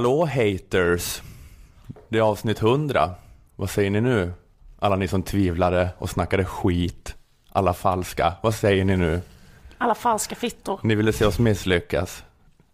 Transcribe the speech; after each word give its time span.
Hallå 0.00 0.24
haters! 0.24 1.22
Det 2.08 2.18
är 2.18 2.22
avsnitt 2.22 2.62
100. 2.62 3.10
Vad 3.56 3.70
säger 3.70 3.90
ni 3.90 4.00
nu? 4.00 4.32
Alla 4.78 4.96
ni 4.96 5.08
som 5.08 5.22
tvivlade 5.22 5.88
och 5.98 6.10
snackade 6.10 6.44
skit. 6.44 7.14
Alla 7.52 7.74
falska. 7.74 8.32
Vad 8.42 8.54
säger 8.54 8.84
ni 8.84 8.96
nu? 8.96 9.20
Alla 9.78 9.94
falska 9.94 10.34
fittor. 10.34 10.80
Ni 10.82 10.94
ville 10.94 11.12
se 11.12 11.24
oss 11.24 11.38
misslyckas. 11.38 12.24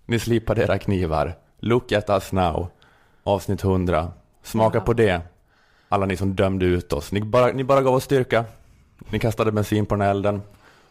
Ni 0.06 0.18
slipade 0.18 0.62
era 0.62 0.78
knivar. 0.78 1.34
Look 1.60 1.92
at 1.92 2.10
us 2.10 2.32
now. 2.32 2.68
Avsnitt 3.24 3.64
100. 3.64 4.12
Smaka 4.42 4.78
Ja. 4.78 4.84
på 4.84 4.92
det. 4.92 5.20
Alla 5.88 6.06
ni 6.06 6.16
som 6.16 6.34
dömde 6.34 6.66
ut 6.66 6.92
oss. 6.92 7.12
Ni 7.12 7.20
bara, 7.20 7.46
ni 7.46 7.64
bara 7.64 7.82
gav 7.82 7.95
oss 7.95 8.04
styrka. 8.04 8.45
Ni 9.10 9.18
kastade 9.18 9.52
bensin 9.52 9.86
på 9.86 9.95
den 9.95 10.02
här 10.02 10.10
elden. 10.10 10.42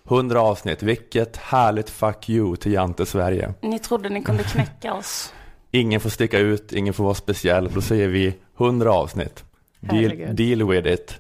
100 0.04 0.41
avsnitt. 0.41 0.84
Vilket 0.84 1.38
härligt 1.38 1.90
fuck 1.90 2.29
you 2.29 2.55
till 2.55 2.73
Jante 2.73 3.05
Sverige. 3.05 3.54
Ni 3.62 3.79
trodde 3.79 4.09
ni 4.09 4.23
kunde 4.23 4.43
knäcka 4.43 4.93
oss. 4.93 5.34
Ingen 5.75 5.99
får 5.99 6.09
sticka 6.09 6.39
ut, 6.39 6.73
ingen 6.73 6.93
får 6.93 7.03
vara 7.03 7.15
speciell. 7.15 7.70
Då 7.73 7.81
säger 7.81 8.07
vi 8.07 8.35
100 8.57 8.93
avsnitt. 8.93 9.43
Deal, 9.79 10.35
deal 10.35 10.70
with 10.70 10.88
it. 10.88 11.20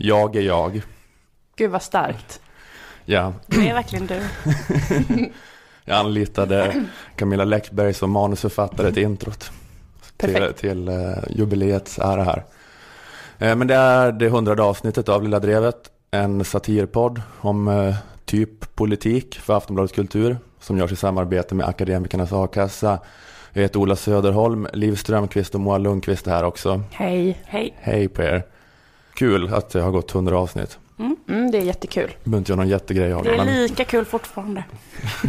Jag 0.00 0.36
är 0.36 0.40
jag. 0.40 0.82
Gud 1.56 1.70
vad 1.70 1.82
starkt. 1.82 2.40
Ja, 3.04 3.32
Det 3.46 3.68
är 3.68 3.74
verkligen 3.74 4.06
du. 4.06 4.20
jag 5.84 5.98
anlitade 5.98 6.84
Camilla 7.16 7.44
Läckberg 7.44 7.94
som 7.94 8.10
manusförfattare 8.10 8.92
till 8.92 9.02
introt. 9.02 9.50
Till, 10.16 10.32
Perfekt. 10.32 10.60
till 10.60 10.88
uh, 10.88 11.18
jubileets 11.30 11.98
ära 11.98 12.24
här. 12.24 12.44
Eh, 13.38 13.56
men 13.56 13.66
det 13.66 13.74
är 13.74 14.12
det 14.12 14.28
hundrade 14.28 14.62
avsnittet 14.62 15.08
av 15.08 15.22
Lilla 15.22 15.40
Drevet. 15.40 15.90
En 16.10 16.44
satirpodd 16.44 17.22
om 17.40 17.68
eh, 17.68 17.94
typ 18.24 18.74
politik 18.74 19.38
för 19.38 19.56
Aftonbladet 19.56 19.94
Kultur. 19.94 20.36
Som 20.60 20.78
görs 20.78 20.92
i 20.92 20.96
samarbete 20.96 21.54
med 21.54 21.66
Akademikernas 21.68 22.32
A-kassa. 22.32 22.98
Jag 23.58 23.62
heter 23.62 23.78
Ola 23.80 23.96
Söderholm, 23.96 24.68
Liv 24.72 24.96
Strömqvist 24.96 25.54
och 25.54 25.60
Moa 25.60 25.78
Lundqvist 25.78 26.26
är 26.26 26.30
här 26.30 26.44
också. 26.44 26.82
Hej. 26.92 27.38
Hej. 27.44 27.74
Hej 27.80 28.08
på 28.08 28.22
er. 28.22 28.42
Kul 29.14 29.54
att 29.54 29.70
det 29.70 29.80
har 29.80 29.90
gått 29.90 30.14
100 30.14 30.38
avsnitt. 30.38 30.78
Mm, 31.28 31.50
det 31.50 31.58
är 31.58 31.62
jättekul. 31.62 32.10
Det 32.24 32.30
behöver 32.30 32.38
inte 32.38 32.52
göra 32.52 32.56
någon 32.60 32.68
jättegrej 32.68 33.12
av 33.12 33.24
Det 33.24 33.30
är 33.30 33.36
men 33.36 33.46
lika 33.62 33.84
kul 33.84 34.04
fortfarande. 34.04 34.64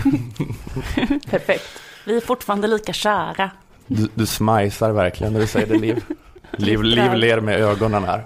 Perfekt. 1.30 1.64
Vi 2.06 2.18
är 2.18 2.22
fortfarande 2.22 2.68
lika 2.68 2.94
kära. 2.94 3.52
du, 3.88 4.08
du 4.14 4.26
smajsar 4.26 4.92
verkligen 4.92 5.34
när 5.34 5.40
du 5.40 5.48
säger 5.48 5.68
det 5.68 5.78
Liv. 5.78 6.04
Liv, 6.52 6.84
Liv 6.84 7.14
ler 7.14 7.40
med 7.42 7.60
ögonen 7.62 8.04
här. 8.04 8.24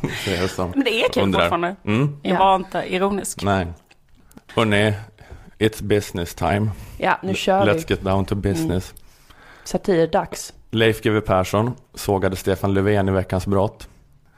Det 0.24 0.36
är 0.36 0.48
som 0.48 0.70
Men 0.70 0.84
det 0.84 1.04
är 1.04 1.08
kul 1.08 1.22
undrar. 1.22 1.40
fortfarande. 1.40 1.76
Mm, 1.84 2.16
Jag 2.22 2.34
Ja. 2.34 2.38
var 2.38 2.56
inte 2.56 2.78
ironisk. 2.94 3.42
nej. 3.42 3.66
Hörrni, 4.54 4.92
it's 5.58 5.82
business 5.82 6.34
time. 6.34 6.70
Ja, 6.98 7.18
nu 7.22 7.34
kör 7.34 7.66
Let's 7.66 7.74
vi. 7.88 7.94
get 7.94 8.02
down 8.02 8.24
to 8.24 8.34
business. 8.34 8.94
Satirdags. 9.68 10.52
Leif 10.70 11.02
GW 11.02 11.20
Persson 11.20 11.72
sågade 11.94 12.36
Stefan 12.36 12.74
Löfven 12.74 13.08
i 13.08 13.12
veckans 13.12 13.46
brott. 13.46 13.88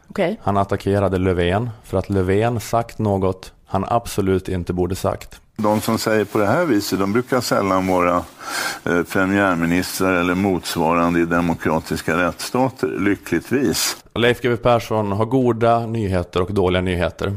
Okej. 0.08 0.40
Han 0.42 0.56
attackerade 0.56 1.18
Löfven 1.18 1.70
för 1.84 1.98
att 1.98 2.10
Löfven 2.10 2.60
sagt 2.60 2.98
något 2.98 3.52
han 3.66 3.84
absolut 3.88 4.48
inte 4.48 4.72
borde 4.72 4.96
sagt. 4.96 5.40
De 5.56 5.80
som 5.80 5.98
säger 5.98 6.24
på 6.24 6.38
det 6.38 6.46
här 6.46 6.64
viset, 6.64 6.98
de 6.98 7.12
brukar 7.12 7.40
sällan 7.40 7.86
vara 7.86 8.24
eh, 8.84 9.02
premiärministrar 9.02 10.14
eller 10.14 10.34
motsvarande 10.34 11.20
i 11.20 11.24
demokratiska 11.24 12.16
rättsstater, 12.16 12.86
lyckligtvis. 12.86 13.97
Leif 14.14 14.41
GW 14.41 14.56
Persson 14.56 15.12
har 15.12 15.24
goda 15.24 15.86
nyheter 15.86 16.42
och 16.42 16.54
dåliga 16.54 16.82
nyheter. 16.82 17.36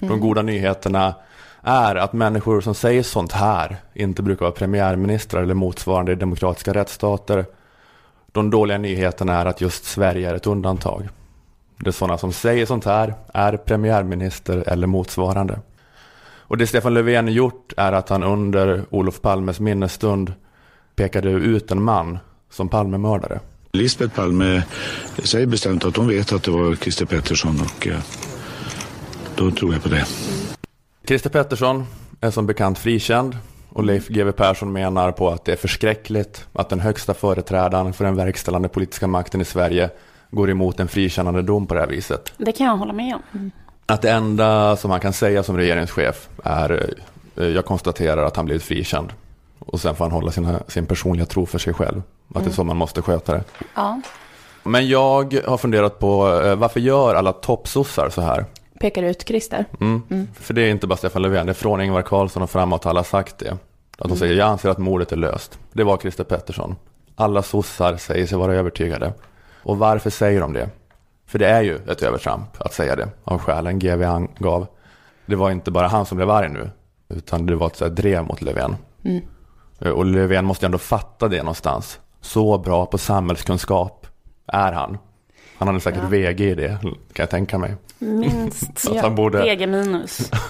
De 0.00 0.20
goda 0.20 0.42
nyheterna 0.42 1.14
är 1.68 1.94
att 1.94 2.12
människor 2.12 2.60
som 2.60 2.74
säger 2.74 3.02
sånt 3.02 3.32
här 3.32 3.76
inte 3.94 4.22
brukar 4.22 4.40
vara 4.40 4.52
premiärministrar 4.52 5.42
eller 5.42 5.54
motsvarande 5.54 6.12
i 6.12 6.14
demokratiska 6.14 6.74
rättsstater. 6.74 7.44
De 8.32 8.50
dåliga 8.50 8.78
nyheterna 8.78 9.34
är 9.34 9.46
att 9.46 9.60
just 9.60 9.84
Sverige 9.84 10.30
är 10.30 10.34
ett 10.34 10.46
undantag. 10.46 11.08
Det 11.78 11.88
är 11.88 11.92
sådana 11.92 12.18
som 12.18 12.32
säger 12.32 12.66
sånt 12.66 12.84
här 12.84 13.14
är 13.34 13.56
premiärminister 13.56 14.64
eller 14.66 14.86
motsvarande. 14.86 15.60
Och 16.48 16.56
det 16.56 16.66
Stefan 16.66 16.94
Löfven 16.94 17.28
gjort 17.28 17.72
är 17.76 17.92
att 17.92 18.08
han 18.08 18.22
under 18.22 18.84
Olof 18.90 19.20
Palmes 19.20 19.60
minnesstund 19.60 20.32
pekade 20.96 21.30
ut 21.30 21.70
en 21.70 21.82
man 21.82 22.18
som 22.50 22.68
Palmemördare. 22.68 23.40
Lisbeth 23.72 24.14
Palme 24.14 24.62
säger 25.24 25.46
bestämt 25.46 25.84
att 25.84 25.96
hon 25.96 26.08
vet 26.08 26.32
att 26.32 26.42
det 26.42 26.50
var 26.50 26.74
Christer 26.74 27.06
Pettersson 27.06 27.60
och 27.60 27.86
eh, 27.86 27.98
då 29.36 29.50
tror 29.50 29.72
jag 29.72 29.82
på 29.82 29.88
det. 29.88 30.06
Christer 31.08 31.30
Pettersson 31.30 31.86
är 32.20 32.30
som 32.30 32.46
bekant 32.46 32.78
frikänd 32.78 33.36
och 33.68 33.84
Leif 33.84 34.08
GW 34.08 34.32
Persson 34.32 34.72
menar 34.72 35.12
på 35.12 35.28
att 35.30 35.44
det 35.44 35.52
är 35.52 35.56
förskräckligt 35.56 36.46
att 36.52 36.68
den 36.68 36.80
högsta 36.80 37.14
företrädaren 37.14 37.92
för 37.92 38.04
den 38.04 38.16
verkställande 38.16 38.68
politiska 38.68 39.06
makten 39.06 39.40
i 39.40 39.44
Sverige 39.44 39.90
går 40.30 40.50
emot 40.50 40.80
en 40.80 40.88
frikännande 40.88 41.42
dom 41.42 41.66
på 41.66 41.74
det 41.74 41.80
här 41.80 41.86
viset. 41.86 42.32
Det 42.36 42.52
kan 42.52 42.66
jag 42.66 42.76
hålla 42.76 42.92
med 42.92 43.14
om. 43.14 43.50
Att 43.86 44.02
det 44.02 44.10
enda 44.10 44.76
som 44.76 44.90
han 44.90 45.00
kan 45.00 45.12
säga 45.12 45.42
som 45.42 45.56
regeringschef 45.56 46.28
är 46.44 46.94
eh, 47.36 47.46
jag 47.46 47.64
konstaterar 47.64 48.24
att 48.24 48.36
han 48.36 48.44
blivit 48.44 48.62
frikänd. 48.62 49.12
Och 49.58 49.80
sen 49.80 49.94
får 49.94 50.04
han 50.04 50.12
hålla 50.12 50.30
sina, 50.30 50.60
sin 50.68 50.86
personliga 50.86 51.26
tro 51.26 51.46
för 51.46 51.58
sig 51.58 51.74
själv. 51.74 52.02
Att 52.34 52.44
det 52.44 52.50
är 52.50 52.54
så 52.54 52.64
man 52.64 52.76
måste 52.76 53.02
sköta 53.02 53.32
det. 53.32 53.44
Ja. 53.74 54.00
Men 54.62 54.88
jag 54.88 55.40
har 55.46 55.58
funderat 55.58 55.98
på 55.98 56.40
eh, 56.44 56.54
varför 56.56 56.80
gör 56.80 57.14
alla 57.14 57.32
toppsossar 57.32 58.10
så 58.10 58.20
här? 58.20 58.44
Pekar 58.80 59.02
ut 59.02 59.28
Christer. 59.28 59.64
Mm. 59.80 60.28
För 60.34 60.54
det 60.54 60.62
är 60.62 60.70
inte 60.70 60.86
bara 60.86 60.96
Stefan 60.96 61.22
Löfven, 61.22 61.46
det 61.46 61.52
är 61.52 61.54
från 61.54 61.80
Ingvar 61.80 62.02
Carlsson 62.02 62.42
och 62.42 62.50
framåt 62.50 62.86
alla 62.86 63.04
sagt 63.04 63.38
det. 63.38 63.56
Att 63.98 64.08
de 64.08 64.16
säger, 64.16 64.34
jag 64.34 64.48
anser 64.48 64.68
att 64.68 64.78
mordet 64.78 65.12
är 65.12 65.16
löst. 65.16 65.58
Det 65.72 65.84
var 65.84 65.96
Christer 65.96 66.24
Pettersson. 66.24 66.76
Alla 67.14 67.42
sossar 67.42 67.96
säger 67.96 68.26
sig 68.26 68.38
vara 68.38 68.54
övertygade. 68.54 69.12
Och 69.62 69.78
varför 69.78 70.10
säger 70.10 70.40
de 70.40 70.52
det? 70.52 70.68
För 71.26 71.38
det 71.38 71.46
är 71.48 71.62
ju 71.62 71.76
ett 71.76 72.02
övertramp 72.02 72.60
att 72.60 72.72
säga 72.74 72.96
det, 72.96 73.08
av 73.24 73.38
skälen 73.38 73.78
GV 73.78 74.02
angav. 74.02 74.66
Det 75.26 75.36
var 75.36 75.50
inte 75.50 75.70
bara 75.70 75.88
han 75.88 76.06
som 76.06 76.16
blev 76.16 76.30
arg 76.30 76.48
nu, 76.48 76.70
utan 77.08 77.46
det 77.46 77.56
var 77.56 77.66
ett 77.66 77.76
så 77.76 77.88
drev 77.88 78.24
mot 78.24 78.42
Löfven. 78.42 78.76
Och 79.94 80.06
Löfven 80.06 80.44
måste 80.44 80.66
ändå 80.66 80.78
fatta 80.78 81.28
det 81.28 81.38
någonstans. 81.38 82.00
Så 82.20 82.58
bra 82.58 82.86
på 82.86 82.98
samhällskunskap 82.98 84.06
är 84.46 84.72
han. 84.72 84.98
Han 85.58 85.68
hade 85.68 85.80
säkert 85.80 86.02
Ja. 86.02 86.08
VG 86.08 86.40
i 86.50 86.54
det, 86.54 86.78
kan 86.82 87.22
jag 87.22 87.30
tänka 87.30 87.58
mig. 87.58 87.74
Minst. 87.98 88.78
Så 88.78 88.94
att 88.94 89.00
han 89.02 89.14
borde... 89.14 89.48
EG 89.50 89.68
minus. 89.68 90.30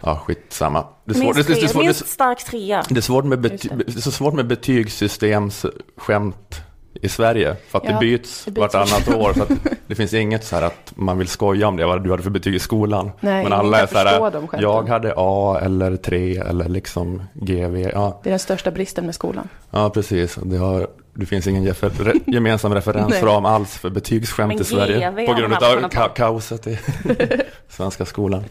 Ja, 0.00 0.16
skitsamma. 0.26 0.84
Det 1.04 1.12
är 1.12 1.14
svårt, 1.14 1.34
Minst, 1.36 1.48
det, 1.48 1.54
är 1.54 1.58
tre, 1.60 1.68
svårt, 1.68 1.84
minst 1.84 2.00
det, 2.00 2.06
stark 2.08 2.44
trea. 2.44 2.84
det 2.88 2.96
är 2.96 3.00
svårt 3.00 3.24
med, 3.24 3.40
bety, 3.40 3.68
det. 3.68 3.74
det 3.84 3.96
är 3.96 4.00
så 4.00 4.10
svårt 4.10 4.34
med 4.34 4.46
betygssystemsskämt 4.46 6.60
i 7.02 7.08
Sverige. 7.08 7.56
För 7.68 7.78
att 7.78 7.84
Ja, 7.84 7.92
det 7.92 7.98
byts, 8.00 8.44
det 8.44 8.50
byts 8.50 8.60
vartannat 8.60 9.08
år. 9.08 9.32
Så 9.32 9.42
att 9.42 9.48
det 9.86 9.94
finns 9.94 10.14
inget 10.14 10.44
så 10.44 10.56
här 10.56 10.62
att 10.62 10.92
man 10.94 11.18
vill 11.18 11.28
skoja 11.28 11.68
om 11.68 11.76
det, 11.76 11.86
vad 11.86 12.04
du 12.04 12.10
hade 12.10 12.22
för 12.22 12.30
betyg 12.30 12.54
i 12.54 12.58
skolan. 12.58 13.10
Nej, 13.20 13.42
Men 13.44 13.52
alla 13.52 13.80
är 13.80 13.86
så 13.86 13.98
här, 13.98 14.60
jag 14.60 14.88
hade 14.88 15.14
A 15.16 15.58
eller 15.62 15.96
3 15.96 16.36
eller 16.36 16.68
liksom 16.68 17.22
GV. 17.34 17.76
Ja, 17.94 18.20
Det 18.22 18.28
är 18.28 18.30
den 18.30 18.38
största 18.38 18.70
bristen 18.70 19.06
med 19.06 19.14
skolan. 19.14 19.48
ja 19.70 19.90
precis. 19.90 20.38
Det, 20.42 20.56
har, 20.56 20.88
det 21.18 21.26
finns 21.26 21.46
ingen 21.46 21.66
refer, 21.66 21.90
re, 21.90 22.12
gemensam 22.26 22.74
referensram 22.74 23.44
alls 23.44 23.78
för 23.78 23.90
betygsskämt 23.90 24.60
i 24.60 24.64
Sverige. 24.64 25.10
GV 25.10 25.26
På 25.26 25.34
grund 25.34 25.54
av 25.54 25.88
ka 25.88 26.08
kaoset 26.08 26.66
i 26.66 26.78
svenska 27.68 28.04
skolan. 28.04 28.44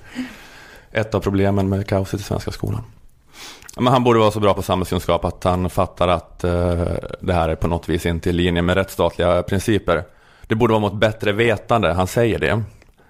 Ett 0.91 1.15
av 1.15 1.19
problemen 1.19 1.69
med 1.69 1.87
kaoset 1.87 2.19
i 2.19 2.23
svenska 2.23 2.51
skolan. 2.51 2.81
Men 3.75 3.93
han 3.93 4.03
borde 4.03 4.19
vara 4.19 4.31
så 4.31 4.39
bra 4.39 4.53
på 4.53 4.61
samhällskunskap 4.61 5.25
att 5.25 5.43
han 5.43 5.69
fattar 5.69 6.07
att 6.07 6.43
eh, 6.43 6.85
det 7.19 7.33
här 7.33 7.49
är 7.49 7.55
på 7.55 7.67
något 7.67 7.89
vis 7.89 8.05
inte 8.05 8.29
i 8.29 8.33
linje 8.33 8.61
med 8.61 8.75
rättsstatliga 8.75 9.43
principer. 9.43 10.03
Det 10.47 10.55
borde 10.55 10.71
vara 10.71 10.81
mot 10.81 10.93
bättre 10.93 11.31
vetande, 11.31 11.93
han 11.93 12.07
säger 12.07 12.39
det. 12.39 12.63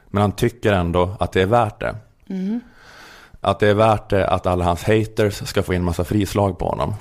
Men 0.07 0.21
han 0.21 0.31
tycker 0.31 0.73
ändå 0.73 1.15
att 1.19 1.31
det 1.31 1.41
är 1.41 1.45
värt 1.45 1.79
det. 1.79 1.95
Att 3.41 3.59
det 3.59 3.67
är 3.67 3.73
värt 3.73 4.09
det 4.09 4.27
att 4.27 4.47
alla 4.47 4.65
hans 4.65 4.83
haters 4.83 5.47
ska 5.47 5.63
få 5.63 5.73
in 5.73 5.83
massa 5.83 6.03
frislag 6.03 6.59
på 6.59 6.69
honom. 6.69 6.93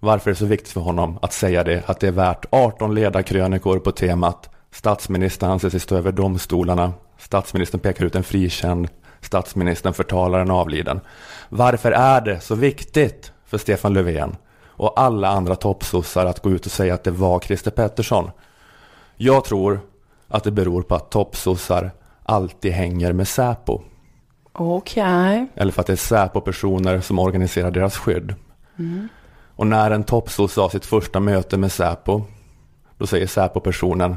Varför 0.00 0.30
är 0.30 0.34
det 0.34 0.38
så 0.38 0.46
viktigt 0.46 0.72
för 0.72 0.80
honom 0.80 1.18
att 1.22 1.32
säga 1.32 1.64
det? 1.64 1.82
Att 1.86 2.00
det 2.00 2.08
är 2.08 2.12
värt 2.12 2.46
18 2.50 2.94
ledarkrönikor 2.94 3.78
på 3.78 3.92
temat 3.92 4.50
Statsministern 4.76 5.50
anser 5.50 5.70
sig 5.70 5.80
stå 5.80 5.96
över 5.96 6.12
domstolarna. 6.12 6.92
Statsministern 7.18 7.80
pekar 7.80 8.04
ut 8.04 8.14
en 8.14 8.22
frikänd. 8.22 8.88
Statsministern 9.20 9.94
förtalar 9.94 10.40
en 10.40 10.50
avliden. 10.50 11.00
Varför 11.48 11.92
är 11.92 12.20
det 12.20 12.40
så 12.40 12.54
viktigt 12.54 13.32
för 13.46 13.58
Stefan 13.58 13.92
Löfven 13.92 14.36
och 14.66 15.00
alla 15.00 15.28
andra 15.28 15.56
toppsossar 15.56 16.26
att 16.26 16.42
gå 16.42 16.50
ut 16.50 16.66
och 16.66 16.72
säga 16.72 16.94
att 16.94 17.04
det 17.04 17.10
var 17.10 17.40
Christer 17.40 17.70
Pettersson? 17.70 18.30
Jag 19.16 19.44
tror 19.44 19.80
att 20.28 20.44
det 20.44 20.50
beror 20.50 20.82
på 20.82 20.94
att 20.94 21.10
toppsossar 21.10 21.90
alltid 22.22 22.72
hänger 22.72 23.12
med 23.12 23.28
Säpo. 23.28 23.80
Okej. 24.52 25.46
Eller 25.54 25.72
för 25.72 25.80
att 25.80 25.86
det 25.86 25.92
är 25.92 25.96
Säpo-personer 25.96 27.00
som 27.00 27.18
organiserar 27.18 27.70
deras 27.70 27.96
skydd. 27.96 28.34
Och 29.56 29.66
när 29.66 29.90
en 29.90 30.04
toppsosse 30.04 30.60
har 30.60 30.68
sitt 30.68 30.86
första 30.86 31.20
möte 31.20 31.56
med 31.56 31.72
Säpo, 31.72 32.24
då 32.98 33.06
säger 33.06 33.26
Säpo-personen, 33.26 34.16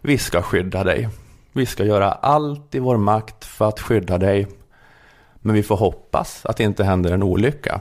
vi 0.00 0.18
ska 0.18 0.42
skydda 0.42 0.84
dig. 0.84 1.08
Vi 1.52 1.66
ska 1.66 1.84
göra 1.84 2.12
allt 2.12 2.74
i 2.74 2.78
vår 2.78 2.96
makt 2.96 3.44
för 3.44 3.68
att 3.68 3.80
skydda 3.80 4.18
dig. 4.18 4.48
Men 5.34 5.54
vi 5.54 5.62
får 5.62 5.76
hoppas 5.76 6.46
att 6.46 6.56
det 6.56 6.64
inte 6.64 6.84
händer 6.84 7.12
en 7.12 7.22
olycka. 7.22 7.80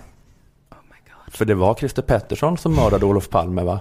Oh 0.71 0.77
my 0.83 0.97
God. 1.05 1.33
För 1.33 1.45
det 1.45 1.55
var 1.55 1.73
Christer 1.75 2.01
Pettersson 2.01 2.57
som 2.57 2.75
mördade 2.75 3.05
Olof 3.05 3.29
Palme 3.29 3.63
va? 3.63 3.79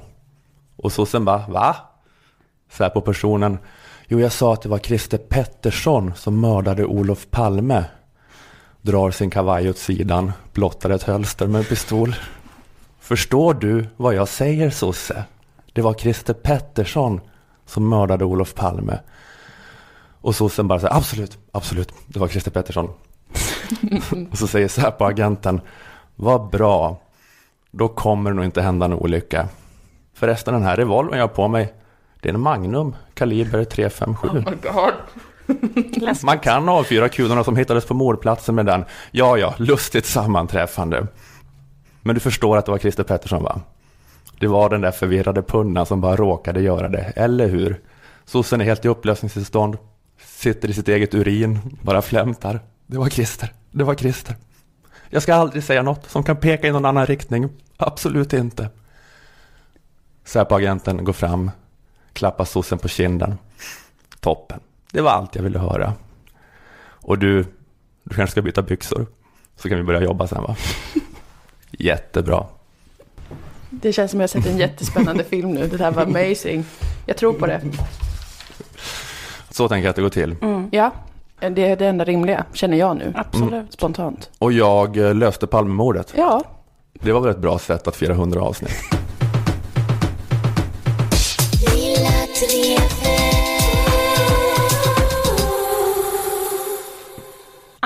Och 0.77 0.93
sossen 0.93 1.25
bara, 1.25 1.47
va? 1.49 1.77
Säpo-personen, 2.71 3.59
Jo, 4.09 4.21
jag 4.21 4.33
sa 4.33 4.53
att 4.53 4.63
det 4.63 4.69
var 4.69 4.79
Christer 4.79 5.19
Pettersson 5.19 6.15
som 6.15 6.41
mördade 6.41 6.85
Olof 6.85 7.27
Palme. 7.31 7.85
Drar 8.83 9.11
sin 9.11 9.31
kavaj 9.31 9.71
åt 9.71 9.79
sidan, 9.79 10.33
blottar 10.53 10.91
ett 10.91 11.03
hölster 11.03 11.47
med 11.47 11.59
en 11.59 11.65
pistol. 11.65 12.15
Förstår 13.07 13.55
du 13.55 13.87
vad 13.97 14.15
jag 14.15 14.29
säger 14.29 14.71
sosse? 14.71 15.25
Det 15.73 15.83
var 15.83 15.95
Christer 15.95 16.35
Pettersson 16.35 17.21
som 17.67 17.89
mördade 17.89 18.25
Olof 18.25 18.55
Palme. 18.55 18.99
Och 20.21 20.35
sossen 20.35 20.69
bara 20.69 20.81
så 20.81 20.87
här, 20.87 20.97
absolut, 20.97 21.39
absolut, 21.53 21.93
det 22.07 22.19
var 22.19 22.29
Christer 22.29 22.51
Pettersson. 22.51 22.91
och 24.31 24.39
så 24.39 24.47
säger 24.47 24.69
Säpo-agenten, 24.69 25.61
vad 26.17 26.51
bra, 26.51 27.01
då 27.71 27.89
kommer 27.89 28.31
det 28.31 28.37
nog 28.37 28.45
inte 28.45 28.63
hända 28.63 28.87
en 28.87 28.93
olycka. 28.93 29.49
Förresten, 30.15 30.55
den 30.55 30.63
här 30.63 30.77
revolvern 30.77 31.19
jag 31.19 31.29
har 31.29 31.35
på 31.35 31.49
mig, 31.49 31.75
det 32.21 32.29
är 32.29 32.35
en 32.35 32.41
Magnum, 32.41 32.95
kaliber 33.15 33.65
357. 33.65 34.45
Läskigt. 35.93 36.23
Man 36.23 36.39
kan 36.39 36.69
avfyra 36.69 37.09
kulorna 37.09 37.45
som 37.45 37.57
hittades 37.57 37.87
på 37.87 37.95
mordplatsen 37.95 38.55
med 38.55 38.67
den. 38.67 38.85
Ja, 39.11 39.39
ja, 39.39 39.55
lustigt 39.59 40.07
sammanträffande. 40.07 41.07
Men 42.07 42.15
du 42.15 42.21
förstår 42.21 42.57
att 42.57 42.65
det 42.67 42.71
var 42.71 42.79
Christer 42.79 43.03
Pettersson, 43.03 43.43
va? 43.43 43.61
Det 44.39 44.47
var 44.47 44.71
den 44.71 44.81
där 44.81 44.91
förvirrade 44.91 45.43
punnan 45.43 45.87
som 45.87 46.01
bara 46.01 46.17
råkade 46.17 46.61
göra 46.61 46.89
det, 46.89 47.13
eller 47.17 47.49
hur? 47.49 47.81
Sossen 48.25 48.61
är 48.61 48.65
helt 48.65 48.85
i 48.85 48.89
upplösningstillstånd, 48.89 49.79
sitter 50.19 50.71
i 50.71 50.73
sitt 50.73 50.89
eget 50.89 51.15
urin, 51.15 51.59
bara 51.83 52.03
flämtar. 52.03 52.61
Det 52.87 52.99
var 52.99 53.09
Christer, 53.09 53.53
det 53.71 53.85
var 53.85 53.95
Christer. 53.95 54.37
Jag 55.11 55.23
ska 55.23 55.35
aldrig 55.35 55.65
säga 55.65 55.83
något 55.83 56.11
som 56.11 56.23
kan 56.23 56.37
peka 56.37 56.69
i 56.69 56.73
någon 56.73 56.85
annan 56.85 57.07
riktning. 57.07 57.49
Absolut 57.77 58.33
inte. 58.33 58.69
Säpo-agenten 60.25 61.05
går 61.05 61.13
fram, 61.13 61.51
klappar 62.13 62.45
sossen 62.45 62.79
på 62.79 62.89
kinden. 62.89 63.35
Toppen. 64.21 64.61
Det 64.93 65.01
var 65.01 65.11
allt 65.11 65.35
jag 65.35 65.43
ville 65.43 65.59
höra. 65.59 65.95
Och 66.83 67.19
du, 67.19 67.45
du 68.05 68.15
kanske 68.15 68.33
ska 68.33 68.43
byta 68.43 68.63
byxor. 68.63 69.07
Så 69.57 69.69
kan 69.69 69.79
vi 69.79 69.85
börja 69.85 70.03
jobba 70.03 70.27
sen 70.27 70.43
va? 70.43 70.57
Jättebra. 71.71 72.45
Det 73.71 73.93
känns 73.93 74.11
som 74.11 74.21
jag 74.21 74.23
har 74.23 74.29
sett 74.29 74.47
en 74.47 74.59
jättespännande 74.59 75.25
film 75.31 75.51
nu. 75.51 75.69
Det 75.69 75.79
här 75.85 75.91
var 75.91 76.03
amazing. 76.03 76.65
Jag 77.07 77.17
tror 77.17 77.33
på 77.33 77.47
det. 77.47 77.61
Så 79.51 79.69
tänker 79.69 79.85
jag 79.87 79.91
att 79.91 79.97
det 79.97 80.03
går 80.03 80.09
till. 80.09 80.37
Ja, 80.71 80.91
det 81.41 81.65
är 81.65 81.77
det 81.77 81.87
enda 81.87 82.05
rimliga, 82.05 82.45
känner 82.53 82.77
jag 82.77 82.97
nu. 82.97 83.13
Absolut. 83.17 83.73
Spontant. 83.73 84.31
Och 84.39 84.53
jag 84.53 84.97
eh, 84.97 85.15
löste 85.15 85.47
Palmemordet. 85.47 86.13
Ja, 86.17 86.43
Det 86.93 87.13
var 87.13 87.21
väl 87.21 87.31
ett 87.31 87.39
bra 87.39 87.59
sätt 87.59 87.89
att 87.89 87.97
fira 87.97 88.13
100 88.13 88.41
avsnitt. 88.41 88.73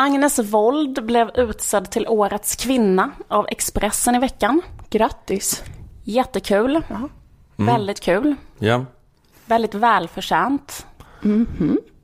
Agnes 0.00 0.38
Wold 0.38 1.04
blev 1.06 1.30
utsedd 1.34 1.90
till 1.90 2.08
Årets 2.08 2.56
kvinna 2.56 3.10
av 3.28 3.46
Expressen 3.48 4.14
i 4.14 4.18
veckan. 4.18 4.62
grattis. 4.90 5.62
Jättekul. 6.04 6.82
Jaha. 6.88 7.08
Väldigt 7.56 8.00
kul. 8.00 8.34
Ja. 8.58 8.84
Väldigt 9.46 9.74
välförtjänt. 9.74 10.86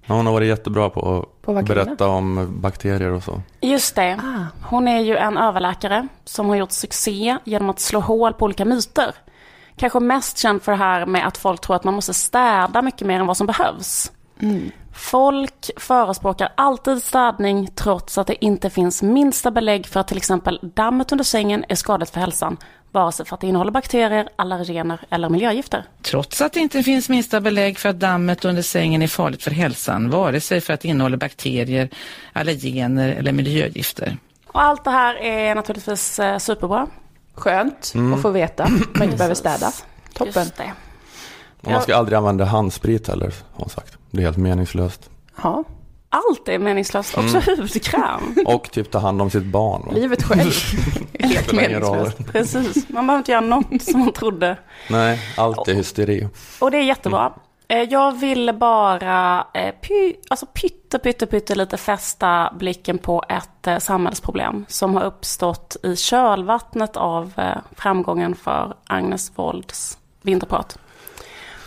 Ja, 0.07 0.15
Hon 0.15 0.27
har 0.27 0.33
varit 0.33 0.49
jättebra 0.49 0.91
på 0.91 1.19
att 1.19 1.43
På 1.43 1.53
berätta 1.63 2.09
om 2.09 2.57
bakterier 2.61 3.11
och 3.11 3.23
så. 3.23 3.43
Just 3.61 3.95
det. 3.95 4.21
Ah. 4.25 4.67
Hon 4.69 4.89
är 4.89 5.01
ju 5.01 5.17
en 5.17 5.37
överläkare 5.39 6.09
som 6.25 6.49
har 6.49 6.57
gjort 6.57 6.73
succé 6.73 7.39
genom 7.45 7.71
att 7.71 7.81
slå 7.81 8.01
hål 8.01 8.33
på 8.33 8.45
olika 8.45 8.65
myter. 8.65 9.15
Kanske 9.77 10.01
mest 10.01 10.39
känd 10.39 10.63
för 10.63 10.73
det 10.73 10.79
här 10.79 11.07
med 11.07 11.27
att 11.27 11.37
folk 11.39 11.61
tror 11.61 11.77
att 11.77 11.85
man 11.85 11.95
måste 11.95 12.15
städa 12.15 12.83
mycket 12.83 13.07
mer 13.07 13.21
än 13.21 13.27
vad 13.27 13.37
som 13.37 13.47
behövs. 13.47 14.13
Folk 14.93 15.71
förespråkar 15.77 16.53
alltid 16.55 17.03
städning 17.03 17.69
trots 17.75 18.19
att 18.19 18.27
det 18.27 18.44
inte 18.44 18.71
finns 18.71 19.03
minsta 19.03 19.50
belägg 19.50 19.87
för 19.87 20.00
att 20.00 20.09
till 20.09 20.17
exempel 20.17 20.61
dammet 20.62 21.12
under 21.12 21.25
sängen 21.25 21.65
är 21.69 21.75
skadligt 21.75 22.11
för 22.11 22.21
hälsan. 22.21 22.56
Vare 22.93 23.12
sig 23.12 23.27
för 23.27 23.35
att 23.35 23.41
det 23.41 23.47
innehåller 23.47 23.73
bakterier, 23.73 24.29
allergener 24.37 25.00
eller 25.11 25.29
miljögifter. 25.29 25.85
Trots 26.03 26.41
att 26.41 26.53
det 26.53 26.61
inte 26.61 26.83
finns 26.83 27.09
minsta 27.09 27.41
belägg 27.41 27.79
för 27.79 27.88
att 27.88 28.00
dammet 28.00 28.44
under 28.44 28.62
sängen 28.62 29.03
är 29.03 29.06
farligt 29.06 29.43
för 29.43 29.50
hälsan, 29.50 30.11
vare 30.11 30.41
sig 30.41 30.61
för 30.61 30.73
att 30.75 30.81
det 30.81 30.88
innehåller 30.88 31.17
bakterier, 31.17 31.88
allergener 32.33 33.09
eller 33.09 33.33
miljögifter. 33.33 34.17
Och 34.47 34.62
allt 34.62 34.85
det 34.85 34.91
här 34.91 35.15
är 35.15 35.55
naturligtvis 35.55 36.19
eh, 36.19 36.38
superbra. 36.38 36.87
Skönt 37.35 37.93
att 38.15 38.23
få 38.23 38.31
veta. 38.31 38.69
Man 38.94 39.03
inte 39.03 39.17
behöver 39.17 39.35
städa. 39.35 39.73
Toppen. 40.15 40.43
Just 40.43 40.56
det. 40.56 40.73
Och 41.61 41.71
man 41.71 41.83
ska 41.83 41.97
aldrig 41.97 42.19
använda 42.19 42.44
handsprit 42.44 43.09
heller, 43.09 43.27
har 43.27 43.33
hon 43.53 43.69
sagt. 43.69 43.96
Det 44.11 44.19
är 44.19 44.23
helt 44.23 44.37
meningslöst. 44.37 45.11
Ja, 45.43 45.64
Allt 46.08 46.49
är 46.49 46.58
meningslöst, 46.58 47.19
också 47.19 47.41
hudkräm. 47.56 48.35
Och 48.47 48.70
typ 48.70 48.91
ta 48.91 48.99
hand 48.99 49.23
om 49.23 49.31
sitt 49.31 49.44
barn. 49.44 49.82
Va? 49.87 49.93
livet 49.93 50.23
själv 50.23 50.50
är 51.12 51.26
helt 51.29 51.53
meningslöst. 51.53 52.19
Precis, 52.32 52.88
man 52.88 53.06
behöver 53.06 53.19
inte 53.19 53.32
göra 53.32 53.41
något 53.41 53.82
som 53.82 54.00
man 54.00 54.12
trodde. 54.12 54.56
Nej, 54.91 55.20
allt 55.37 55.69
är 55.69 55.75
hysteri. 55.75 56.29
Och 56.61 56.70
det 56.70 56.76
är 56.79 56.82
jättebra. 56.82 57.32
Eh, 57.69 57.82
Jag 57.82 58.12
ville 58.12 58.53
bara 58.53 59.47
eh, 59.55 59.75
py, 59.75 60.14
alltså 60.29 60.47
pytte, 60.47 60.99
pytte, 60.99 61.26
pytte 61.26 61.55
lite 61.55 61.76
fästa 61.76 62.52
blicken 62.59 62.99
på 62.99 63.23
ett 63.29 63.67
eh, 63.67 63.79
samhällsproblem 63.79 64.64
som 64.69 64.94
har 64.94 65.02
uppstått 65.05 65.76
i 65.82 65.97
kölvattnet 65.97 66.97
av 66.97 67.32
eh, 67.37 67.56
framgången 67.76 68.35
för 68.35 68.75
Agnes 68.87 69.32
Wolds 69.35 69.99
vinterprat. 70.23 70.79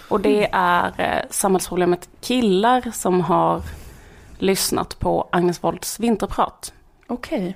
Och 0.10 0.20
det 0.20 0.50
är 0.52 0.94
eh, 0.98 1.22
samhällsproblemet 1.30 2.10
killar 2.22 2.92
som 2.94 3.22
har 3.22 3.62
lyssnat 4.38 5.00
på 5.00 5.30
Agnes 5.32 5.64
Wolds 5.64 6.00
vinterprat. 6.00 6.74
Okej. 7.08 7.56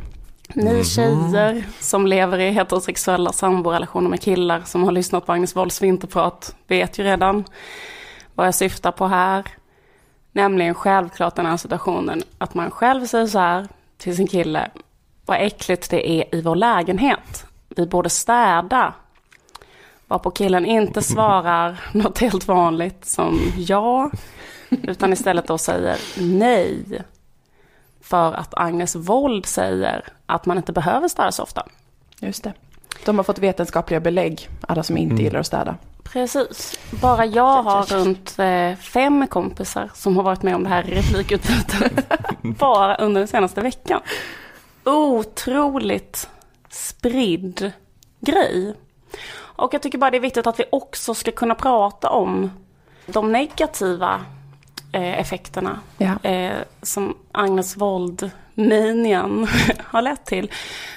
Ni 0.53 0.83
tjejer 0.83 1.63
som 1.79 2.07
lever 2.07 2.39
i 2.39 2.51
heterosexuella 2.51 3.31
samborelationer 3.31 4.09
med 4.09 4.21
killar 4.21 4.61
som 4.65 4.83
har 4.83 4.91
lyssnat 4.91 5.25
på 5.25 5.31
Agnes 5.31 5.55
Wolds 5.55 5.81
vinterprat 5.81 6.55
vet 6.67 6.99
ju 6.99 7.03
redan 7.03 7.43
vad 8.35 8.47
jag 8.47 8.55
syftar 8.55 8.91
på 8.91 9.07
här. 9.07 9.43
Nämligen 10.31 10.73
självklart 10.73 11.35
den 11.35 11.45
här 11.45 11.57
situationen 11.57 12.23
att 12.37 12.53
man 12.53 12.71
själv 12.71 13.05
säger 13.05 13.27
så 13.27 13.39
här 13.39 13.67
till 13.97 14.15
sin 14.15 14.27
kille. 14.27 14.69
Vad 15.25 15.37
äckligt 15.41 15.89
det 15.89 16.09
är 16.09 16.35
i 16.35 16.41
vår 16.41 16.55
lägenhet. 16.55 17.45
Vi 17.69 17.87
borde 17.87 18.09
städa. 18.09 18.93
Varpå 20.07 20.31
killen 20.31 20.65
inte 20.65 21.01
svarar 21.01 21.79
något 21.91 22.19
helt 22.19 22.47
vanligt 22.47 23.05
som 23.05 23.39
ja. 23.57 24.11
Utan 24.69 25.13
istället 25.13 25.47
då 25.47 25.57
säger 25.57 25.97
nej. 26.17 26.83
För 28.01 28.33
att 28.33 28.53
Agnes 28.53 28.95
Wold 28.95 29.45
säger 29.45 30.03
att 30.25 30.45
man 30.45 30.57
inte 30.57 30.71
behöver 30.71 31.07
städa 31.07 31.31
så 31.31 31.43
ofta. 31.43 31.65
Just 32.19 32.43
det. 32.43 32.53
De 33.05 33.17
har 33.17 33.23
fått 33.23 33.39
vetenskapliga 33.39 33.99
belägg, 33.99 34.49
alla 34.61 34.83
som 34.83 34.97
inte 34.97 35.23
gillar 35.23 35.39
att 35.39 35.47
städa. 35.47 35.75
Precis. 36.03 36.79
Bara 37.01 37.25
jag 37.25 37.63
har 37.63 37.83
runt 37.85 38.39
eh, 38.39 38.75
fem 38.75 39.27
kompisar 39.27 39.91
som 39.93 40.15
har 40.15 40.23
varit 40.23 40.43
med 40.43 40.55
om 40.55 40.63
det 40.63 40.69
här 40.69 40.83
replikutbytet. 40.83 42.13
bara 42.41 42.95
under 42.95 43.21
den 43.21 43.27
senaste 43.27 43.61
veckan. 43.61 44.01
Otroligt 44.83 46.29
spridd 46.69 47.71
grej. 48.19 48.75
Och 49.63 49.73
jag 49.73 49.81
tycker 49.81 49.97
bara 49.97 50.11
det 50.11 50.17
är 50.17 50.21
viktigt 50.21 50.47
att 50.47 50.59
vi 50.59 50.63
också 50.69 51.13
ska 51.13 51.31
kunna 51.31 51.55
prata 51.55 52.09
om 52.09 52.51
de 53.05 53.31
negativa 53.31 54.21
eh, 54.91 55.19
effekterna 55.19 55.79
Ja. 55.97 56.29
eh, 56.29 56.53
som 56.81 57.17
Agnes 57.31 57.77
Wold-minian 57.77 59.47
har 59.83 60.01
lett 60.01 60.25
till. 60.25 60.51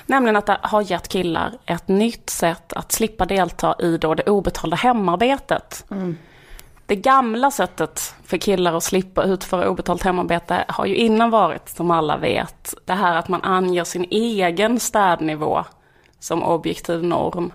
Nämligen 0.06 0.36
att 0.36 0.46
det 0.46 0.58
har 0.62 0.90
gett 0.90 1.08
killar 1.08 1.52
ett 1.66 1.88
nytt 1.88 2.30
sätt 2.30 2.72
att 2.72 2.92
slippa 2.92 3.26
delta 3.26 3.76
i 3.78 3.98
då 3.98 4.14
det 4.14 4.22
obetalda 4.30 4.76
hemarbetet. 4.76 5.84
Det 6.86 6.96
gamla 6.96 7.50
sättet 7.50 8.14
för 8.24 8.36
killar 8.38 8.74
att 8.74 8.84
slippa 8.84 9.22
utföra 9.22 9.68
obetalt 9.68 10.02
hemarbete 10.02 10.64
har 10.68 10.86
ju 10.86 10.96
innan 10.96 11.30
varit, 11.30 11.68
som 11.68 11.90
alla 11.90 12.16
vet, 12.16 12.74
det 12.84 12.92
här 12.94 13.16
att 13.16 13.28
man 13.28 13.42
anger 13.42 13.84
sin 13.84 14.06
egen 14.10 14.80
städnivå 14.80 15.64
som 16.20 16.42
objektiv 16.42 17.04
norm. 17.04 17.52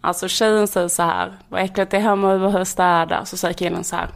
Alltså 0.00 0.28
tjejen 0.28 0.68
säger 0.68 0.88
så 0.88 1.02
här, 1.02 1.32
vad 1.48 1.60
äckligt 1.62 1.90
det 1.90 1.96
är 1.96 2.00
hemma, 2.00 2.32
vi 2.32 2.38
behöver 2.38 2.64
städa. 2.64 3.24
Så 3.24 3.36
säger 3.36 3.54
killen 3.54 3.84
så 3.84 3.96
här, 3.96 4.08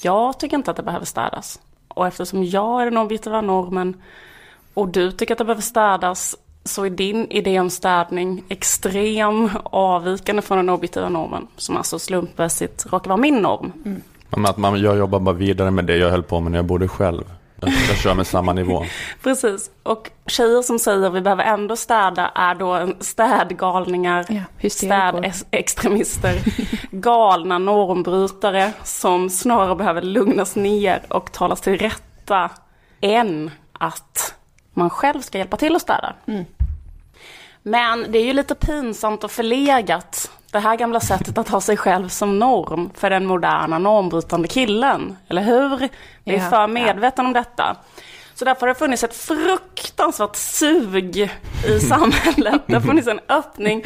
jag 0.00 0.38
tycker 0.38 0.56
inte 0.56 0.70
att 0.70 0.76
det 0.76 0.82
behöver 0.82 1.06
städas. 1.06 1.60
Och 1.88 2.06
eftersom 2.06 2.44
jag 2.44 2.80
är 2.80 2.84
den 2.84 2.96
objektiva 2.96 3.40
normen 3.40 4.02
och 4.74 4.88
du 4.88 5.12
tycker 5.12 5.34
att 5.34 5.38
det 5.38 5.44
behöver 5.44 5.62
städas 5.62 6.36
så 6.64 6.84
är 6.84 6.90
din 6.90 7.30
idé 7.30 7.60
om 7.60 7.70
städning 7.70 8.44
extrem 8.48 9.50
avvikande 9.64 10.42
från 10.42 10.58
den 10.58 10.68
objektiva 10.68 11.08
normen. 11.08 11.46
Som 11.56 11.76
alltså 11.76 11.98
slumpmässigt 11.98 12.86
råkar 12.92 13.08
vara 13.08 13.20
min 13.20 13.36
norm. 13.38 13.72
Men 14.30 14.46
att 14.46 14.56
man, 14.56 14.80
jag 14.80 14.98
jobbar 14.98 15.20
bara 15.20 15.34
vidare 15.34 15.70
med 15.70 15.84
det 15.84 15.96
jag 15.96 16.10
höll 16.10 16.22
på 16.22 16.40
med 16.40 16.52
när 16.52 16.58
jag 16.58 16.66
bodde 16.66 16.88
själv. 16.88 17.24
Jag, 17.66 17.96
kör 17.96 18.14
med 18.14 18.26
samma 18.26 18.52
nivå. 18.52 18.84
Precis. 19.22 19.70
Och 19.82 20.10
tjejer 20.26 20.62
som 20.62 20.78
säger 20.78 21.10
vi 21.10 21.20
behöver 21.20 21.44
ändå 21.44 21.76
städa 21.76 22.28
är 22.34 22.54
då 22.54 22.92
städgalningar, 23.00 24.26
Ja, 24.28 24.70
städextremister, 24.70 26.38
galna 26.90 27.58
normbrytare 27.58 28.72
som 28.84 29.30
snarare 29.30 29.76
behöver 29.76 30.02
lugnas 30.02 30.56
ner 30.56 31.02
och 31.08 31.32
talas 31.32 31.60
till 31.60 31.78
rätta 31.78 32.50
än 33.00 33.50
att 33.72 34.34
man 34.74 34.90
själv 34.90 35.20
ska 35.20 35.38
hjälpa 35.38 35.56
till 35.56 35.76
att 35.76 35.82
städa. 35.82 36.14
Men 37.62 38.06
det 38.08 38.18
är 38.18 38.24
ju 38.24 38.32
lite 38.32 38.54
pinsamt 38.54 39.24
och 39.24 39.30
förlegat, 39.30 40.30
det 40.52 40.58
här 40.60 40.76
gamla 40.76 41.00
sättet 41.00 41.38
att 41.38 41.48
ha 41.48 41.60
sig 41.60 41.76
själv 41.76 42.08
som 42.08 42.38
norm 42.38 42.90
för 42.94 43.10
den 43.10 43.26
moderna 43.26 43.78
normbrytande 43.78 44.48
killen. 44.48 45.16
Eller 45.28 45.42
hur? 45.42 45.88
Vi 46.24 46.34
är 46.34 46.38
Ja, 46.38 46.50
för 46.50 46.66
medvetna 46.66 47.24
om 47.24 47.32
detta. 47.32 47.76
Så 48.34 48.44
därför 48.44 48.60
har 48.60 48.68
det 48.68 48.78
funnits 48.78 49.04
ett 49.04 49.16
fruktansvärt 49.16 50.36
sug 50.36 51.16
i 51.66 51.80
samhället. 51.88 52.62
Det 52.66 52.74
har 52.74 52.80
funnits 52.80 53.08
en 53.08 53.20
öppning. 53.28 53.82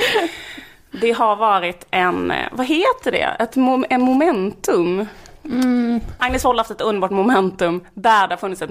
Det 1.00 1.12
har 1.12 1.36
varit 1.36 1.86
en, 1.90 2.30
eh, 2.30 2.48
vad 2.52 2.66
heter 2.66 3.12
det, 3.12 3.36
ett 3.38 3.54
mom- 3.56 3.84
en 3.90 4.00
momentum. 4.02 5.06
Agnes 6.18 6.44
Wold 6.44 6.58
har 6.58 6.64
haft 6.64 6.70
ett 6.70 6.80
underbart 6.80 7.10
momentum 7.10 7.84
där 7.94 8.28
det 8.28 8.32
har 8.34 8.38
funnits 8.38 8.62
ett 8.62 8.70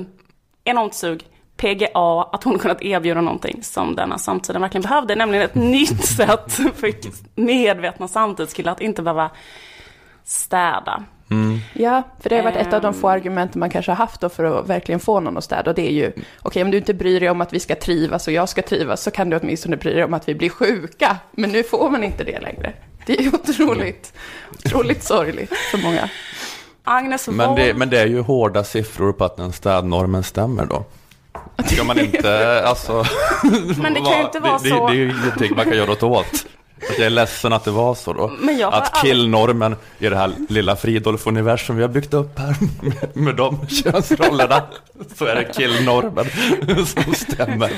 enormt 0.63 0.93
sug. 0.93 1.23
PGA, 1.57 2.29
att 2.31 2.43
hon 2.43 2.59
kunnat 2.59 2.81
erbjuda 2.81 3.21
någonting 3.21 3.63
som 3.63 3.95
denna 3.95 4.17
samtiden 4.17 4.61
verkligen 4.61 4.81
behövde, 4.81 5.15
nämligen 5.15 5.45
ett 5.45 5.55
nytt 5.55 6.05
sätt 6.17 6.53
för 6.53 6.91
medvetna 7.41 8.07
samtidskillar 8.07 8.71
att 8.71 8.81
inte 8.81 9.01
behöva 9.01 9.31
städa. 10.23 11.03
Ja, 11.73 12.03
för 12.19 12.29
det 12.29 12.35
har 12.35 12.43
varit 12.43 12.55
ett 12.55 12.73
av 12.73 12.81
de 12.81 12.93
få 12.93 13.07
Ehm. 13.07 13.13
argument 13.13 13.55
man 13.55 13.69
kanske 13.69 13.91
har 13.91 13.95
haft 13.95 14.21
då 14.21 14.29
för 14.29 14.43
att 14.43 14.69
verkligen 14.69 14.99
få 14.99 15.19
någon 15.19 15.37
att 15.37 15.43
städa. 15.43 15.69
Och 15.69 15.75
det 15.75 15.87
är 15.87 15.91
ju, 15.91 16.11
okej 16.41 16.63
om 16.63 16.71
du 16.71 16.77
inte 16.77 16.93
bryr 16.93 17.19
dig 17.19 17.29
om 17.29 17.41
att 17.41 17.53
vi 17.53 17.59
ska 17.59 17.75
trivas 17.75 18.27
och 18.27 18.33
jag 18.33 18.49
ska 18.49 18.61
trivas 18.61 19.03
så 19.03 19.11
kan 19.11 19.29
du 19.29 19.37
åtminstone 19.37 19.77
bry 19.77 19.93
dig 19.93 20.03
om 20.03 20.13
att 20.13 20.29
vi 20.29 20.35
blir 20.35 20.49
sjuka. 20.49 21.17
Men 21.31 21.49
nu 21.49 21.63
får 21.63 21.89
man 21.89 22.03
inte 22.03 22.23
det 22.23 22.39
längre. 22.39 22.73
Det 23.05 23.13
är 23.13 23.35
otroligt, 23.35 24.13
otroligt 24.51 25.03
sorgligt 25.03 25.53
för 25.71 25.77
många. 25.77 26.09
Agnes 26.83 27.27
Men 27.27 27.55
det, 27.55 27.73
men 27.73 27.89
det 27.89 27.99
är 27.99 28.07
ju 28.07 28.21
hårda 28.21 28.63
siffror 28.63 29.13
på 29.13 29.25
att 29.25 29.37
den 29.37 29.51
städnormen 29.51 30.23
stämmer 30.23 30.65
då. 30.65 30.85
Ska 31.65 31.83
man 31.83 31.99
inte, 31.99 32.63
alltså... 32.67 32.93
Men 33.81 33.93
det 33.93 33.99
kan 34.01 34.17
ju 34.17 34.23
inte 34.25 34.39
vara 34.39 34.57
det, 34.57 34.69
så- 34.69 34.87
Det, 34.87 34.93
det 34.93 34.99
är 34.99 35.05
ju 35.05 35.11
ingenting 35.19 35.55
man 35.55 35.65
kan 35.65 35.77
göra 35.77 35.85
något 35.89 36.03
åt. 36.03 36.45
Att 36.89 36.97
jag 36.97 37.05
är 37.05 37.09
ledsen 37.09 37.53
att 37.53 37.63
det 37.63 37.71
var 37.71 37.95
så 37.95 38.13
då. 38.13 38.31
Att 38.71 39.01
killnormen 39.03 39.75
i 39.99 40.09
det 40.09 40.15
här 40.17 40.31
lilla 40.49 40.75
Fridolf-universum 40.75 41.75
vi 41.75 41.81
har 41.81 41.89
byggt 41.89 42.13
upp 42.13 42.39
här 42.39 42.55
med, 42.81 43.17
med 43.17 43.35
de 43.35 43.67
könsrollerna. 43.67 44.61
Så 45.17 45.25
är 45.25 45.35
det 45.35 45.53
killnormen 45.53 46.25
som 46.85 47.13
stämmer. 47.13 47.71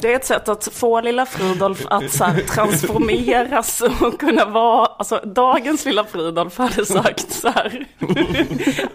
det 0.00 0.12
är 0.12 0.16
ett 0.16 0.26
sätt 0.26 0.48
att 0.48 0.68
få 0.72 1.00
lilla 1.00 1.26
Fridolf 1.26 1.86
att 1.90 2.12
så 2.12 2.24
här, 2.24 2.40
transformeras 2.40 3.80
och 4.00 4.20
kunna 4.20 4.44
vara, 4.44 4.86
alltså 4.86 5.20
dagens 5.24 5.84
lilla 5.84 6.04
Fridolf 6.04 6.58
hade 6.58 6.86
sagt 6.86 7.32
så 7.32 7.48
här. 7.48 7.86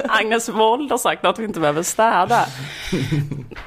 Agnes 0.08 0.50
Wold 0.50 0.92
har 0.92 0.98
sagt 0.98 1.26
att 1.26 1.40
vi 1.40 1.44
inte 1.44 1.60
behöver 1.60 1.84
städa. 1.84 2.46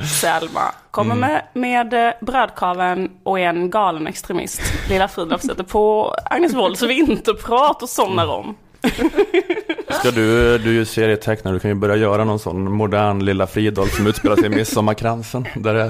Selma 0.07 0.61
kommer 0.91 1.15
med, 1.15 1.43
med 1.53 1.95
eh, 2.09 2.13
brödkaveln 2.21 3.11
och 3.23 3.41
är 3.41 3.49
en 3.49 3.71
galen 3.71 4.07
extremist. 4.07 4.61
Lilla 4.89 5.09
Fridolf 5.09 5.43
sätter 5.43 5.65
på 5.65 6.15
Agnes 6.31 6.55
Wolds 6.55 6.83
vinterprat 6.83 7.83
och 7.83 7.89
somnar 7.89 8.27
om. 8.27 8.55
Ska 9.91 10.11
du, 10.11 10.59
du 10.59 10.69
är 10.71 10.75
ju 10.75 10.85
serietecknare, 10.85 11.55
du 11.55 11.61
kan 11.61 11.71
ju 11.71 11.75
börja 11.75 11.97
göra 11.97 12.25
någon 12.25 12.39
sån 12.39 12.73
modern 12.73 13.25
lilla 13.25 13.47
Fridolf 13.47 13.97
som 13.97 14.07
utspelar 14.07 14.37
sig 14.37 14.47
i 14.47 14.49
Midsommarkransen. 14.49 15.47
Där 15.55 15.75
det 15.75 15.81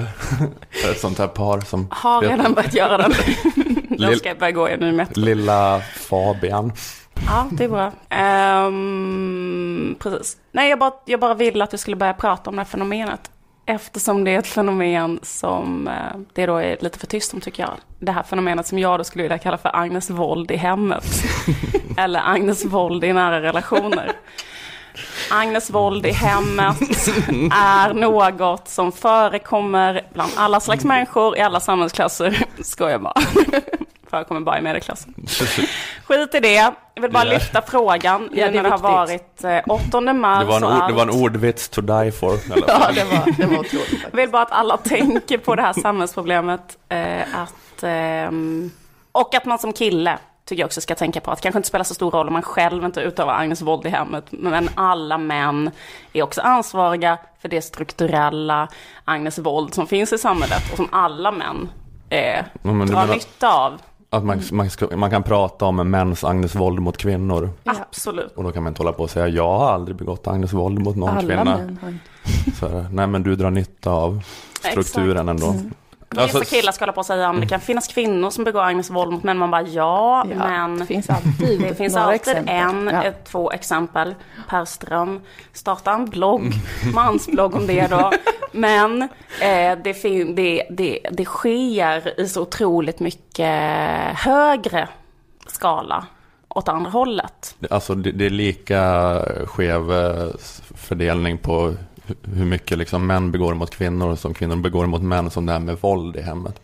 är 0.87 0.91
ett 0.91 0.99
sånt 0.99 1.17
här 1.19 1.27
par 1.27 1.61
som... 1.61 1.87
Har 1.91 2.21
redan 2.21 2.53
börjat 2.53 2.73
göra 2.73 2.97
den. 2.97 3.11
Lill- 3.89 4.17
ska 4.17 4.29
jag 4.29 4.37
börja 4.39 4.51
gå 4.51 4.69
i 4.69 4.77
nu 4.77 4.91
med. 4.91 5.17
Lilla 5.17 5.81
Fabian. 5.95 6.71
Ja, 7.27 7.47
det 7.51 7.63
är 7.63 7.69
bra. 7.69 7.91
Ehm, 8.09 9.95
precis. 9.99 10.37
Nej, 10.51 10.69
jag 10.69 10.79
bara, 10.79 10.91
jag 11.05 11.19
bara 11.19 11.33
ville 11.33 11.63
att 11.63 11.73
vi 11.73 11.77
skulle 11.77 11.95
börja 11.95 12.13
prata 12.13 12.49
om 12.49 12.55
det 12.55 12.61
här 12.61 12.65
fenomenet. 12.69 13.31
Eftersom 13.65 14.23
det 14.23 14.31
är 14.31 14.39
ett 14.39 14.47
fenomen 14.47 15.19
som 15.21 15.87
eh, 15.87 16.19
det 16.33 16.45
då 16.45 16.57
är 16.57 16.77
lite 16.79 16.99
för 16.99 17.07
tyst 17.07 17.33
om 17.33 17.41
tycker 17.41 17.63
jag. 17.63 17.73
Det 17.99 18.11
här 18.11 18.23
fenomenet 18.23 18.67
som 18.67 18.79
jag 18.79 18.99
då 18.99 19.03
skulle 19.03 19.23
vilja 19.23 19.37
kalla 19.37 19.57
för 19.57 19.75
Agnes 19.75 20.09
våld 20.09 20.51
i 20.51 20.55
hemmet. 20.55 21.05
Eller 21.97 22.21
Agnes 22.25 22.65
våld 22.65 23.03
i 23.03 23.13
nära 23.13 23.41
relationer. 23.41 24.11
Agnes 25.31 25.69
våld 25.69 26.05
i 26.05 26.11
hemmet 26.11 27.07
är 27.51 27.93
något 27.93 28.67
som 28.67 28.91
förekommer 28.91 30.01
bland 30.13 30.31
alla 30.35 30.59
slags 30.59 30.85
människor 30.85 31.37
i 31.37 31.41
alla 31.41 31.59
samhällsklasser. 31.59 32.45
Skojar 32.63 32.99
bara. 32.99 33.13
Förekommer 34.13 34.41
bara 34.41 34.59
i 34.59 34.61
medelklassen. 34.61 35.13
Skit 36.05 36.35
i 36.35 36.39
det. 36.39 36.73
Jag 36.95 37.01
vill 37.01 37.11
bara 37.11 37.23
lyfta 37.23 37.61
frågan 37.61 38.29
Ja, 38.33 38.51
det 38.51 38.61
det 38.61 38.69
har 38.69 38.77
varit 38.77 39.43
eh, 39.43 39.57
8 39.67 40.13
mars 40.13 40.39
Det 40.39 40.45
var, 40.45 40.71
en 40.81 40.87
det 40.87 40.93
var 40.93 41.01
en 41.01 41.09
ordvits 41.09 41.69
to 41.69 41.81
die 41.81 42.11
for. 42.11 42.33
Eller? 42.53 42.63
Ja, 42.67 42.91
det 42.95 43.03
var, 43.03 43.37
det 43.37 43.45
var 43.45 43.59
otroligt. 43.59 43.71
faktiskt. 43.89 44.03
Jag 44.11 44.17
vill 44.17 44.29
bara 44.29 44.41
att 44.41 44.51
alla 44.51 44.77
tänker 44.77 45.37
på 45.37 45.55
det 45.55 45.61
här 45.61 45.73
samhällsproblemet. 45.73 46.77
Eh, 46.89 47.21
att, 47.41 47.83
ehm, 47.83 48.71
och 49.11 49.35
att 49.35 49.45
man 49.45 49.59
som 49.59 49.73
kille 49.73 50.17
tycker 50.45 50.61
jag 50.61 50.67
också 50.67 50.81
ska 50.81 50.95
tänka 50.95 51.21
på 51.21 51.31
att 51.31 51.37
det 51.37 51.41
kanske 51.43 51.57
inte 51.59 51.67
spelar 51.69 51.83
så 51.83 51.93
stor 51.93 52.11
roll 52.11 52.27
om 52.27 52.33
man 52.33 52.41
själv 52.41 52.83
inte 52.85 53.01
utövar 53.01 53.33
Agnes 53.33 53.61
våld 53.61 53.85
i 53.85 53.89
hemmet. 53.89 54.25
Men 54.29 54.69
alla 54.75 55.17
män 55.17 55.71
är 56.13 56.23
också 56.23 56.41
ansvariga 56.41 57.17
för 57.41 57.49
det 57.49 57.61
strukturella 57.61 58.67
Agnes 59.05 59.37
våld 59.37 59.73
som 59.73 59.87
finns 59.87 60.13
i 60.13 60.17
samhället 60.17 60.71
och 60.71 60.77
som 60.77 60.87
alla 60.91 61.31
män 61.31 61.69
eh, 62.09 62.43
du 62.61 62.69
drar 62.69 62.73
menar- 62.73 63.07
nytta 63.13 63.53
av. 63.53 63.81
Att 64.13 64.25
man, 64.25 64.41
man, 64.51 64.69
ska, 64.69 64.97
man 64.97 65.09
kan 65.09 65.23
prata 65.23 65.65
om 65.65 65.75
mäns 65.91 66.23
Agnes 66.23 66.55
våld 66.55 66.79
mot 66.79 66.97
kvinnor. 66.97 67.49
Ja. 67.63 67.75
Absolut. 67.89 68.31
Och 68.35 68.43
då 68.43 68.51
kan 68.51 68.63
man 68.63 68.71
inte 68.71 68.79
hålla 68.79 68.93
på 68.93 69.03
och 69.03 69.09
säga 69.09 69.27
jag 69.27 69.57
har 69.57 69.71
aldrig 69.71 69.97
begått 69.97 70.27
Agnes 70.27 70.53
våld 70.53 70.79
mot 70.79 70.95
någon 70.95 71.09
Alla 71.09 71.21
kvinna. 71.21 71.43
män 71.43 71.77
har 71.81 71.89
inte. 71.89 72.57
Så, 72.59 72.85
nej 72.91 73.07
men 73.07 73.23
du 73.23 73.35
drar 73.35 73.51
nytta 73.51 73.91
av 73.91 74.23
strukturen 74.71 75.29
ändå. 75.29 75.55
Alltså, 76.17 76.39
Vissa 76.39 76.55
killar 76.55 76.71
ska 76.71 76.81
hålla 76.85 76.93
på 76.93 76.99
och 76.99 77.05
säga 77.05 77.29
att 77.29 77.41
det 77.41 77.47
kan 77.47 77.59
finnas 77.59 77.87
kvinnor 77.87 78.29
som 78.29 78.43
begår 78.43 78.61
Agnes 78.63 78.89
våld 78.89 79.11
mot 79.11 79.23
män. 79.23 79.37
Man 79.37 79.51
bara 79.51 79.61
ja, 79.61 80.25
Ja, 80.29 80.35
men 80.37 80.79
det 80.79 80.85
finns 80.85 81.09
alltid 81.09 81.61
Det 81.61 81.75
finns 81.75 81.95
alltid 81.95 82.15
exempel. 82.15 82.55
en, 82.55 82.87
Ja. 82.93 83.03
ett, 83.03 83.25
två 83.25 83.51
exempel 83.51 84.15
per 84.49 84.65
ström. 84.65 85.21
Starta 85.53 85.91
en 85.91 86.05
blogg, 86.09 86.51
mansblogg 86.93 87.55
om 87.55 87.67
det 87.67 87.87
då. 87.87 88.11
Men 88.51 89.01
eh, 89.41 89.77
det, 89.83 89.93
fin- 90.01 90.35
det, 90.35 90.63
det, 90.69 90.99
det 91.11 91.25
sker 91.25 92.19
i 92.21 92.27
så 92.29 92.41
otroligt 92.41 92.99
mycket 92.99 93.49
högre 94.17 94.87
skala 95.47 96.05
åt 96.49 96.69
andra 96.69 96.89
hållet. 96.91 97.55
alltså 97.69 97.95
det, 97.95 98.11
det 98.11 98.25
är 98.25 98.29
lika 98.29 99.19
skev 99.45 99.91
eh, 99.91 100.27
fördelning 100.75 101.37
på 101.37 101.73
hur 102.23 102.45
mycket 102.45 102.77
liksom 102.77 103.07
män 103.07 103.31
begår 103.31 103.53
mot 103.53 103.69
kvinnor 103.69 104.15
som 104.15 104.33
kvinnor 104.33 104.55
begår 104.55 104.85
mot 104.85 105.01
män 105.01 105.31
som 105.31 105.45
det 105.45 105.53
är 105.53 105.59
med 105.59 105.77
våld 105.81 106.15
i 106.15 106.21
hemmet. 106.21 106.59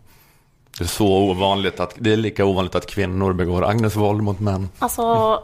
Det 0.78 0.84
är 0.84 0.88
så 0.88 1.08
ovanligt 1.08 1.80
att, 1.80 1.94
det 1.98 2.14
är 2.14 2.18
lika 2.18 2.46
ovanligt 2.46 2.76
att 2.76 2.86
kvinnor 2.86 3.34
begår 3.34 3.70
Agnes 3.70 3.96
våld 3.96 4.24
mot 4.24 4.40
män. 4.40 4.70
Alltså, 4.80 5.40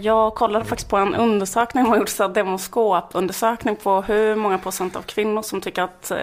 jag 0.00 0.34
kollade 0.34 0.64
faktiskt 0.64 0.90
på 0.90 0.96
en 0.96 1.14
undersökning, 1.14 1.88
man 1.88 1.98
gjorde 1.98 2.10
så 2.10 2.22
här 2.22 2.30
demoskopundersökning 2.30 3.76
på 3.76 4.02
hur 4.02 4.34
många 4.36 4.58
procent 4.58 4.96
av 4.96 5.02
kvinnor 5.02 5.42
som 5.42 5.60
tycker 5.60 5.82
att 5.82 6.10
eh, 6.10 6.16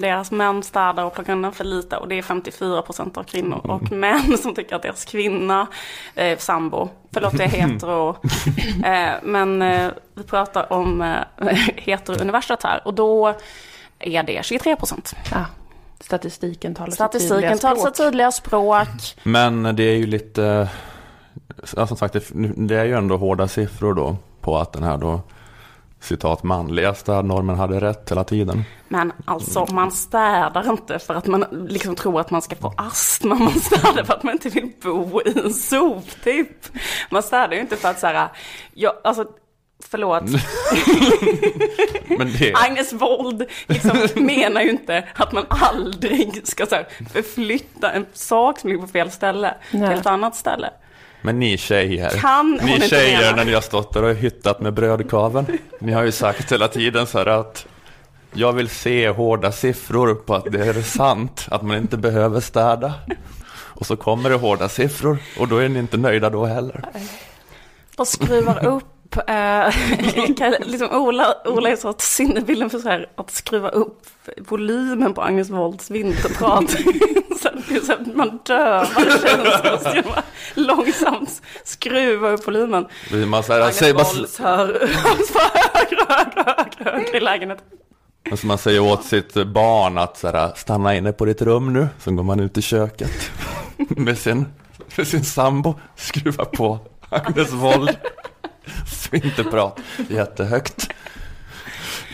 deras 0.00 0.30
män 0.30 0.62
städar 0.62 1.04
och 1.04 1.14
plockar 1.14 1.32
undan 1.32 1.52
för 1.52 1.64
lite. 1.64 1.96
Och 1.96 2.08
det 2.08 2.18
är 2.18 2.22
54 2.22 2.82
procent 2.82 3.16
av 3.16 3.22
kvinnor. 3.22 3.60
Och 3.64 3.92
män 3.92 4.38
som 4.38 4.54
tycker 4.54 4.76
att 4.76 4.82
deras 4.82 5.04
kvinna, 5.04 5.66
eh, 6.14 6.38
sambo, 6.38 6.88
förlåt 7.12 7.32
jag 7.32 7.42
är 7.42 7.48
hetero, 7.48 8.16
eh, 8.84 9.12
men 9.22 9.62
eh, 9.62 9.90
vi 10.14 10.22
pratar 10.22 10.72
om 10.72 11.02
eh, 11.02 11.46
hetero-universet 11.76 12.62
här. 12.62 12.80
Och 12.84 12.94
då 12.94 13.34
är 13.98 14.22
det 14.22 14.44
23 14.44 14.76
procent. 14.76 15.14
Ja, 15.30 15.46
statistiken 16.00 16.74
talar 16.74 16.90
sitt 16.90 16.94
Statistiken 16.94 17.58
sitt 17.58 17.94
tydliga 17.94 18.32
språk. 18.32 18.88
Men 19.22 19.76
det 19.76 19.82
är 19.82 19.96
ju 19.96 20.06
lite, 20.06 20.68
ja, 21.76 21.86
som 21.86 21.96
sagt, 21.96 22.12
det, 22.12 22.22
det 22.56 22.76
är 22.76 22.84
ju 22.84 22.94
ändå 22.94 23.16
hårda 23.16 23.48
siffror 23.48 23.94
då 23.94 24.16
på 24.40 24.58
att 24.58 24.72
den 24.72 24.82
här 24.82 24.96
då 24.98 25.20
citat 26.00 26.42
manliga 26.42 26.94
städnormen 26.94 27.56
hade 27.56 27.80
rätt 27.80 28.10
hela 28.10 28.24
tiden. 28.24 28.64
Men 28.88 29.12
alltså 29.24 29.66
man 29.72 29.92
städar 29.92 30.70
inte 30.70 30.98
för 30.98 31.14
att 31.14 31.26
man 31.26 31.44
liksom 31.68 31.96
tror 31.96 32.20
att 32.20 32.30
man 32.30 32.42
ska 32.42 32.56
få 32.56 32.74
astma. 32.76 33.34
Man 33.34 33.60
städar 33.60 34.04
för 34.04 34.14
att 34.14 34.22
man 34.22 34.32
inte 34.32 34.48
vill 34.48 34.72
bo 34.82 35.20
i 35.20 35.38
en 35.44 35.52
soptipp. 35.54 36.66
Man 37.10 37.22
städar 37.22 37.52
ju 37.52 37.60
inte 37.60 37.76
för 37.76 37.88
att 37.88 38.00
så 38.00 38.06
här, 38.06 38.28
jag, 38.74 38.92
alltså 39.04 39.26
förlåt, 39.84 40.22
Men 42.18 42.32
det, 42.38 42.54
Agnes 42.54 42.92
Wold 42.92 43.44
liksom 43.66 44.24
menar 44.24 44.60
ju 44.60 44.70
inte 44.70 45.08
att 45.14 45.32
man 45.32 45.44
aldrig 45.48 46.46
ska 46.46 46.66
så 46.66 46.74
här, 46.74 46.86
förflytta 47.12 47.92
en 47.92 48.06
sak 48.12 48.58
som 48.58 48.70
ligger 48.70 48.82
på 48.82 48.88
fel 48.88 49.10
ställe 49.10 49.54
Nej. 49.70 49.88
till 49.88 49.98
ett 49.98 50.06
annat 50.06 50.36
ställe. 50.36 50.70
Men 51.24 51.38
ni 51.40 51.56
tjejer, 51.58 52.10
Kan 52.10 52.60
ni 52.62 52.80
tjejer 52.80 53.20
mena? 53.20 53.36
när 53.36 53.44
ni 53.44 53.54
har 53.54 53.60
stått 53.60 53.92
där 53.94 54.02
och 54.02 54.14
hyttat 54.14 54.60
med 54.60 54.74
brödkaveln. 54.74 55.46
Ni 55.80 55.92
har 55.92 56.02
ju 56.04 56.12
sagt 56.12 56.52
hela 56.52 56.68
tiden 56.68 57.06
så 57.06 57.18
här 57.18 57.26
att 57.26 57.66
Jag 58.32 58.52
vill 58.52 58.68
se 58.68 59.08
hårda 59.08 59.52
siffror 59.52 60.14
på 60.14 60.34
att 60.34 60.44
det 60.52 60.66
är 60.66 60.82
sant, 60.82 61.46
att 61.50 61.62
man 61.62 61.76
inte 61.76 61.96
behöver 61.96 62.40
städa. 62.40 62.94
Och 63.54 63.86
så 63.86 63.96
kommer 63.96 64.30
det 64.30 64.36
hårda 64.36 64.68
siffror 64.68 65.18
och 65.38 65.48
då 65.48 65.56
är 65.56 65.68
ni 65.68 65.78
inte 65.78 65.96
nöjda 65.96 66.30
då 66.30 66.44
heller. 66.46 66.84
Och 67.96 68.08
skruvar 68.08 68.66
upp, 68.66 68.84
eh, 69.16 70.34
kan- 70.36 70.54
liksom 70.64 70.88
Ola, 70.90 71.34
Ola 71.44 71.68
är 71.70 71.76
så 71.76 71.88
att 71.88 72.00
sinnebilden 72.00 72.70
för 72.70 72.78
så 72.78 72.88
här, 72.88 73.08
att 73.14 73.30
skruva 73.30 73.68
upp 73.68 74.02
volymen 74.38 75.14
på 75.14 75.22
Agnes 75.22 75.50
Wolds 75.50 75.90
vinterprat. 75.90 76.70
så 77.42 77.48
så 77.86 77.92
att 77.92 78.14
man 78.14 78.38
dövar 78.46 78.82
att 79.64 80.24
långsamt 80.54 81.42
skruva 81.64 82.30
upp 82.30 82.46
volymen. 82.46 82.86
Man 83.26 83.42
säger, 83.42 83.60
Agnes 83.60 83.76
säger, 83.76 83.94
bara, 83.94 84.04
Wolds 84.14 84.38
hör 84.38 84.66
högre, 84.66 86.06
högre, 86.08 86.54
högre, 86.56 86.90
högre 86.90 87.16
i 87.16 87.20
lägenheten. 87.20 87.64
alltså 88.30 88.46
man 88.46 88.58
säger 88.58 88.80
åt 88.80 89.04
sitt 89.04 89.34
barn 89.46 89.98
att 89.98 90.18
så 90.18 90.28
här, 90.30 90.52
stanna 90.56 90.94
inne 90.96 91.12
på 91.12 91.24
ditt 91.24 91.42
rum 91.42 91.72
nu, 91.72 91.88
så 91.98 92.10
går 92.10 92.22
man 92.24 92.40
ut 92.40 92.58
i 92.58 92.62
köket 92.62 93.30
med 93.76 94.18
sin, 94.18 94.46
med 94.96 95.06
sin 95.08 95.24
sambo, 95.24 95.74
skruva 95.96 96.44
på 96.44 96.78
Agnes 97.08 97.52
Wold. 97.52 97.96
Vinterprat, 99.10 99.80
jättehögt. 100.08 100.88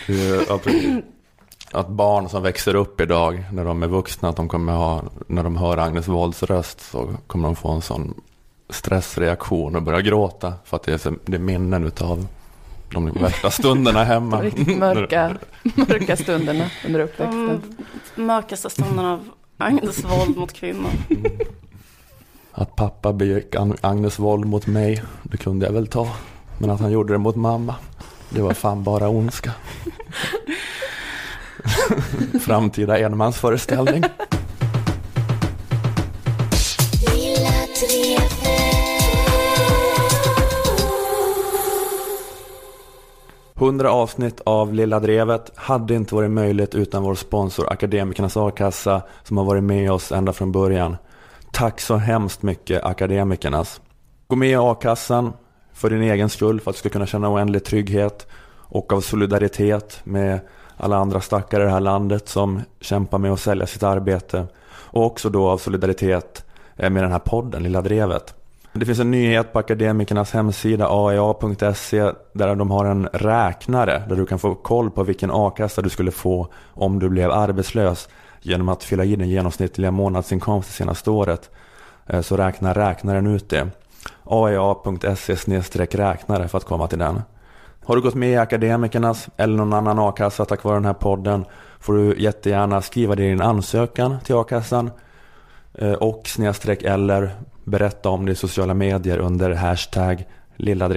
Eh, 0.09 0.16
ja, 0.49 0.59
precis. 0.64 0.95
Att 1.73 1.88
barn 1.88 2.28
som 2.28 2.42
växer 2.42 2.75
upp 2.75 3.00
idag, 3.00 3.45
när 3.52 3.64
de 3.64 3.83
är 3.83 3.87
vuxna, 3.87 4.28
att 4.28 4.37
de 4.37 4.49
kommer 4.49 4.73
ha, 4.73 5.02
när 5.26 5.42
de 5.42 5.57
hör 5.57 5.76
Agnes 5.78 6.09
Wolds 6.09 6.42
röst 6.42 6.80
så 6.80 7.11
kommer 7.26 7.49
de 7.49 7.57
få 7.57 7.71
en 7.71 7.83
sån 7.83 8.14
stressreaktion 8.71 9.76
och 9.76 9.83
börja 9.83 10.00
gråta 10.00 10.52
för 10.64 10.76
att 10.76 10.83
det 10.83 10.92
är, 10.92 10.99
så, 10.99 11.14
det 11.25 11.37
är 11.37 11.40
minnen 11.40 11.85
utav 11.87 12.26
de 12.92 13.12
värsta 13.12 13.50
stunderna 13.50 14.04
hemma. 14.04 14.42
De 14.42 14.75
mörka, 14.75 15.37
mörka 15.75 16.16
stunderna 16.16 16.71
under 16.87 17.00
uppväxten. 17.00 17.62
De 18.16 18.23
mörkaste 18.23 18.71
stunderna 18.71 19.12
av 19.12 19.28
Agnes 19.59 20.04
våld 20.04 20.37
mot 20.37 20.52
kvinnor. 20.52 20.90
Att 22.52 22.76
pappa 22.76 23.12
begick 23.12 23.54
Ag- 23.54 23.76
Agnes 23.80 24.19
våld 24.19 24.45
mot 24.45 24.66
mig, 24.66 25.02
det 25.23 25.37
kunde 25.37 25.66
jag 25.66 25.73
väl 25.73 25.87
ta. 25.87 26.09
Men 26.61 26.71
att 26.71 26.81
han 26.81 26.90
gjorde 26.90 27.12
det 27.12 27.19
mot 27.19 27.37
mamma, 27.37 27.75
det 28.29 28.43
var 28.43 28.52
fan 28.52 28.83
bara 28.83 29.09
ondska. 29.09 29.52
Framtida 32.40 32.99
enmansföreställning. 32.99 34.05
100 43.55 43.90
avsnitt 43.90 44.40
av 44.40 44.75
Lilla 44.75 45.00
Drevet 45.00 45.50
hade 45.55 45.95
inte 45.95 46.14
varit 46.14 46.31
möjligt 46.31 46.75
utan 46.75 47.02
vår 47.02 47.14
sponsor 47.14 47.73
Akademikernas 47.73 48.37
A-kassa 48.37 49.02
som 49.23 49.37
har 49.37 49.45
varit 49.45 49.64
med 49.64 49.93
oss 49.93 50.12
ända 50.12 50.33
från 50.33 50.52
början. 50.52 50.97
Tack 51.52 51.81
så 51.81 51.97
hemskt 51.97 52.43
mycket 52.43 52.85
Akademikernas. 52.85 53.81
Gå 54.26 54.37
med 54.37 54.50
i 54.50 54.55
A-kassan 54.55 55.33
för 55.81 55.91
din 55.91 56.03
egen 56.03 56.29
skull 56.29 56.61
för 56.61 56.71
att 56.71 56.77
du 56.77 56.79
ska 56.79 56.89
kunna 56.89 57.07
känna 57.07 57.31
oändlig 57.33 57.65
trygghet 57.65 58.27
och 58.59 58.93
av 58.93 59.01
solidaritet 59.01 60.01
med 60.05 60.41
alla 60.77 60.97
andra 60.97 61.21
stackare 61.21 61.63
i 61.63 61.67
det 61.67 61.73
här 61.73 61.81
landet 61.81 62.29
som 62.29 62.61
kämpar 62.81 63.19
med 63.19 63.33
att 63.33 63.41
sälja 63.41 63.67
sitt 63.67 63.83
arbete 63.83 64.47
och 64.67 65.07
också 65.07 65.31
då 65.31 65.49
av 65.49 65.59
solidaritet 65.59 66.45
eh, 66.77 66.91
med 66.91 67.03
den 67.03 67.13
här 67.13 67.19
podden 67.19 67.63
Lilla 67.63 67.83
Drevet. 67.83 68.35
Det 68.73 68.87
finns 68.87 68.99
en 68.99 69.11
nyhet 69.11 69.52
på 69.52 69.59
Akademikernas 69.59 70.33
hemsida 70.33 70.87
aea.se 70.89 72.13
där 72.33 72.54
de 72.54 72.71
har 72.71 72.85
en 72.85 73.07
räknare 73.13 74.02
där 74.09 74.17
du 74.17 74.26
kan 74.26 74.39
få 74.39 74.54
koll 74.54 74.91
på 74.91 75.02
vilken 75.02 75.31
a-kassa 75.33 75.83
du 75.83 75.89
skulle 75.89 76.11
få 76.11 76.49
om 76.67 76.99
du 76.99 77.09
blev 77.09 77.31
arbetslös 77.31 78.09
genom 78.41 78.69
att 78.69 78.85
fylla 78.85 79.04
i 79.04 79.17
den 79.17 79.28
genomsnittliga 79.28 79.91
månadsinkomst 79.91 80.69
det 80.69 80.75
senaste 80.75 81.11
året. 81.11 81.50
Eh, 82.07 82.21
så 82.21 82.37
räknar 82.37 82.75
räknaren 82.75 83.26
ut 83.26 83.49
det 83.49 83.69
aea.se 84.25 85.36
räknare 85.95 86.49
för 86.49 86.58
att 86.58 86.65
komma 86.65 86.86
till 86.86 86.99
den. 86.99 87.23
Har 87.84 87.97
du 87.97 88.02
gått 88.02 88.15
med 88.15 88.30
i 88.30 88.36
Akademikernas 88.36 89.28
eller 89.36 89.56
någon 89.56 89.73
annan 89.73 89.99
a-kassa 89.99 90.45
tack 90.45 90.65
vare 90.65 90.76
den 90.76 90.84
här 90.84 90.93
podden 90.93 91.45
får 91.80 91.93
du 91.95 92.19
jättegärna 92.19 92.82
skriva 92.82 93.15
det 93.15 93.25
i 93.25 93.28
din 93.28 93.41
ansökan 93.41 94.17
till 94.25 94.34
a-kassan 94.34 94.91
eh, 95.75 95.93
och 95.93 96.23
snedstreck 96.26 96.82
eller 96.82 97.34
berätta 97.65 98.08
om 98.08 98.26
det 98.26 98.32
i 98.32 98.34
sociala 98.34 98.75
medier 98.75 99.19
under 99.19 99.50
hashtag 99.50 100.26
Lilla 100.56 100.89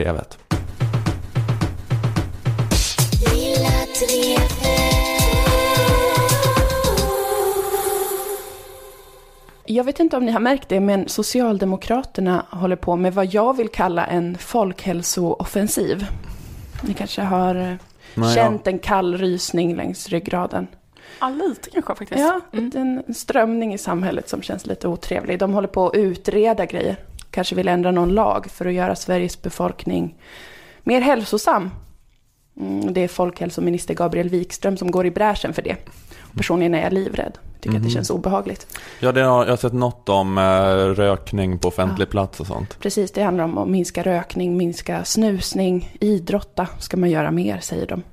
Jag 9.65 9.83
vet 9.83 9.99
inte 9.99 10.17
om 10.17 10.25
ni 10.25 10.31
har 10.31 10.39
märkt 10.39 10.69
det, 10.69 10.79
men 10.79 11.09
Socialdemokraterna 11.09 12.45
håller 12.49 12.75
på 12.75 12.95
med 12.95 13.13
vad 13.13 13.25
jag 13.25 13.57
vill 13.57 13.69
kalla 13.69 14.05
en 14.05 14.37
folkhälsooffensiv. 14.37 16.05
Ni 16.81 16.93
kanske 16.93 17.21
har 17.21 17.55
eh, 17.55 17.73
Nej, 18.15 18.35
känt 18.35 18.67
en 18.67 18.79
kall 18.79 19.17
rysning 19.17 19.75
längs 19.75 20.09
ryggraden. 20.09 20.67
Ja, 21.19 21.29
lite 21.29 21.69
kanske 21.69 21.95
faktiskt. 21.95 22.19
Ja, 22.19 22.41
en 22.51 23.13
strömning 23.13 23.73
i 23.73 23.77
samhället 23.77 24.29
som 24.29 24.41
känns 24.41 24.65
lite 24.65 24.87
otrevlig. 24.87 25.39
De 25.39 25.53
håller 25.53 25.67
på 25.67 25.87
att 25.87 25.95
utreda 25.95 26.65
grejer. 26.65 26.95
Kanske 27.31 27.55
vill 27.55 27.67
ändra 27.67 27.91
någon 27.91 28.09
lag 28.09 28.47
för 28.49 28.65
att 28.65 28.73
göra 28.73 28.95
Sveriges 28.95 29.41
befolkning 29.41 30.15
mer 30.83 31.01
hälsosam. 31.01 31.69
Mm, 32.59 32.93
det 32.93 33.01
är 33.01 33.07
folkhälsominister 33.07 33.93
Gabriel 33.93 34.29
Wikström 34.29 34.77
som 34.77 34.91
går 34.91 35.05
i 35.05 35.11
bräschen 35.11 35.53
för 35.53 35.61
det. 35.61 35.75
Personligen 36.37 36.75
är 36.75 36.83
jag 36.83 36.93
livrädd. 36.93 37.37
Tycker 37.59 37.77
att 37.77 37.83
det 37.83 37.89
känns 37.89 38.09
obehagligt. 38.09 38.67
Ja, 38.99 39.11
det 39.11 39.21
har, 39.21 39.43
jag 39.45 39.51
har 39.51 39.57
sett 39.57 39.73
något 39.73 40.09
om 40.09 40.37
eh, 40.37 40.43
rökning 40.95 41.59
på 41.59 41.67
offentlig 41.67 42.09
plats 42.09 42.39
och 42.39 42.47
sånt. 42.47 42.79
Precis, 42.79 43.11
det 43.11 43.23
handlar 43.23 43.43
om 43.43 43.57
att 43.57 43.67
minska 43.67 44.03
rökning, 44.03 44.57
minska 44.57 45.03
snusning, 45.03 45.97
idrotta 45.99 46.67
ska 46.79 46.97
man 46.97 47.09
göra 47.09 47.31
mer, 47.31 47.59
säger 47.59 47.87
de. 47.87 48.03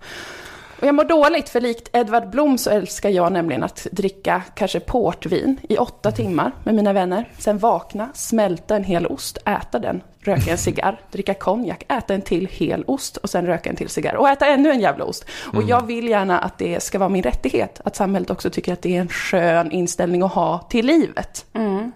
Och 0.81 0.87
jag 0.87 0.95
mår 0.95 1.05
dåligt, 1.05 1.49
för 1.49 1.61
likt 1.61 1.89
Edvard 1.93 2.31
Blom 2.31 2.59
så 2.59 2.71
älskar 2.71 3.11
jag 3.11 3.33
nämligen 3.33 3.63
att 3.63 3.87
dricka 3.93 4.43
kanske 4.55 4.81
portvin 4.81 5.61
i 5.69 5.77
åtta 5.77 6.13
timmar 6.13 6.53
med 6.65 6.75
mina 6.75 6.93
vänner. 6.93 7.29
Sen 7.39 7.59
vakna, 7.59 8.09
smälta 8.15 8.77
en 8.77 8.85
hel 8.85 9.07
ost, 9.07 9.39
äta 9.45 9.79
den, 9.79 10.03
röka 10.21 10.51
en 10.51 10.59
cigarr, 10.59 11.01
dricka 11.13 11.35
konjak, 11.35 11.85
äta 11.89 12.15
en 12.15 12.23
till 12.23 12.47
hel 12.47 12.85
ost 12.87 13.17
och 13.17 13.31
sen 13.31 13.47
röka 13.47 13.71
en 13.71 13.77
till 13.77 13.89
cigarr 13.89 14.15
och 14.15 14.29
äta 14.29 14.47
ännu 14.47 14.71
en 14.71 14.81
jävla 14.81 15.05
ost. 15.05 15.25
Och 15.53 15.63
jag 15.63 15.87
vill 15.87 16.09
gärna 16.09 16.39
att 16.39 16.59
det 16.59 16.83
ska 16.83 16.99
vara 16.99 17.09
min 17.09 17.23
rättighet, 17.23 17.81
att 17.85 17.97
samhället 17.97 18.31
också 18.31 18.51
tycker 18.51 18.73
att 18.73 18.83
det 18.83 18.97
är 18.97 19.01
en 19.01 19.09
skön 19.09 19.71
inställning 19.71 20.23
att 20.23 20.33
ha 20.33 20.59
till 20.59 20.87
livet. 20.87 21.47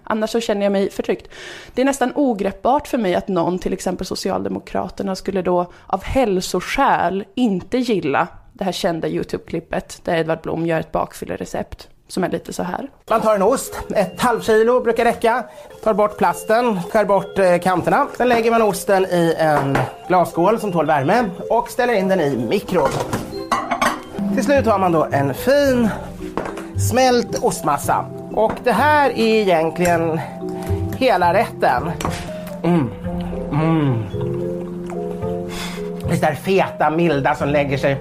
Annars 0.05 0.31
så 0.31 0.41
känner 0.41 0.63
jag 0.63 0.73
mig 0.73 0.91
förtryckt. 0.91 1.29
Det 1.75 1.81
är 1.81 1.87
nästan 1.87 2.13
ogreppbart 2.15 2.89
för 2.89 2.99
mig 2.99 3.15
att 3.15 3.29
någon, 3.29 3.59
till 3.59 3.73
exempel 3.73 4.07
Socialdemokraterna, 4.07 5.17
skulle 5.17 5.43
då 5.43 5.73
av 5.87 6.05
hälsoskäl 6.05 7.25
inte 7.35 7.79
gilla 7.79 8.29
det 8.55 8.65
här 8.65 8.73
kända 8.73 9.09
YouTube-klippet 9.09 10.01
där 10.05 10.17
Edvard 10.17 10.41
Blom 10.41 10.67
gör 10.67 10.81
ett 10.81 10.93
bakfyllerecept 10.93 11.89
som 12.09 12.25
är 12.25 12.29
lite 12.29 12.53
så 12.53 12.63
här. 12.63 12.91
Man 13.11 13.21
tar 13.21 13.35
en 13.35 13.43
ost, 13.43 13.81
ett 13.95 14.21
halvkilo 14.21 14.81
brukar 14.81 15.05
räcka. 15.05 15.45
Tar 15.83 15.95
bort 15.95 16.19
plasten, 16.19 16.83
skär 16.83 17.05
bort 17.05 17.39
eh, 17.39 17.59
kanterna. 17.59 18.07
Sen 18.17 18.29
lägger 18.29 18.51
man 18.51 18.63
osten 18.63 19.05
i 19.05 19.35
en 19.39 19.79
glasskål 20.09 20.61
som 20.61 20.73
tål 20.73 20.87
värme 20.87 21.31
och 21.51 21.69
ställer 21.69 21.95
in 21.95 22.09
den 22.09 22.21
i 22.21 22.37
mikron. 22.37 22.89
Till 24.35 24.45
slut 24.45 24.67
har 24.67 24.79
man 24.79 24.93
då 24.93 25.07
en 25.13 25.35
fin 25.35 25.89
smält 26.91 27.39
ostmassa. 27.43 28.05
Och 28.33 28.53
det 28.65 28.73
här 28.73 29.11
är 29.11 29.41
egentligen 29.41 30.21
hela 30.97 31.35
rätten. 31.35 31.91
Mm. 32.63 32.91
Mm. 33.53 34.05
Det 36.09 36.21
där 36.21 36.35
feta, 36.35 36.91
milda 36.91 37.35
som 37.35 37.49
lägger 37.49 37.79
sig, 37.79 37.97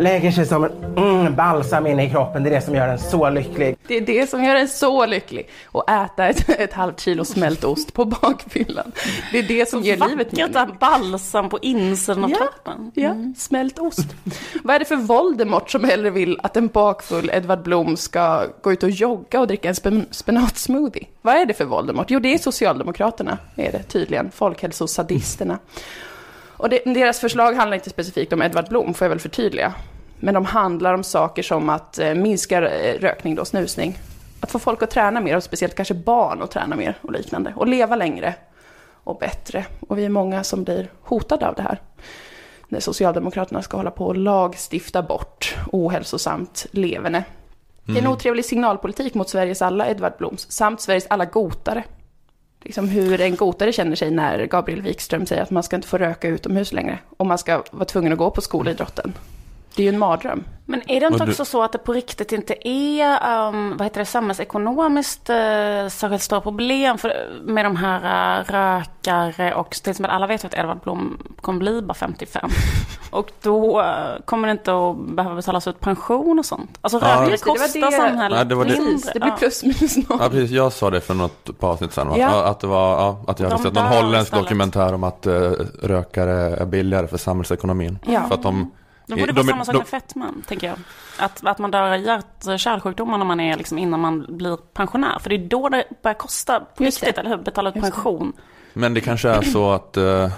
lägger 0.00 0.30
sig 0.30 0.46
som 0.46 0.64
en 0.64 0.96
mm, 0.96 1.34
balsam 1.34 1.86
inne 1.86 2.04
i 2.06 2.10
kroppen. 2.10 2.42
Det 2.42 2.50
är 2.50 2.54
det 2.54 2.60
som 2.60 2.74
gör 2.74 2.88
en 2.88 2.98
så 2.98 3.30
lycklig. 3.30 3.76
Det 3.88 3.96
är 3.96 4.00
det 4.00 4.30
som 4.30 4.44
gör 4.44 4.54
en 4.56 4.68
så 4.68 5.06
lycklig. 5.06 5.48
Och 5.66 5.90
äta 5.90 6.26
ett, 6.28 6.48
ett 6.60 6.72
halvt 6.72 7.00
kilo 7.00 7.24
smält 7.24 7.64
ost 7.64 7.92
på 7.92 8.04
bakfyllan. 8.04 8.92
Det 9.32 9.38
är 9.38 9.42
det 9.42 9.68
som 9.68 9.82
ger 9.82 9.96
livet 9.96 10.10
Vackert 10.32 10.32
mening. 10.32 10.56
att 10.56 10.78
balsam 10.80 11.48
på 11.48 11.58
insidan 11.62 12.24
av 12.24 12.30
Ja. 12.30 12.36
kroppen. 12.36 12.90
Ja, 12.94 13.14
smält 13.36 13.78
ost. 13.78 14.06
Vad 14.64 14.74
är 14.74 14.78
det 14.78 14.84
för 14.84 14.96
Voldemort 14.96 15.70
som 15.70 15.84
hellre 15.84 16.10
vill 16.10 16.38
att 16.42 16.56
en 16.56 16.66
bakfull 16.68 17.30
Edvard 17.34 17.62
Blom 17.62 17.96
ska 17.96 18.44
gå 18.62 18.72
ut 18.72 18.82
och 18.82 18.90
jogga 18.90 19.40
och 19.40 19.46
dricka 19.46 19.68
en 19.68 19.74
spen- 19.74 20.06
spenatsmoothie? 20.10 21.06
Vad 21.22 21.34
är 21.34 21.46
det 21.46 21.54
för 21.54 21.64
Voldemort? 21.64 22.06
Jo, 22.10 22.20
det 22.20 22.34
är 22.34 22.38
Socialdemokraterna, 22.38 23.38
är 23.56 23.72
det 23.72 23.82
tydligen. 23.82 24.30
Folkhälsosadisterna. 24.30 25.58
Och 26.58 26.68
det, 26.68 26.82
deras 26.84 27.20
förslag 27.20 27.52
handlar 27.52 27.74
inte 27.74 27.90
specifikt 27.90 28.32
om 28.32 28.42
Edvard 28.42 28.68
Blom, 28.68 28.94
får 28.94 29.04
jag 29.04 29.10
väl 29.10 29.20
förtydliga. 29.20 29.74
Men 30.16 30.34
de 30.34 30.44
handlar 30.44 30.94
om 30.94 31.04
saker 31.04 31.42
som 31.42 31.68
att 31.68 31.98
eh, 31.98 32.14
minska 32.14 32.70
eh, 32.70 33.00
rökning 33.00 33.34
då, 33.34 33.44
snusning. 33.44 33.98
Att 34.40 34.50
få 34.50 34.58
folk 34.58 34.82
att 34.82 34.90
träna 34.90 35.20
mer, 35.20 35.36
och 35.36 35.42
speciellt 35.42 35.74
kanske 35.74 35.94
barn 35.94 36.42
att 36.42 36.50
träna 36.50 36.76
mer 36.76 36.98
och 37.02 37.12
liknande. 37.12 37.52
Och 37.56 37.66
leva 37.66 37.96
längre 37.96 38.34
och 39.04 39.18
bättre. 39.18 39.64
Och 39.88 39.98
vi 39.98 40.04
är 40.04 40.08
många 40.08 40.44
som 40.44 40.64
blir 40.64 40.90
hotade 41.02 41.48
av 41.48 41.54
det 41.54 41.62
här. 41.62 41.80
när 42.68 42.80
Socialdemokraterna 42.80 43.62
ska 43.62 43.76
hålla 43.76 43.90
på 43.90 44.06
och 44.06 44.16
lagstifta 44.16 45.02
bort 45.02 45.56
ohälsosamt 45.72 46.66
leverne. 46.70 47.24
Det 47.84 47.92
är 47.92 48.02
en 48.02 48.06
otrevlig 48.06 48.44
signalpolitik 48.44 49.14
mot 49.14 49.28
Sveriges 49.28 49.62
alla 49.62 49.88
Edvard 49.88 50.12
Bloms, 50.18 50.50
samt 50.50 50.80
Sveriges 50.80 51.06
alla 51.10 51.24
gotare. 51.24 51.84
Liksom 52.62 52.88
hur 52.88 53.20
en 53.20 53.36
gotare 53.36 53.72
känner 53.72 53.96
sig 53.96 54.10
när 54.10 54.46
Gabriel 54.46 54.82
Wikström 54.82 55.26
säger 55.26 55.42
att 55.42 55.50
man 55.50 55.62
ska 55.62 55.76
inte 55.76 55.88
få 55.88 55.98
röka 55.98 56.28
utomhus 56.28 56.72
längre. 56.72 56.98
Och 57.16 57.26
man 57.26 57.38
ska 57.38 57.62
vara 57.70 57.84
tvungen 57.84 58.12
att 58.12 58.18
gå 58.18 58.30
på 58.30 58.40
skolidrotten. 58.40 59.12
Det 59.78 59.82
är 59.82 59.84
ju 59.84 59.88
en 59.94 59.98
mardröm. 59.98 60.44
Men 60.64 60.90
är 60.90 61.00
det 61.00 61.06
inte 61.06 61.24
också 61.24 61.44
så 61.44 61.62
att 61.62 61.72
det 61.72 61.78
på 61.78 61.92
riktigt 61.92 62.32
inte 62.32 62.68
är 62.68 63.46
um, 63.48 63.76
vad 63.76 63.86
heter 63.86 64.00
det, 64.00 64.04
samhällsekonomiskt 64.04 65.30
uh, 65.30 65.34
särskilt 65.88 66.22
stora 66.22 66.40
problem 66.40 66.98
för, 66.98 67.12
med 67.44 67.64
de 67.64 67.76
här 67.76 68.00
uh, 68.40 68.44
rökare 68.52 69.54
och 69.54 69.70
till 69.70 69.90
exempel 69.90 70.10
alla 70.10 70.26
vet 70.26 70.44
ju 70.44 70.46
att 70.46 70.54
Edvard 70.54 70.80
Blom 70.82 71.18
kommer 71.40 71.58
bli 71.58 71.82
bara 71.82 71.94
55. 71.94 72.50
och 73.10 73.30
då 73.42 73.80
uh, 73.80 73.86
kommer 74.24 74.48
det 74.48 74.52
inte 74.52 74.72
att 74.72 74.96
behöva 75.16 75.34
betalas 75.34 75.66
ut 75.68 75.80
pension 75.80 76.38
och 76.38 76.46
sånt. 76.46 76.78
Alltså 76.80 76.98
Ja. 77.02 77.06
rökare 77.08 77.30
Just 77.30 77.44
det, 77.44 77.50
det 77.52 77.58
var 77.58 77.66
kostar 77.66 77.80
det- 77.90 77.96
samhället 77.96 78.38
Ja, 78.38 78.44
det 78.44 78.54
var 78.54 78.64
det- 78.64 78.70
mindre. 78.72 78.92
Precis, 78.92 79.10
det 79.12 79.20
blir 79.20 79.30
plus 79.32 79.62
minus 79.64 79.96
noll. 79.96 80.18
Ja, 80.22 80.28
precis. 80.28 80.50
Jag 80.50 80.72
sa 80.72 80.90
det 80.90 81.00
för 81.00 81.14
något 81.14 81.58
par 81.58 81.68
avsnitt 81.68 81.92
sedan. 81.92 82.08
Va? 82.08 82.16
Ja. 82.18 82.44
Att, 82.44 82.60
det 82.60 82.66
var, 82.66 82.90
ja, 82.90 83.20
att 83.26 83.40
jag 83.40 83.46
hade 83.50 83.62
De 83.62 83.68
sett 83.68 83.74
någon 83.74 83.86
holländsk 83.86 84.26
istället. 84.26 84.44
dokumentär 84.44 84.94
om 84.94 85.04
att 85.04 85.26
uh, 85.26 85.52
rökare 85.82 86.32
är 86.56 86.64
billigare 86.66 87.06
för 87.06 87.18
samhällsekonomin. 87.18 87.98
Ja. 88.06 88.22
För 88.28 88.34
att 88.34 88.42
de, 88.42 88.70
Då 89.08 89.16
borde 89.16 89.26
det 89.26 89.32
de- 89.32 89.46
vara 89.46 89.46
samma 89.46 89.64
sak 89.64 89.72
de- 89.72 89.78
med 89.78 89.88
fetman, 89.88 90.42
tänker 90.48 90.66
jag. 90.66 90.76
Att, 91.18 91.46
att 91.46 91.58
man 91.58 91.70
dör 91.70 91.94
i 91.94 92.04
hjärt-kärlsjukdomar 92.04 93.18
när 93.18 93.24
man 93.24 93.40
är 93.40 93.56
liksom 93.56 93.78
innan 93.78 94.00
man 94.00 94.26
blir 94.28 94.56
pensionär. 94.56 95.18
För 95.18 95.28
det 95.30 95.34
är 95.36 95.48
då 95.48 95.68
det 95.68 95.84
börjar 96.02 96.14
kosta 96.14 96.60
på 96.60 96.84
riktigt, 96.84 97.18
eller 97.18 97.30
hur? 97.30 97.36
Betala 97.36 97.68
ut 97.68 97.74
pension. 97.74 98.32
Men 98.72 98.94
det 98.94 99.00
kanske 99.00 99.28
är 99.28 99.42
så 99.42 99.70
att 99.70 99.96
uh, 99.96 100.28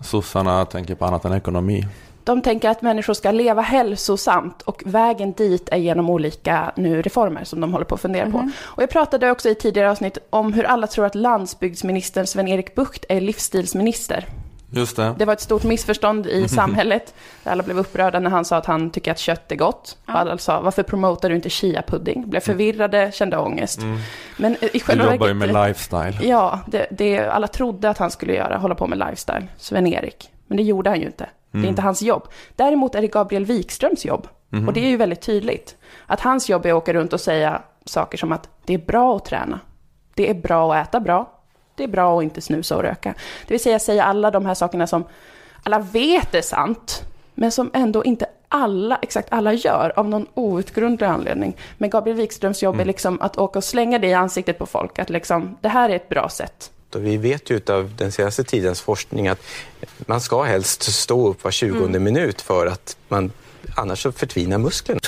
sossarna 0.00 0.64
tänker 0.64 0.94
på 0.94 1.04
annat 1.04 1.24
än 1.24 1.32
ekonomi. 1.32 1.86
De 2.24 2.42
tänker 2.42 2.70
att 2.70 2.82
människor 2.82 3.14
ska 3.14 3.30
leva 3.30 3.62
hälsosamt 3.62 4.62
och 4.62 4.82
vägen 4.86 5.32
dit 5.32 5.68
är 5.68 5.76
genom 5.76 6.10
olika 6.10 6.72
nu 6.76 7.02
reformer 7.02 7.44
som 7.44 7.60
de 7.60 7.72
håller 7.72 7.84
på 7.84 7.94
att 7.94 8.00
fundera 8.00 8.30
på. 8.30 8.50
Och 8.62 8.82
jag 8.82 8.90
pratade 8.90 9.30
också 9.30 9.48
i 9.48 9.54
tidigare 9.54 9.90
avsnitt 9.90 10.18
om 10.30 10.52
hur 10.52 10.64
alla 10.64 10.86
tror 10.86 11.06
att 11.06 11.14
landsbygdsministern 11.14 12.26
Sven-Erik 12.26 12.74
Bucht 12.74 13.04
är 13.08 13.20
livsstilsminister. 13.20 14.24
Just 14.70 14.96
det. 14.96 15.14
Det 15.18 15.24
var 15.24 15.32
ett 15.32 15.40
stort 15.40 15.64
missförstånd 15.64 16.26
i 16.26 16.48
samhället. 16.58 17.14
Där 17.44 17.52
alla 17.52 17.62
blev 17.62 17.78
upprörda 17.78 18.20
när 18.20 18.30
han 18.30 18.44
sa 18.44 18.56
att 18.56 18.66
han 18.66 18.90
tycker 18.90 19.10
att 19.10 19.18
kött 19.18 19.52
är 19.52 19.56
gott. 19.56 19.98
Och 20.06 20.16
alla 20.16 20.38
sa, 20.38 20.60
varför 20.60 20.82
promotar 20.82 21.28
du 21.28 21.34
inte 21.34 21.48
chia-pudding? 21.48 22.26
Blev 22.26 22.40
förvirrade, 22.40 23.10
kände 23.14 23.36
ångest. 23.38 23.80
Men 24.36 24.56
eh, 24.60 24.64
i 24.64 24.70
Du 24.72 24.80
själva 24.80 25.12
jobbar 25.12 25.26
ju 25.28 25.34
verket... 25.34 25.54
med 25.54 25.68
lifestyle. 25.68 26.28
Ja, 26.28 26.60
det, 26.66 26.86
det 26.90 27.18
alla 27.18 27.48
trodde 27.48 27.90
att 27.90 27.98
han 27.98 28.10
skulle 28.10 28.34
göra, 28.34 28.56
hålla 28.58 28.74
på 28.74 28.86
med 28.86 28.98
lifestyle, 28.98 29.46
Sven-Erik. 29.56 30.30
Men 30.46 30.56
det 30.56 30.62
gjorde 30.62 30.90
han 30.90 31.00
ju 31.00 31.06
inte. 31.06 31.26
Det 31.50 31.58
är 31.58 31.66
inte 31.68 31.82
hans 31.82 32.02
jobb. 32.02 32.22
Däremot 32.56 32.94
är 32.94 33.00
det 33.00 33.08
Gabriel 33.08 33.44
Wikströms 33.44 34.04
jobb. 34.04 34.28
Och 34.66 34.72
det 34.72 34.80
är 34.84 34.88
ju 34.88 34.96
väldigt 34.96 35.20
tydligt. 35.20 35.76
Att 36.06 36.20
hans 36.20 36.48
jobb 36.48 36.66
är 36.66 36.70
att 36.70 36.74
åka 36.76 36.92
runt 36.92 37.12
och 37.12 37.20
säga 37.20 37.62
saker 37.84 38.18
som 38.18 38.32
att 38.32 38.48
det 38.64 38.74
är 38.74 38.78
bra 38.78 39.16
att 39.16 39.24
träna. 39.24 39.60
Det 40.14 40.30
är 40.30 40.34
bra 40.34 40.74
att 40.74 40.88
äta 40.88 41.00
bra. 41.00 41.32
Det 41.76 41.84
är 41.84 41.88
bra 41.88 42.18
att 42.18 42.22
inte 42.22 42.40
snusa 42.40 42.76
och 42.76 42.82
röka. 42.82 43.14
Det 43.46 43.54
vill 43.54 43.62
säga 43.62 43.78
säga 43.78 44.04
alla 44.04 44.30
de 44.30 44.46
här 44.46 44.54
sakerna 44.54 44.86
som 44.86 45.04
alla 45.62 45.78
vet 45.78 46.34
är 46.34 46.42
sant, 46.42 47.02
men 47.34 47.52
som 47.52 47.70
ändå 47.74 48.04
inte 48.04 48.26
alla, 48.48 48.98
exakt 49.02 49.28
alla 49.30 49.52
gör 49.52 49.92
av 49.96 50.08
någon 50.08 50.26
outgrundlig 50.34 51.06
anledning. 51.06 51.56
Men 51.78 51.90
Gabriel 51.90 52.16
Wikströms 52.16 52.62
jobb 52.62 52.80
är 52.80 52.84
liksom 52.84 53.20
att 53.20 53.38
åka 53.38 53.58
och 53.58 53.64
slänga 53.64 53.98
det 53.98 54.06
i 54.06 54.14
ansiktet 54.14 54.58
på 54.58 54.66
folk, 54.66 54.98
att 54.98 55.10
liksom, 55.10 55.56
det 55.60 55.68
här 55.68 55.90
är 55.90 55.96
ett 55.96 56.08
bra 56.08 56.28
sätt. 56.28 56.70
Och 56.94 57.06
vi 57.06 57.16
vet 57.16 57.50
ju 57.50 57.60
av 57.68 57.92
den 57.96 58.12
senaste 58.12 58.44
tidens 58.44 58.80
forskning 58.80 59.28
att 59.28 59.42
man 59.98 60.20
ska 60.20 60.42
helst 60.42 60.82
stå 60.82 61.28
upp 61.28 61.44
var 61.44 61.50
20 61.50 61.98
minut 61.98 62.40
för 62.40 62.66
att 62.66 62.96
man 63.08 63.32
annars 63.76 64.02
så 64.02 64.12
förtvinar 64.12 64.58
musklerna. 64.58 65.00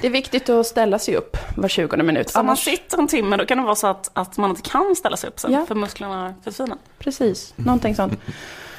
Det 0.00 0.06
är 0.06 0.10
viktigt 0.10 0.48
att 0.48 0.66
ställa 0.66 0.98
sig 0.98 1.16
upp 1.16 1.36
var 1.56 1.68
20 1.68 1.96
minut. 2.02 2.30
Så 2.30 2.40
om 2.40 2.46
man 2.46 2.50
Annars, 2.50 2.64
sitter 2.64 2.98
en 2.98 3.08
timme 3.08 3.36
då 3.36 3.46
kan 3.46 3.58
det 3.58 3.64
vara 3.64 3.74
så 3.74 3.86
att, 3.86 4.10
att 4.12 4.36
man 4.38 4.50
inte 4.50 4.62
kan 4.70 4.96
ställa 4.96 5.16
sig 5.16 5.28
upp 5.28 5.40
sen 5.40 5.52
Ja. 5.52 5.66
för 5.66 5.74
musklerna 5.74 6.34
försvinner. 6.44 6.76
precis, 6.98 7.52
någonting 7.56 7.94
sånt. 7.94 8.12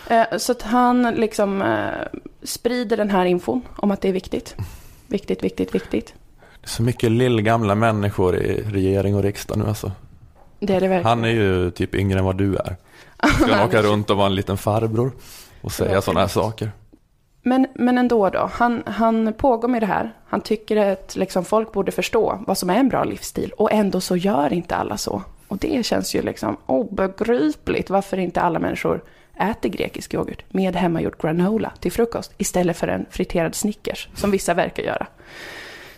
Eh, 0.07 0.23
Så 0.37 0.51
att 0.51 0.61
han 0.61 1.03
liksom 1.03 1.61
eh, 1.61 2.19
sprider 2.43 2.97
den 2.97 3.09
här 3.09 3.25
infon 3.25 3.61
om 3.75 3.91
att 3.91 4.01
det 4.01 4.09
är 4.09 4.13
viktigt. 4.13 4.55
Viktigt, 5.07 5.43
viktigt, 5.43 5.75
viktigt. 5.75 6.13
Det 6.61 6.65
är 6.65 6.69
så 6.69 6.83
mycket 6.83 7.11
lillgamla 7.11 7.75
människor 7.75 8.35
i 8.37 8.63
regering 8.71 9.15
och 9.15 9.23
riksdag 9.23 9.57
nu 9.57 9.65
alltså. 9.67 9.91
Det 10.59 10.73
är 10.75 10.81
det 10.81 10.87
verkligen. 10.87 11.05
Han 11.05 11.23
är 11.25 11.29
ju 11.29 11.71
typ 11.71 11.95
yngre 11.95 12.19
än 12.19 12.25
vad 12.25 12.37
du 12.37 12.55
är. 12.55 12.75
Ska 13.43 13.53
han 13.55 13.67
åka 13.67 13.81
runt 13.81 14.09
och 14.09 14.17
vara 14.17 14.27
en 14.27 14.35
liten 14.35 14.57
farbror 14.57 15.11
och 15.61 15.71
säga 15.71 16.01
sådana 16.01 16.19
här 16.19 16.27
saker? 16.27 16.71
Men, 17.45 17.67
men 17.73 17.97
ändå 17.97 18.29
då, 18.29 18.49
han, 18.53 18.83
han 18.85 19.33
pågår 19.33 19.67
med 19.67 19.81
det 19.81 19.85
här. 19.85 20.13
Han 20.27 20.41
tycker 20.41 20.77
att 20.77 21.15
liksom 21.15 21.45
folk 21.45 21.71
borde 21.71 21.91
förstå 21.91 22.43
vad 22.47 22.57
som 22.57 22.69
är 22.69 22.75
en 22.75 22.89
bra 22.89 23.03
livsstil. 23.03 23.53
Och 23.57 23.71
ändå 23.71 24.01
så 24.01 24.15
gör 24.15 24.53
inte 24.53 24.75
alla 24.75 24.97
så. 24.97 25.21
Och 25.47 25.57
det 25.57 25.85
känns 25.85 26.15
ju 26.15 26.21
liksom 26.21 26.57
obegripligt 26.65 27.89
varför 27.89 28.17
inte 28.17 28.41
alla 28.41 28.59
människor 28.59 29.03
äter 29.39 29.69
grekisk 29.69 30.13
yoghurt 30.13 30.43
med 30.49 30.75
hemmagjord 30.75 31.17
granola 31.21 31.73
till 31.79 31.91
frukost 31.91 32.31
istället 32.37 32.77
för 32.77 32.87
en 32.87 33.05
friterad 33.09 33.55
Snickers, 33.55 34.09
som 34.15 34.31
vissa 34.31 34.53
verkar 34.53 34.83
göra. 34.83 35.07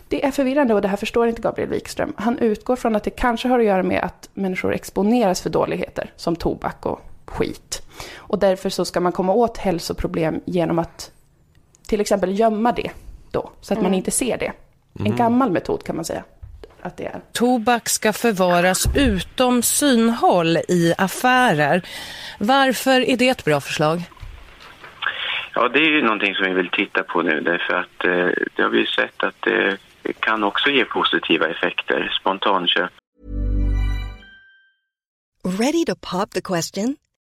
Det 0.08 0.24
är 0.24 0.30
förvirrande 0.30 0.74
och 0.74 0.82
det 0.82 0.88
här 0.88 0.96
förstår 0.96 1.28
inte 1.28 1.42
Gabriel 1.42 1.70
Wikström. 1.70 2.12
Han 2.16 2.38
utgår 2.38 2.76
från 2.76 2.96
att 2.96 3.04
det 3.04 3.10
kanske 3.10 3.48
har 3.48 3.58
att 3.58 3.64
göra 3.64 3.82
med 3.82 4.04
att 4.04 4.28
människor 4.34 4.74
exponeras 4.74 5.40
för 5.40 5.50
dåligheter, 5.50 6.12
som 6.16 6.36
tobak 6.36 6.86
och 6.86 7.00
skit. 7.24 7.82
Och 8.16 8.38
därför 8.38 8.70
så 8.70 8.84
ska 8.84 9.00
man 9.00 9.12
komma 9.12 9.32
åt 9.32 9.58
hälsoproblem 9.58 10.40
genom 10.44 10.78
att 10.78 11.10
till 11.86 12.00
exempel 12.00 12.38
gömma 12.38 12.72
det 12.72 12.90
då, 13.30 13.50
så 13.60 13.74
att 13.74 13.82
man 13.82 13.94
inte 13.94 14.10
ser 14.10 14.38
det. 14.38 14.52
En 15.04 15.16
gammal 15.16 15.50
metod 15.50 15.84
kan 15.84 15.96
man 15.96 16.04
säga 16.04 16.24
att 16.82 16.96
det 16.96 17.04
är. 17.04 17.20
Tobak 17.32 17.88
ska 17.88 18.12
förvaras 18.12 18.86
utom 18.96 19.62
synhåll 19.62 20.56
i 20.56 20.94
affärer. 20.98 21.82
Varför 22.38 23.00
är 23.00 23.16
det 23.16 23.28
ett 23.28 23.44
bra 23.44 23.60
förslag? 23.60 24.02
Ja, 25.54 25.68
det 25.68 25.78
är 25.78 25.90
ju 25.90 26.02
någonting 26.02 26.34
som 26.34 26.44
vi 26.46 26.52
vill 26.52 26.70
titta 26.70 27.02
på 27.02 27.22
nu 27.22 27.40
därför 27.40 27.74
att 27.74 28.04
eh, 28.04 28.44
det 28.56 28.62
har 28.62 28.70
vi 28.70 28.78
ju 28.78 28.86
sett 28.86 29.22
att 29.22 29.42
det 30.02 30.12
kan 30.20 30.44
också 30.44 30.70
ge 30.70 30.84
positiva 30.84 31.48
effekter, 31.48 32.16
spontanköp. 32.20 32.90
Ready 35.44 35.84
to 35.84 35.94
pop 35.94 36.30
the 36.30 36.40
question? 36.40 36.96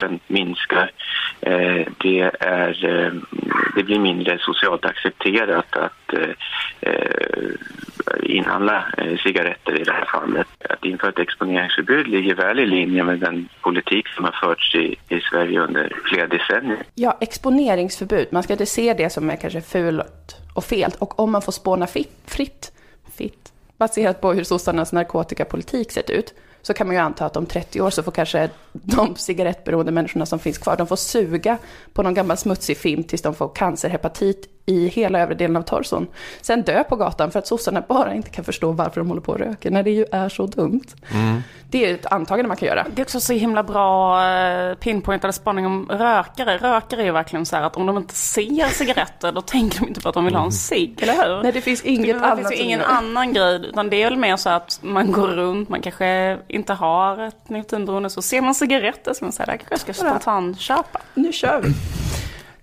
Den 0.00 0.20
minskar. 0.26 0.90
Eh, 1.40 1.86
det, 1.98 2.30
är, 2.40 2.84
eh, 2.84 3.12
det 3.76 3.82
blir 3.82 3.98
mindre 3.98 4.38
socialt 4.38 4.84
accepterat 4.84 5.76
att 5.76 6.12
eh, 6.12 6.34
inhandla 8.22 8.84
eh, 8.98 9.18
cigaretter 9.18 9.80
i 9.80 9.84
det 9.84 9.92
här 9.92 10.04
fallet. 10.04 10.46
Att 10.68 10.84
införa 10.84 11.10
ett 11.10 11.18
exponeringsförbud 11.18 12.08
ligger 12.08 12.34
väl 12.34 12.58
i 12.58 12.66
linje 12.66 13.04
med 13.04 13.18
den 13.18 13.48
politik 13.60 14.08
som 14.08 14.24
har 14.24 14.32
förts 14.42 14.74
i, 14.74 14.96
i 15.08 15.20
Sverige 15.20 15.60
under 15.60 15.92
flera 16.04 16.26
decennier. 16.26 16.82
Ja, 16.94 17.18
exponeringsförbud. 17.20 18.28
Man 18.30 18.42
ska 18.42 18.52
inte 18.52 18.66
se 18.66 18.94
det 18.94 19.10
som 19.10 19.30
är 19.30 19.36
kanske 19.36 19.60
fult 19.60 20.36
och 20.54 20.64
fel. 20.64 20.90
Och 20.98 21.20
om 21.20 21.32
man 21.32 21.42
får 21.42 21.52
spåna 21.52 21.86
fritt, 21.86 22.22
fritt, 22.26 22.72
fritt 23.16 23.52
baserat 23.80 24.20
på 24.20 24.32
hur 24.32 24.44
sossarnas 24.44 24.92
narkotikapolitik 24.92 25.92
sett 25.92 26.10
ut, 26.10 26.34
så 26.62 26.74
kan 26.74 26.86
man 26.86 26.96
ju 26.96 27.02
anta 27.02 27.26
att 27.26 27.36
om 27.36 27.46
30 27.46 27.80
år 27.80 27.90
så 27.90 28.02
får 28.02 28.12
kanske 28.12 28.50
de 28.72 29.14
cigarettberoende 29.16 29.92
människorna 29.92 30.26
som 30.26 30.38
finns 30.38 30.58
kvar, 30.58 30.76
de 30.76 30.86
får 30.86 30.96
suga 30.96 31.58
på 31.92 32.02
någon 32.02 32.14
gammal 32.14 32.36
smutsig 32.36 32.76
film 32.76 33.04
tills 33.04 33.22
de 33.22 33.34
får 33.34 33.54
cancerhepatit 33.54 34.59
i 34.70 34.88
hela 34.88 35.18
övre 35.18 35.34
delen 35.34 35.56
av 35.56 35.62
torson. 35.62 36.06
Sen 36.40 36.62
dö 36.62 36.84
på 36.84 36.96
gatan 36.96 37.30
för 37.30 37.38
att 37.38 37.46
sossarna 37.46 37.82
bara 37.88 38.14
inte 38.14 38.30
kan 38.30 38.44
förstå 38.44 38.72
varför 38.72 39.00
de 39.00 39.08
håller 39.08 39.20
på 39.20 39.32
och 39.32 39.38
röker, 39.38 39.70
när 39.70 39.82
det 39.82 39.90
ju 39.90 40.04
är 40.12 40.28
så 40.28 40.46
dumt. 40.46 40.84
Det 41.70 41.90
är 41.90 41.94
ett 41.94 42.06
antagande 42.06 42.48
man 42.48 42.56
kan 42.56 42.68
göra. 42.68 42.86
Det 42.94 43.02
är 43.02 43.04
också 43.04 43.20
så 43.20 43.32
himla 43.32 43.62
bra 43.62 44.24
eh, 44.28 44.74
pinpointade 44.74 45.32
spaning 45.32 45.66
om 45.66 45.88
rökare. 45.90 46.58
Rökare 46.58 47.00
är 47.00 47.04
ju 47.04 47.12
verkligen 47.12 47.46
så 47.46 47.56
här 47.56 47.62
att 47.62 47.76
om 47.76 47.86
de 47.86 47.96
inte 47.96 48.14
ser 48.14 48.68
cigaretter 48.68 49.32
då 49.32 49.40
tänker 49.40 49.78
de 49.80 49.88
inte 49.88 50.00
på 50.00 50.08
att 50.08 50.14
de 50.14 50.24
vill 50.24 50.34
ha 50.34 50.44
en 50.44 50.52
cigg, 50.52 51.02
eller 51.02 51.12
hur? 51.12 51.42
Nej, 51.42 51.52
det 51.52 51.60
finns 51.60 51.82
inget 51.82 52.20
det 52.20 52.26
annat 52.26 52.38
finns 52.38 52.52
ju 52.52 52.56
ingen 52.56 52.80
annan 52.80 53.32
grej, 53.32 53.66
utan 53.66 53.90
det 53.90 54.02
är 54.02 54.10
väl 54.10 54.18
mer 54.18 54.36
så 54.36 54.50
att 54.50 54.78
man 54.82 55.12
går 55.12 55.28
runt, 55.28 55.68
man 55.68 55.82
kanske 55.82 56.38
inte 56.48 56.72
har 56.72 57.18
ett 57.18 57.48
nikotinberoende, 57.48 58.10
så 58.10 58.22
ser 58.22 58.40
man 58.40 58.54
cigaretter 58.54 59.14
som 59.14 59.24
man 59.24 59.32
säger, 59.32 59.46
det 59.46 59.52
här 59.52 59.58
kanske 59.58 59.88
jag 59.88 59.96
ska 59.96 60.06
spontant 60.06 60.60
köpa. 60.60 61.00
Nu 61.14 61.32
kör 61.32 61.60
vi. 61.62 61.72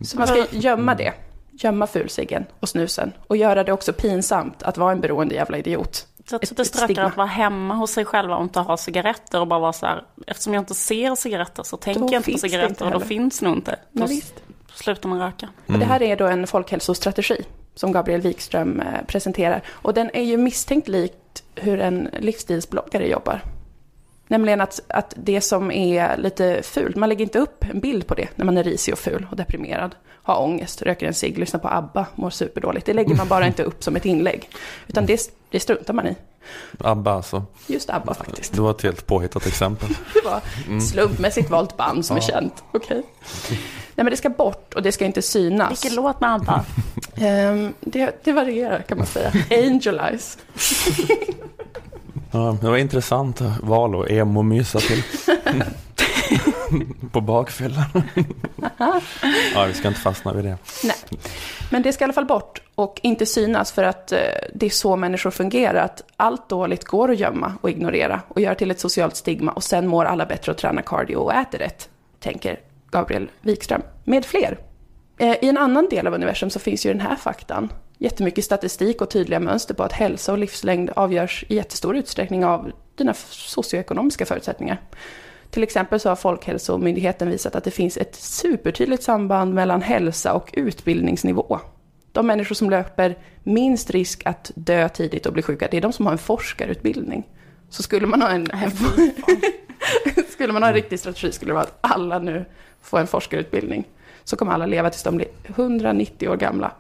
Så 0.06 0.18
man 0.18 0.28
ska 0.28 0.46
gömma 0.52 0.96
det. 0.96 1.14
Gömma 1.60 1.88
fulciggen 1.88 2.46
och 2.60 2.70
snusen. 2.70 3.14
Och 3.28 3.38
göra 3.38 3.64
det 3.64 3.72
också 3.72 3.94
pinsamt 3.94 4.64
att 4.64 4.78
vara 4.78 4.92
en 4.92 5.02
beroende 5.02 5.36
jävla 5.36 5.58
idiot. 5.58 6.08
Jag 6.30 6.48
sträcker 6.48 6.64
stigma. 6.64 7.04
att 7.04 7.18
vara 7.18 7.28
hemma 7.28 7.74
hos 7.74 7.92
sig 7.92 8.06
själva 8.06 8.36
och 8.36 8.44
inte 8.44 8.60
ha 8.60 8.78
cigaretter 8.78 9.42
och 9.42 9.48
bara 9.48 9.60
vara 9.60 9.74
så 9.74 9.86
här, 9.86 10.04
eftersom 10.28 10.54
jag 10.54 10.62
inte 10.62 10.74
ser 10.74 11.16
cigaretter 11.16 11.64
så 11.64 11.78
tänker 11.78 12.02
jag 12.02 12.14
inte 12.14 12.32
på 12.32 12.38
cigaretter 12.38 12.70
inte 12.70 12.84
och 12.84 12.92
då 12.92 13.00
finns 13.00 13.42
nog 13.42 13.58
inte. 13.58 13.72
Då 13.72 14.00
Men 14.00 14.08
visst. 14.08 14.34
slutar 14.74 15.10
man 15.10 15.20
röka. 15.20 15.50
Och 15.66 15.80
det 15.80 15.86
här 15.86 16.02
är 16.02 16.16
då 16.16 16.26
en 16.26 16.48
folkhälsostrategi 16.48 17.44
som 17.76 17.92
Gabriel 17.92 18.22
Wikström 18.22 18.80
eh, 18.80 19.06
presenterar. 19.08 19.62
Och 19.70 19.94
den 19.94 20.10
är 20.14 20.24
ju 20.24 20.38
misstänkt 20.38 20.88
likt 20.88 21.44
hur 21.56 21.80
en 21.80 22.10
livsstilsbloggare 22.20 23.08
jobbar. 23.08 23.42
Nämligen 24.28 24.62
att, 24.62 24.80
att 24.88 25.14
det 25.18 25.42
som 25.42 25.72
är 25.72 26.18
lite 26.18 26.64
fult, 26.64 26.96
man 26.96 27.10
lägger 27.10 27.26
inte 27.26 27.40
upp 27.40 27.66
en 27.70 27.80
bild 27.80 28.08
på 28.08 28.16
det 28.16 28.28
när 28.36 28.46
man 28.46 28.58
är 28.58 28.64
risig 28.64 28.94
och 28.94 29.00
ful 29.00 29.28
och 29.32 29.38
deprimerad, 29.38 29.96
har 30.28 30.42
ångest, 30.42 30.82
röker 30.82 31.08
en 31.08 31.14
cigg, 31.14 31.38
lyssnar 31.38 31.60
på 31.60 31.68
ABBA, 31.68 32.06
mår 32.16 32.30
superdåligt. 32.30 32.86
Det 32.86 32.94
lägger 32.94 33.16
man 33.16 33.28
bara 33.28 33.48
inte 33.48 33.64
upp 33.64 33.84
som 33.84 33.96
ett 33.96 34.06
inlägg. 34.06 34.50
Utan 34.88 35.06
det, 35.06 35.34
det 35.50 35.60
struntar 35.60 35.94
man 35.94 36.08
i. 36.08 36.16
ABBA 36.80 37.12
alltså. 37.12 37.44
Just 37.68 37.90
ABBA 37.90 38.14
faktiskt. 38.14 38.54
Det 38.54 38.62
var 38.62 38.72
ett 38.72 38.82
helt 38.82 39.06
påhittat 39.08 39.48
exempel. 39.48 39.90
Det 40.14 40.30
var 40.30 40.42
slumpmässigt 40.80 41.50
valt 41.50 41.78
band 41.78 42.06
som 42.06 42.18
är 42.18 42.22
känt. 42.22 42.64
Okej. 42.72 43.04
Nej 43.96 44.04
men 44.04 44.06
det 44.06 44.18
ska 44.18 44.30
bort 44.30 44.74
och 44.74 44.84
det 44.84 44.92
ska 44.92 45.06
inte 45.06 45.22
synas. 45.22 45.72
Vilken 45.72 45.96
låt 45.96 46.22
med 46.22 46.34
ABBA? 46.34 46.66
Ehm, 47.16 47.74
det, 47.80 48.24
det 48.24 48.32
varierar 48.32 48.82
kan 48.82 48.98
man 48.98 49.08
säga. 49.08 49.32
Angel 49.52 50.00
Eyes. 50.00 50.38
Ja, 52.32 52.58
det 52.62 52.70
var 52.70 52.78
intressant 52.78 53.42
val 53.62 54.02
att 54.02 54.10
emo-mysa 54.10 54.80
till. 54.80 55.04
På 57.12 57.22
bakfyllan. 57.22 57.86
ja, 59.54 59.66
vi 59.68 59.74
ska 59.74 59.88
inte 59.88 60.00
fastna 60.00 60.34
vid 60.34 60.46
det. 60.46 60.58
Nej. 60.84 61.20
Men 61.72 61.82
det 61.82 61.94
ska 61.94 62.04
i 62.04 62.06
alla 62.06 62.14
fall 62.14 62.26
bort 62.26 62.62
och 62.76 63.00
inte 63.04 63.26
synas 63.26 63.72
för 63.72 63.84
att 63.84 64.12
eh, 64.12 64.20
det 64.54 64.66
är 64.66 64.70
så 64.70 64.96
människor 64.96 65.32
fungerar. 65.32 65.84
Att 65.84 66.04
allt 66.16 66.50
dåligt 66.50 66.84
går 66.84 67.12
att 67.12 67.20
gömma 67.20 67.54
och 67.62 67.70
ignorera 67.70 68.22
och 68.28 68.42
göra 68.42 68.56
till 68.56 68.72
ett 68.72 68.80
socialt 68.80 69.16
stigma 69.16 69.52
och 69.52 69.64
sen 69.64 69.88
mår 69.88 70.06
alla 70.06 70.26
bättre 70.26 70.52
och 70.52 70.58
tränar 70.58 70.82
cardio 70.82 71.16
och 71.16 71.34
äter 71.34 71.58
rätt, 71.58 71.90
tänker 72.20 72.60
Gabriel 72.92 73.30
Wikström, 73.42 73.82
med 74.04 74.26
fler. 74.26 74.58
Eh, 75.18 75.36
I 75.42 75.50
en 75.50 75.58
annan 75.58 75.90
del 75.90 76.08
av 76.08 76.14
universum 76.14 76.50
så 76.50 76.60
finns 76.60 76.86
ju 76.86 76.92
den 76.92 77.02
här 77.02 77.16
faktan. 77.16 77.70
Jättemycket 77.98 78.46
statistik 78.46 79.02
och 79.02 79.10
tydliga 79.10 79.40
mönster 79.40 79.74
på 79.74 79.84
att 79.84 79.92
hälsa 79.92 80.32
och 80.32 80.38
livslängd 80.38 80.90
avgörs 80.96 81.46
i 81.48 81.56
jättestor 81.56 81.96
utsträckning 81.96 82.46
av 82.46 82.72
dina 82.96 83.14
socioekonomiska 83.30 84.26
förutsättningar. 84.26 84.82
Till 85.50 85.64
exempel 85.64 86.00
så 86.00 86.10
har 86.10 86.16
Folkhälsomyndigheten 86.16 87.30
visat 87.30 87.56
att 87.56 87.64
det 87.64 87.72
finns 87.72 87.98
ett 87.98 88.16
supertydligt 88.16 89.04
samband 89.04 89.54
mellan 89.54 89.82
hälsa 89.82 90.34
och 90.34 90.50
utbildningsnivå. 90.54 91.60
De 92.12 92.28
människor 92.28 92.56
som 92.56 92.70
löper 92.70 93.18
minst 93.44 93.90
risk 93.90 94.22
att 94.26 94.52
dö 94.56 94.90
tidigt 94.90 95.26
och 95.26 95.34
bli 95.34 95.42
sjuka, 95.42 95.68
det 95.72 95.78
är 95.78 95.82
de 95.82 95.94
som 95.94 96.06
har 96.06 96.14
en 96.14 96.18
forskarutbildning. 96.18 97.24
Så 97.70 97.84
skulle 97.84 98.08
man 98.08 98.22
ha 98.22 98.30
en, 98.30 98.48
skulle 100.30 100.54
man 100.54 100.64
ha 100.64 100.70
en 100.70 100.76
riktig 100.76 101.00
strategi 101.00 101.32
skulle 101.32 101.50
det 101.50 101.54
vara 101.54 101.64
att 101.64 101.78
alla 101.82 102.20
nu 102.20 102.46
får 102.82 103.00
en 103.00 103.08
forskarutbildning. 103.08 103.88
Så 104.24 104.36
kommer 104.36 104.52
alla 104.52 104.66
leva 104.66 104.90
tills 104.90 105.04
de 105.04 105.18
blir 105.18 105.28
190 105.48 106.30
år 106.30 106.38
gamla 106.38 106.72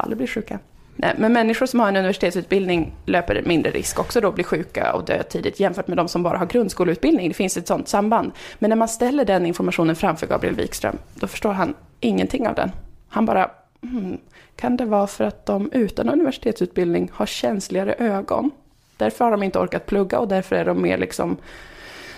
aldrig 0.00 0.16
blir 0.16 0.26
sjuka. 0.26 0.58
Nej, 0.96 1.14
men 1.18 1.32
människor 1.32 1.66
som 1.66 1.80
har 1.80 1.88
en 1.88 1.96
universitetsutbildning 1.96 2.92
löper 3.06 3.42
mindre 3.46 3.70
risk 3.70 3.98
också 3.98 4.20
då 4.20 4.28
att 4.28 4.34
bli 4.34 4.44
sjuka 4.44 4.92
och 4.92 5.04
dö 5.04 5.22
tidigt 5.22 5.60
jämfört 5.60 5.88
med 5.88 5.96
de 5.96 6.08
som 6.08 6.22
bara 6.22 6.38
har 6.38 6.46
grundskoleutbildning. 6.46 7.28
Det 7.28 7.34
finns 7.34 7.56
ett 7.56 7.66
sådant 7.66 7.88
samband. 7.88 8.32
Men 8.58 8.68
när 8.68 8.76
man 8.76 8.88
ställer 8.88 9.24
den 9.24 9.46
informationen 9.46 9.96
framför 9.96 10.26
Gabriel 10.26 10.54
Wikström, 10.54 10.98
då 11.14 11.26
förstår 11.26 11.52
han 11.52 11.74
ingenting 12.00 12.48
av 12.48 12.54
den. 12.54 12.70
Han 13.08 13.26
bara, 13.26 13.50
hmm, 13.82 14.18
kan 14.56 14.76
det 14.76 14.84
vara 14.84 15.06
för 15.06 15.24
att 15.24 15.46
de 15.46 15.72
utan 15.72 16.08
universitetsutbildning 16.08 17.10
har 17.12 17.26
känsligare 17.26 17.94
ögon? 17.98 18.50
Därför 18.96 19.24
har 19.24 19.32
de 19.32 19.42
inte 19.42 19.58
orkat 19.58 19.86
plugga 19.86 20.18
och 20.18 20.28
därför 20.28 20.56
är 20.56 20.64
de 20.64 20.82
mer 20.82 20.98
liksom, 20.98 21.36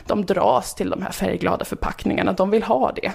de 0.06 0.24
dras 0.24 0.74
till 0.74 0.90
de 0.90 1.02
här 1.02 1.12
färgglada 1.12 1.64
förpackningarna, 1.64 2.32
de 2.32 2.50
vill 2.50 2.62
ha 2.62 2.92
det 2.92 3.12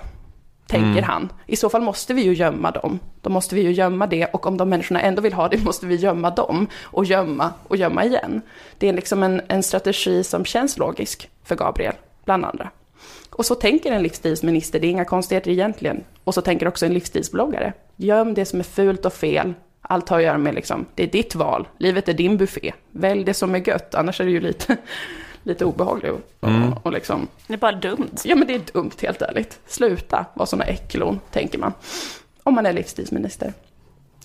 tänker 0.68 1.02
han. 1.02 1.30
I 1.46 1.56
så 1.56 1.70
fall 1.70 1.82
måste 1.82 2.14
vi 2.14 2.22
ju 2.22 2.34
gömma 2.34 2.72
dem. 2.72 3.00
Då 3.22 3.30
måste 3.30 3.56
vi 3.56 3.62
ju 3.62 3.72
gömma 3.72 4.08
det 4.08 4.26
och 4.26 4.46
om 4.46 4.58
de 4.58 4.70
människorna 4.70 5.02
ändå 5.02 5.22
vill 5.22 5.34
ha 5.34 5.48
det 5.48 5.64
måste 5.64 5.86
vi 5.86 5.96
gömma 5.96 6.30
dem 6.30 6.68
och 6.84 7.06
gömma 7.06 7.54
och 7.68 7.78
gömma 7.78 8.06
igen. 8.06 8.42
Det 8.78 8.90
är 8.90 8.94
liksom 8.94 9.24
en, 9.24 9.42
en 9.48 9.64
strategi 9.64 10.24
som 10.24 10.46
känns 10.46 10.78
logisk 10.78 11.30
för 11.44 11.56
Gabriel, 11.56 11.96
bland 12.26 12.46
andra. 12.46 12.70
Och 13.30 13.46
så 13.46 13.56
tänker 13.56 13.92
en 13.92 14.04
livsstilsminister, 14.04 14.80
det 14.80 14.88
är 14.88 14.92
inga 14.92 15.06
konstigheter 15.06 15.52
egentligen. 15.52 16.04
Och 16.24 16.34
så 16.34 16.42
tänker 16.42 16.68
också 16.68 16.86
en 16.86 16.94
livsstilsbloggare. 16.94 17.74
Göm 17.96 18.34
det 18.34 18.46
som 18.46 18.60
är 18.60 18.64
fult 18.64 19.06
och 19.06 19.14
fel. 19.14 19.54
Allt 19.82 20.10
har 20.10 20.18
att 20.18 20.24
göra 20.24 20.38
med 20.38 20.56
liksom, 20.56 20.86
det 20.96 21.04
är 21.04 21.08
ditt 21.08 21.36
val. 21.36 21.68
Livet 21.78 22.10
är 22.10 22.14
din 22.14 22.38
buffé. 22.38 22.74
Välj 22.92 23.24
det 23.24 23.34
som 23.34 23.56
är 23.56 23.68
gött, 23.68 23.96
annars 23.96 24.22
är 24.22 24.26
det 24.26 24.32
ju 24.32 24.40
lite, 24.40 24.78
lite 25.48 25.66
obehagligt. 25.66 26.14
Och, 26.40 26.86
och 26.86 26.92
liksom, 26.92 27.28
Det 27.48 27.54
är 27.54 27.58
bara 27.58 27.72
dumt. 27.72 28.12
Ja, 28.24 28.36
men 28.36 28.48
det 28.48 28.56
är 28.56 28.62
dumt 28.74 28.92
helt 29.02 29.22
ärligt. 29.22 29.60
Sluta 29.68 30.26
vara 30.34 30.46
såna 30.46 30.64
äcklon, 30.64 31.20
tänker 31.32 31.60
man. 31.60 31.74
Om 32.44 32.54
man 32.56 32.66
är 32.66 32.74
livsstilsminister. 32.74 33.54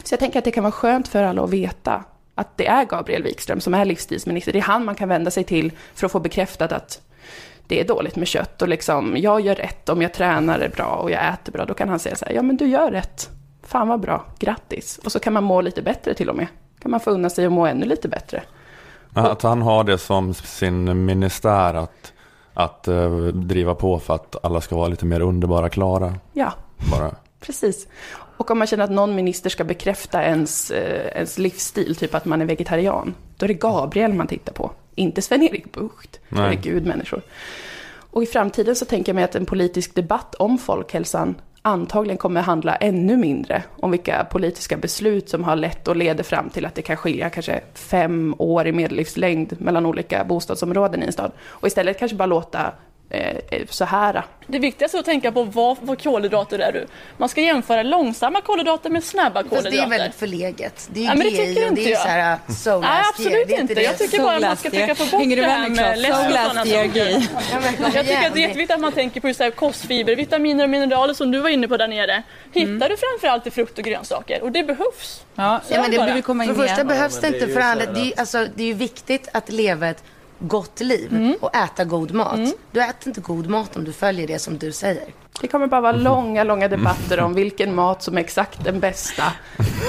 Så 0.04 0.12
jag 0.12 0.20
tänker 0.20 0.38
att 0.38 0.44
det 0.44 0.50
kan 0.50 0.64
vara 0.64 0.72
skönt 0.72 1.08
för 1.08 1.22
alla 1.22 1.44
att 1.44 1.50
veta 1.50 2.04
att 2.34 2.56
det 2.56 2.66
är 2.66 2.84
Gabriel 2.84 3.22
Wikström 3.22 3.60
som 3.60 3.74
är 3.74 3.84
livsstilsminister. 3.84 4.52
Det 4.52 4.58
är 4.58 4.62
han 4.62 4.84
man 4.84 4.94
kan 4.94 5.08
vända 5.08 5.30
sig 5.30 5.44
till 5.44 5.72
för 5.94 6.06
att 6.06 6.12
få 6.12 6.20
bekräftat 6.20 6.72
att 6.72 7.00
det 7.66 7.80
är 7.80 7.84
dåligt 7.84 8.16
med 8.16 8.28
kött 8.28 8.62
och 8.62 8.68
liksom, 8.68 9.16
jag 9.16 9.40
gör 9.40 9.54
rätt 9.54 9.88
om 9.88 10.02
jag 10.02 10.14
tränar 10.14 10.70
bra 10.76 10.86
och 10.86 11.10
jag 11.10 11.28
äter 11.28 11.52
bra. 11.52 11.64
Då 11.64 11.74
kan 11.74 11.88
han 11.88 11.98
säga 11.98 12.16
så 12.16 12.24
här, 12.24 12.32
ja 12.32 12.42
men 12.42 12.56
du 12.56 12.66
gör 12.66 12.90
rätt. 12.90 13.30
Fan 13.62 13.88
vad 13.88 14.00
bra, 14.00 14.24
grattis. 14.38 14.98
Och 15.04 15.12
så 15.12 15.18
kan 15.18 15.32
man 15.32 15.44
må 15.44 15.60
lite 15.60 15.82
bättre 15.82 16.14
till 16.14 16.30
och 16.30 16.36
med. 16.36 16.46
Kan 16.80 16.90
man 16.90 17.00
få 17.00 17.10
unna 17.10 17.30
sig 17.30 17.46
att 17.46 17.52
må 17.52 17.66
ännu 17.66 17.86
lite 17.86 18.08
bättre. 18.08 18.42
Att 19.14 19.42
han 19.42 19.62
har 19.62 19.84
det 19.84 19.98
som 19.98 20.34
sin 20.34 21.04
ministär 21.04 21.74
att, 21.74 22.12
att 22.54 22.88
eh, 22.88 23.10
driva 23.26 23.74
på 23.74 23.98
för 23.98 24.14
att 24.14 24.36
alla 24.44 24.60
ska 24.60 24.76
vara 24.76 24.88
lite 24.88 25.06
mer 25.06 25.20
underbara 25.20 25.68
klara. 25.68 26.14
Ja, 26.32 26.52
Bara. 26.90 27.14
Precis. 27.40 27.86
Och 28.36 28.50
om 28.50 28.58
man 28.58 28.66
känner 28.66 28.84
att 28.84 28.90
någon 28.90 29.14
minister 29.14 29.50
ska 29.50 29.64
bekräfta 29.64 30.22
ens, 30.22 30.70
eh, 30.70 31.16
ens 31.16 31.38
livsstil, 31.38 31.96
typ 31.96 32.14
att 32.14 32.24
man 32.24 32.40
är 32.40 32.46
vegetarian, 32.46 33.14
då 33.36 33.46
är 33.46 33.48
det 33.48 33.54
Gabriel 33.54 34.14
man 34.14 34.26
tittar 34.26 34.52
på, 34.52 34.70
inte 34.94 35.22
Sven-Erik 35.22 35.72
Bucht. 35.72 36.20
Herregud 36.28 36.86
människor. 36.86 37.22
Och 38.12 38.22
i 38.22 38.26
framtiden 38.26 38.76
så 38.76 38.84
tänker 38.84 39.12
jag 39.12 39.14
mig 39.14 39.24
att 39.24 39.34
en 39.34 39.46
politisk 39.46 39.94
debatt 39.94 40.34
om 40.34 40.58
folkhälsan 40.58 41.34
antagligen 41.62 42.18
kommer 42.18 42.40
handla 42.40 42.76
ännu 42.76 43.16
mindre 43.16 43.62
om 43.80 43.90
vilka 43.90 44.26
politiska 44.30 44.76
beslut 44.76 45.28
som 45.28 45.44
har 45.44 45.56
lett 45.56 45.88
och 45.88 45.96
leder 45.96 46.24
fram 46.24 46.50
till 46.50 46.66
att 46.66 46.74
det 46.74 46.82
kan 46.82 46.96
skilja 46.96 47.30
kanske 47.30 47.60
fem 47.74 48.34
år 48.38 48.66
i 48.66 48.72
medellivslängd 48.72 49.60
mellan 49.60 49.86
olika 49.86 50.24
bostadsområden 50.24 51.02
i 51.02 51.06
en 51.06 51.12
stad. 51.12 51.32
Och 51.46 51.66
istället 51.66 51.98
kanske 51.98 52.16
bara 52.16 52.26
låta 52.26 52.72
så 53.70 53.84
här. 53.84 54.22
Det 54.46 54.58
viktigaste 54.58 54.96
är 54.96 54.98
att 54.98 55.04
tänka 55.04 55.32
på 55.32 55.42
vad 55.42 55.78
för 55.78 55.96
kolhydrater 55.96 56.58
är 56.58 56.72
du. 56.72 56.86
Man 57.16 57.28
ska 57.28 57.40
jämföra 57.40 57.82
långsamma 57.82 58.40
kolhydrater 58.40 58.90
med 58.90 59.04
snabba 59.04 59.40
Fast 59.42 59.48
kolhydrater. 59.50 59.76
det 59.76 59.82
är 59.94 59.98
väldigt 59.98 60.18
förlegat. 60.18 60.88
Det 60.92 61.00
är 61.00 61.04
Ja, 61.04 61.14
men 61.14 61.18
det 61.26 61.30
tycker 61.30 61.68
inte 61.68 61.74
det 61.82 61.86
är 61.86 61.90
jag. 61.90 62.00
så 62.00 62.08
här 62.08 62.32
uh, 62.48 62.54
so 62.54 62.80
Nej, 62.80 63.02
absolut 63.10 63.32
year. 63.32 63.46
Det 63.46 63.54
inte. 63.54 63.74
det. 63.74 63.82
Jag 63.82 63.98
tycker 63.98 64.18
bara 64.22 64.36
att 64.36 64.42
man 64.42 64.56
ska 64.56 64.70
försöka 64.70 64.94
få 64.94 65.04
bort 65.18 65.22
det 65.28 65.36
med 65.36 65.44
här 65.50 65.68
med 65.68 65.98
läsk 65.98 66.14
och 66.14 66.24
sådana 66.24 66.64
saker. 66.64 66.68
Jag 66.74 67.92
tycker 67.92 67.98
att 68.00 68.06
det 68.06 68.12
är 68.12 68.36
jätteviktigt 68.36 68.70
att 68.70 68.80
man 68.80 68.92
tänker 68.92 69.20
på 69.20 69.28
just 69.28 69.38
så 69.38 69.44
här 69.44 69.50
kostfiber, 69.50 70.16
vitaminer 70.16 70.64
och 70.64 70.70
mineraler 70.70 71.14
som 71.14 71.30
du 71.30 71.40
var 71.40 71.48
inne 71.48 71.68
på 71.68 71.76
där 71.76 71.88
nere. 71.88 72.22
Hittar 72.52 72.88
du 72.88 72.96
framförallt 72.96 73.46
i 73.46 73.50
frukt 73.50 73.78
och 73.78 73.84
grönsaker 73.84 74.42
och 74.42 74.52
det 74.52 74.62
behövs. 74.62 75.24
Ja, 75.34 75.60
men 75.70 75.90
det 75.90 75.96
behöver 75.96 76.20
komma 76.20 76.44
För 76.44 76.50
in 76.52 76.56
det 76.58 76.62
första 76.62 76.74
igen. 76.76 76.86
behövs 76.88 77.20
det 77.20 77.26
inte 77.26 77.38
är 77.44 77.48
för 77.48 77.60
alla. 77.60 77.80
så 77.80 77.86
här 77.86 77.94
Det 77.94 78.00
är, 78.00 78.04
ju- 78.04 78.12
alltså, 78.16 78.46
det 78.54 78.62
är 78.62 78.66
ju 78.66 78.74
viktigt 78.74 79.28
att 79.32 79.50
leva 79.50 79.88
ett 79.88 80.04
gott 80.42 80.80
liv 80.80 81.34
och 81.40 81.56
äta 81.56 81.84
god 81.84 82.12
mat. 82.12 82.40
Du 82.70 82.80
äter 82.80 83.08
inte 83.08 83.20
god 83.20 83.46
mat 83.46 83.76
om 83.76 83.84
du 83.84 83.92
följer 83.92 84.26
det 84.26 84.38
som 84.38 84.58
du 84.58 84.72
säger. 84.72 85.04
Det 85.40 85.48
kommer 85.48 85.66
bara 85.66 85.80
vara 85.80 85.92
långa, 85.92 86.44
långa 86.44 86.68
debatter 86.68 87.20
om 87.20 87.34
vilken 87.34 87.74
mat 87.74 88.02
som 88.02 88.16
är 88.16 88.20
exakt 88.20 88.64
den 88.64 88.80
bästa 88.80 89.32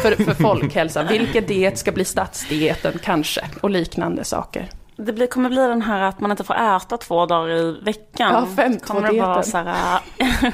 för, 0.01 0.23
för 0.23 0.33
folkhälsan. 0.33 1.07
Vilken 1.11 1.45
diet 1.45 1.77
ska 1.77 1.91
bli 1.91 2.05
statsdieten 2.05 2.99
kanske 3.03 3.41
och 3.61 3.69
liknande 3.69 4.23
saker. 4.23 4.69
Det 4.95 5.13
blir, 5.13 5.27
kommer 5.27 5.49
bli 5.49 5.61
den 5.61 5.81
här 5.81 6.01
att 6.01 6.19
man 6.19 6.31
inte 6.31 6.43
får 6.43 6.55
äta 6.55 6.97
två 6.97 7.25
dagar 7.25 7.55
i 7.55 7.71
veckan. 7.71 8.33
Ja, 8.33 8.47
fem, 8.55 8.79
kommer 8.79 9.01
det 9.01 9.21
vara 9.21 9.35
dieten. 9.35 9.51
så 9.51 9.57
här, 9.57 10.01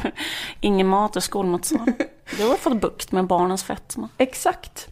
ingen 0.61 0.87
mat 0.87 1.17
i 1.17 1.21
skolmatsalen. 1.21 1.93
Du 2.37 2.47
har 2.47 2.55
fått 2.55 2.81
bukt 2.81 3.11
med 3.11 3.27
barnens 3.27 3.63
fetma. 3.63 4.09
Exakt. 4.17 4.87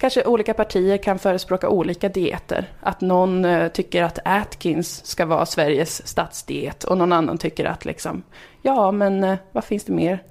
Kanske 0.00 0.24
olika 0.24 0.54
partier 0.54 0.96
kan 0.96 1.18
förespråka 1.18 1.68
olika 1.68 2.08
dieter. 2.08 2.68
Att 2.80 3.00
någon 3.00 3.44
eh, 3.44 3.68
tycker 3.68 4.02
att 4.02 4.18
Atkins 4.24 5.06
ska 5.06 5.26
vara 5.26 5.46
Sveriges 5.46 6.08
statsdiet 6.08 6.84
och 6.84 6.98
någon 6.98 7.12
annan 7.12 7.38
tycker 7.38 7.64
att 7.64 7.84
liksom, 7.84 8.22
ja 8.62 8.92
men 8.92 9.24
eh, 9.24 9.38
vad 9.52 9.64
finns 9.64 9.84
det 9.84 9.92
mer? 9.92 10.22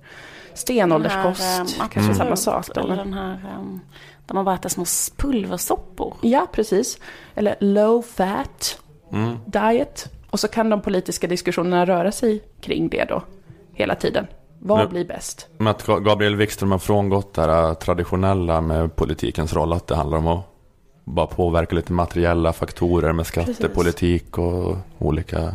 Stenålderskost, 0.54 1.42
här, 1.42 1.62
eh, 1.62 1.90
kanske 1.90 2.14
samma 2.14 2.36
sak 2.36 2.68
då. 2.76 2.82
Eller 2.82 2.96
den 2.96 3.14
här 3.14 3.34
eh, 3.34 3.64
där 4.26 4.36
man 4.36 4.46
bara 4.46 4.56
äter 4.56 4.70
små 4.70 4.86
pulversoppor. 5.18 6.16
Ja, 6.22 6.48
precis. 6.52 7.00
Eller 7.36 7.56
low 7.60 8.02
fat 8.02 8.82
diet. 9.46 10.12
Och 10.30 10.40
så 10.40 10.48
kan 10.48 10.70
de 10.70 10.82
politiska 10.82 11.28
diskussionerna 11.28 11.86
röra 11.86 12.12
sig 12.12 12.44
kring 12.62 12.90
det 12.90 13.06
då, 13.06 13.24
hela 13.74 13.96
tiden. 13.96 14.28
Vad 14.60 14.90
blir 14.90 15.06
bäst? 15.06 15.48
Men 15.58 15.68
att 15.68 15.86
Ga- 15.86 16.00
Gabriel 16.04 16.36
Wikström 16.36 16.72
har 16.72 16.80
frångått 16.80 17.34
det 17.34 17.42
här 17.42 17.74
traditionella 17.74 18.62
med 18.62 18.96
politikens 18.96 19.54
roll. 19.54 19.74
Att 19.74 19.88
det 19.88 19.96
handlar 19.96 20.18
om 20.18 20.28
att 20.28 20.46
bara 21.04 21.28
påverka 21.28 21.76
lite 21.76 21.94
materiella 21.94 22.54
faktorer 22.54 23.14
med 23.14 23.28
skattepolitik 23.28 24.38
och 24.38 24.78
olika 24.98 25.54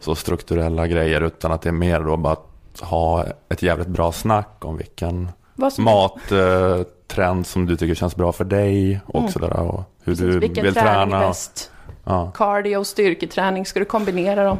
så 0.00 0.14
strukturella 0.14 0.86
grejer. 0.86 1.20
Utan 1.20 1.52
att 1.52 1.62
det 1.62 1.68
är 1.68 1.72
mer 1.72 2.00
då 2.00 2.16
bara 2.16 2.32
att 2.32 2.80
ha 2.80 3.24
ett 3.48 3.62
jävligt 3.62 3.88
bra 3.88 4.12
snack 4.12 4.64
om 4.64 4.76
vilken 4.76 5.28
mattrend 5.78 7.46
som 7.46 7.66
du 7.66 7.76
tycker 7.76 7.94
känns 7.94 8.16
bra 8.16 8.32
för 8.32 8.44
dig. 8.44 9.00
Och 9.06 9.20
Mm. 9.20 9.32
sådär. 9.32 9.60
Och 9.60 9.82
hur 10.04 10.12
Precis, 10.12 10.20
du 10.34 10.38
vilken 10.38 10.64
vill 10.64 10.74
träning 10.74 10.92
träna. 11.10 11.16
är 11.16 11.22
och- 11.24 11.30
bäst? 11.30 11.70
Ja. 12.04 12.30
Cardio 12.34 12.76
och 12.76 12.86
styrketräning, 12.86 13.66
ska 13.66 13.78
du 13.78 13.84
kombinera 13.84 14.44
dem? 14.44 14.58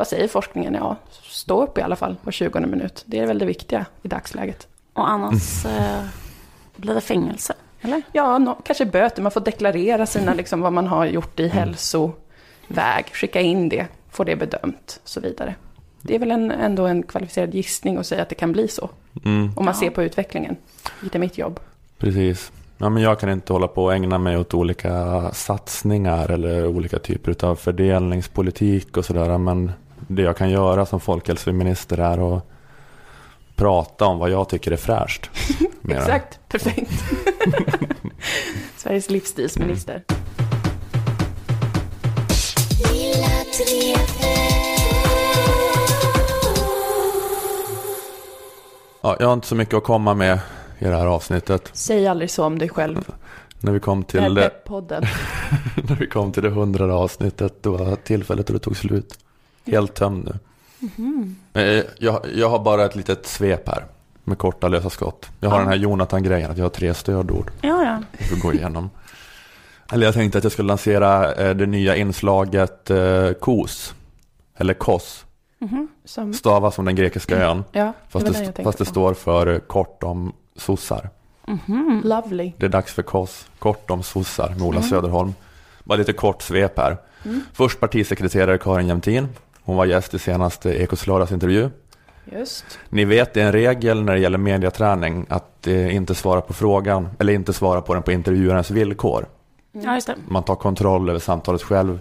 Vad 0.00 0.06
säger 0.08 0.28
forskningen? 0.28 0.74
Ja, 0.74 0.96
stå 1.22 1.62
upp 1.62 1.78
i 1.78 1.82
alla 1.82 1.96
fall 1.96 2.16
var 2.22 2.32
20 2.32 2.60
minut. 2.60 3.02
Det 3.06 3.18
är 3.18 3.26
väl 3.26 3.38
det 3.38 3.44
viktiga 3.46 3.86
i 4.02 4.08
dagsläget. 4.08 4.68
Och 4.92 5.10
annars 5.10 5.64
eh, 5.66 6.02
blir 6.76 6.94
det 6.94 7.00
fängelse, 7.00 7.54
eller? 7.80 8.02
Ja, 8.12 8.38
nå- 8.38 8.58
kanske 8.64 8.86
böter. 8.86 9.22
Man 9.22 9.32
får 9.32 9.40
deklarera 9.40 10.06
sina, 10.06 10.34
liksom, 10.34 10.60
vad 10.60 10.72
man 10.72 10.86
har 10.86 11.06
gjort 11.06 11.40
i 11.40 11.48
hälsoväg. 11.48 13.04
Skicka 13.12 13.40
in 13.40 13.68
det, 13.68 13.86
få 14.10 14.24
det 14.24 14.36
bedömt 14.36 15.00
och 15.02 15.08
så 15.08 15.20
vidare. 15.20 15.54
Det 16.02 16.14
är 16.14 16.18
väl 16.18 16.30
en, 16.30 16.50
ändå 16.50 16.86
en 16.86 17.02
kvalificerad 17.02 17.54
gissning 17.54 17.96
att 17.96 18.06
säga 18.06 18.22
att 18.22 18.28
det 18.28 18.34
kan 18.34 18.52
bli 18.52 18.68
så. 18.68 18.90
Mm. 19.24 19.52
Om 19.56 19.64
man 19.64 19.74
ser 19.74 19.90
på 19.90 20.02
utvecklingen. 20.02 20.56
Lite 21.00 21.18
mitt 21.18 21.38
jobb. 21.38 21.60
Precis. 21.98 22.52
Ja, 22.82 22.88
men 22.88 23.02
jag 23.02 23.20
kan 23.20 23.30
inte 23.30 23.52
hålla 23.52 23.68
på 23.68 23.84
och 23.84 23.94
ägna 23.94 24.18
mig 24.18 24.36
åt 24.36 24.54
olika 24.54 25.22
satsningar 25.32 26.30
eller 26.30 26.66
olika 26.66 26.98
typer 26.98 27.44
av 27.44 27.54
fördelningspolitik 27.56 28.96
och 28.96 29.04
sådär. 29.04 29.38
Men 29.38 29.72
det 30.14 30.22
jag 30.22 30.36
kan 30.36 30.50
göra 30.50 30.86
som 30.86 31.00
folkhälsominister 31.00 31.98
är 31.98 32.36
att 32.36 32.44
prata 33.56 34.04
om 34.04 34.18
vad 34.18 34.30
jag 34.30 34.48
tycker 34.48 34.72
är 34.72 34.76
fräscht. 34.76 35.30
Exakt, 35.88 36.40
perfekt. 36.48 36.90
Sveriges 38.76 39.10
livsstilsminister. 39.10 40.02
Ja, 49.02 49.16
jag 49.20 49.26
har 49.26 49.32
inte 49.32 49.46
så 49.46 49.54
mycket 49.54 49.74
att 49.74 49.84
komma 49.84 50.14
med 50.14 50.38
i 50.78 50.84
det 50.84 50.96
här 50.96 51.06
avsnittet. 51.06 51.70
Säg 51.72 52.06
aldrig 52.06 52.30
så 52.30 52.44
om 52.44 52.58
dig 52.58 52.68
själv. 52.68 53.12
När 53.60 53.72
vi 53.72 53.80
kom 53.80 54.04
Det 54.08 54.20
här 54.20 54.26
till 54.26 54.34
det, 54.34 54.42
Pepp-podden. 54.42 55.06
när 55.88 55.96
vi 55.96 56.06
kom 56.06 56.32
till 56.32 56.42
det 56.42 56.50
hundrade 56.50 56.92
avsnittet, 56.92 57.62
då 57.62 57.76
var 57.76 57.96
tillfället 57.96 58.46
då 58.46 58.52
det 58.52 58.58
tog 58.58 58.76
slut. 58.76 59.18
Helt 59.70 59.94
tömd 59.94 60.24
nu. 60.24 60.38
Mhm. 60.96 61.36
Eh, 61.52 61.84
Jag, 61.98 62.20
jag 62.34 62.48
har 62.50 62.58
bara 62.58 62.84
ett 62.84 62.96
litet 62.96 63.26
svep 63.26 63.68
här 63.68 63.84
med 64.24 64.38
korta 64.38 64.68
lösa 64.68 64.90
skott. 64.90 65.28
Jag 65.40 65.50
har 65.50 65.56
Ja. 65.56 65.60
den 65.60 65.68
här 65.68 65.76
Jonathan-grejen, 65.78 66.50
att 66.50 66.56
jag 66.56 66.64
har 66.64 66.70
tre 66.70 66.94
stödord. 66.94 67.50
Ja, 67.60 67.84
ja. 67.84 67.98
Vi 68.18 68.24
får 68.24 68.36
gå 68.36 68.52
igenom. 68.54 68.90
Eller 69.92 70.06
jag 70.06 70.14
tänkte 70.14 70.38
att 70.38 70.44
jag 70.44 70.52
skulle 70.52 70.68
lansera 70.68 71.32
eh, 71.34 71.54
det 71.56 71.66
nya 71.66 71.96
inslaget 71.96 72.90
eh, 72.90 73.30
KOS. 73.40 73.94
Eller 74.56 74.74
KOS. 74.74 75.24
Mhm. 75.58 75.88
Som, 76.04 76.34
Stavas 76.34 76.74
som 76.74 76.84
den 76.84 76.94
grekiska 76.94 77.36
ön. 77.36 77.64
ja, 77.72 77.84
det 77.84 77.92
Fast 78.08 78.26
det, 78.26 78.62
fast 78.64 78.78
det 78.78 78.84
på. 78.84 78.90
står 78.90 79.14
för 79.14 79.46
eh, 79.46 79.58
kort 79.58 80.02
om 80.02 80.32
sossar. 80.56 81.10
Mhm. 81.46 82.00
Lovely. 82.04 82.52
Det 82.56 82.66
är 82.66 82.70
dags 82.70 82.92
för 82.92 83.02
KOS. 83.02 83.46
Kort 83.58 83.90
om 83.90 84.02
sossar 84.02 84.48
med 84.48 84.62
Ola 84.62 84.78
Mm. 84.78 84.88
Söderholm. 84.90 85.34
Bara 85.84 85.98
lite 85.98 86.12
kort 86.12 86.42
svep 86.42 86.78
här. 86.78 86.96
Mm. 87.24 87.40
Först 87.52 87.80
partisekreterare 87.80 88.58
Karin 88.58 88.86
Jämtin. 88.88 89.28
Hon 89.64 89.76
var 89.76 89.84
gäst 89.84 90.14
i 90.14 90.18
senaste 90.18 90.82
Ekots 90.82 91.06
lördagsintervju. 91.06 91.70
Just. 92.24 92.64
Ni 92.88 93.04
vet, 93.04 93.34
det 93.34 93.40
är 93.40 93.46
en 93.46 93.52
regel 93.52 94.02
när 94.02 94.14
det 94.14 94.20
gäller 94.20 94.38
mediaträning 94.38 95.26
att 95.28 95.66
eh, 95.66 95.94
inte 95.94 96.14
svara 96.14 96.40
på 96.40 96.52
frågan 96.52 97.08
eller 97.18 97.32
inte 97.32 97.52
svara 97.52 97.80
på 97.80 97.94
den 97.94 98.02
på 98.02 98.12
intervjuarens 98.12 98.70
villkor. 98.70 99.26
Ja, 99.72 99.94
just 99.94 100.06
det. 100.06 100.14
Man 100.28 100.42
tar 100.42 100.54
kontroll 100.54 101.08
över 101.08 101.18
samtalet 101.18 101.62
själv. 101.62 101.98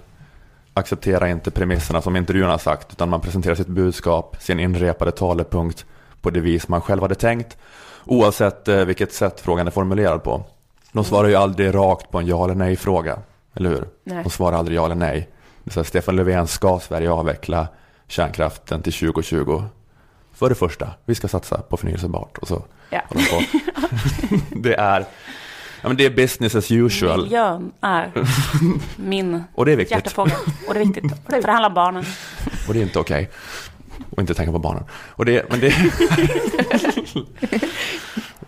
Accepterar 0.74 1.28
inte 1.28 1.52
premisserna 1.52 2.02
som 2.02 2.16
intervjuaren 2.16 2.52
har 2.52 2.58
sagt 2.58 2.92
utan 2.92 3.10
man 3.10 3.22
presenterar 3.22 3.56
sitt 3.56 3.68
budskap, 3.68 4.36
sin 4.40 4.60
inrepade 4.60 5.12
talepunkt 5.12 5.86
på 6.22 6.30
det 6.30 6.40
vis 6.40 6.68
man 6.68 6.82
själv 6.82 7.02
hade 7.02 7.16
tänkt. 7.16 7.58
Oavsett 8.06 8.68
eh, 8.68 8.86
vilket 8.86 9.14
sätt 9.14 9.40
frågan 9.40 9.68
är 9.68 9.72
formulerad 9.72 10.24
på. 10.24 10.44
De 10.92 11.04
svarar 11.04 11.28
ju 11.28 11.36
aldrig 11.36 11.76
rakt 11.76 12.12
på 12.12 12.20
en 12.20 12.28
ja 12.28 12.44
eller 12.44 12.56
nej 12.56 12.76
fråga. 12.76 13.20
Eller 13.54 13.70
hur? 13.70 13.88
Nej. 14.04 14.24
De 14.24 14.30
svarar 14.30 14.58
aldrig 14.58 14.78
ja 14.78 14.86
eller 14.86 14.96
nej. 14.96 15.30
Så 15.70 15.84
Stefan 15.84 16.16
Löfven, 16.16 16.48
ska 16.48 16.80
Sverige 16.80 17.12
avveckla 17.12 17.68
kärnkraften 18.08 18.82
till 18.82 18.94
2020? 18.94 19.64
För 20.34 20.50
det 20.50 20.56
första, 20.56 20.90
vi 21.06 21.16
ska 21.16 21.28
satsa 21.28 21.58
på 21.62 21.78
förnyelsebart. 21.78 22.38
Och 22.38 22.48
så 22.48 22.64
Ja. 22.90 23.02
på. 23.10 23.16
det, 24.56 24.74
är, 24.76 25.00
ja, 25.82 25.88
men 25.88 25.98
det 25.98 26.06
är 26.06 26.10
business 26.10 26.56
as 26.56 26.72
usual. 26.72 27.22
Miljön 27.24 27.72
är 27.82 28.12
min 28.96 29.44
Och 29.56 29.66
det 29.66 29.72
är 29.72 29.76
viktigt. 29.76 29.92
hjärtefråga. 29.98 30.36
Och 30.68 30.74
det 30.74 30.80
är 30.80 30.86
viktigt. 30.86 31.12
För 31.30 31.42
det 31.42 31.52
handlar 31.52 31.70
om 31.70 31.74
barnen. 31.76 32.06
Och 32.68 32.74
det 32.74 32.80
är 32.80 32.84
inte 32.84 33.00
okej. 33.00 33.30
Och 34.12 34.22
inte 34.22 34.34
tänka 34.34 34.52
på 34.52 34.60
barnen. 34.60 34.84
Och 34.92 35.26
det, 35.26 35.46
men, 35.50 35.60
det, 35.60 35.74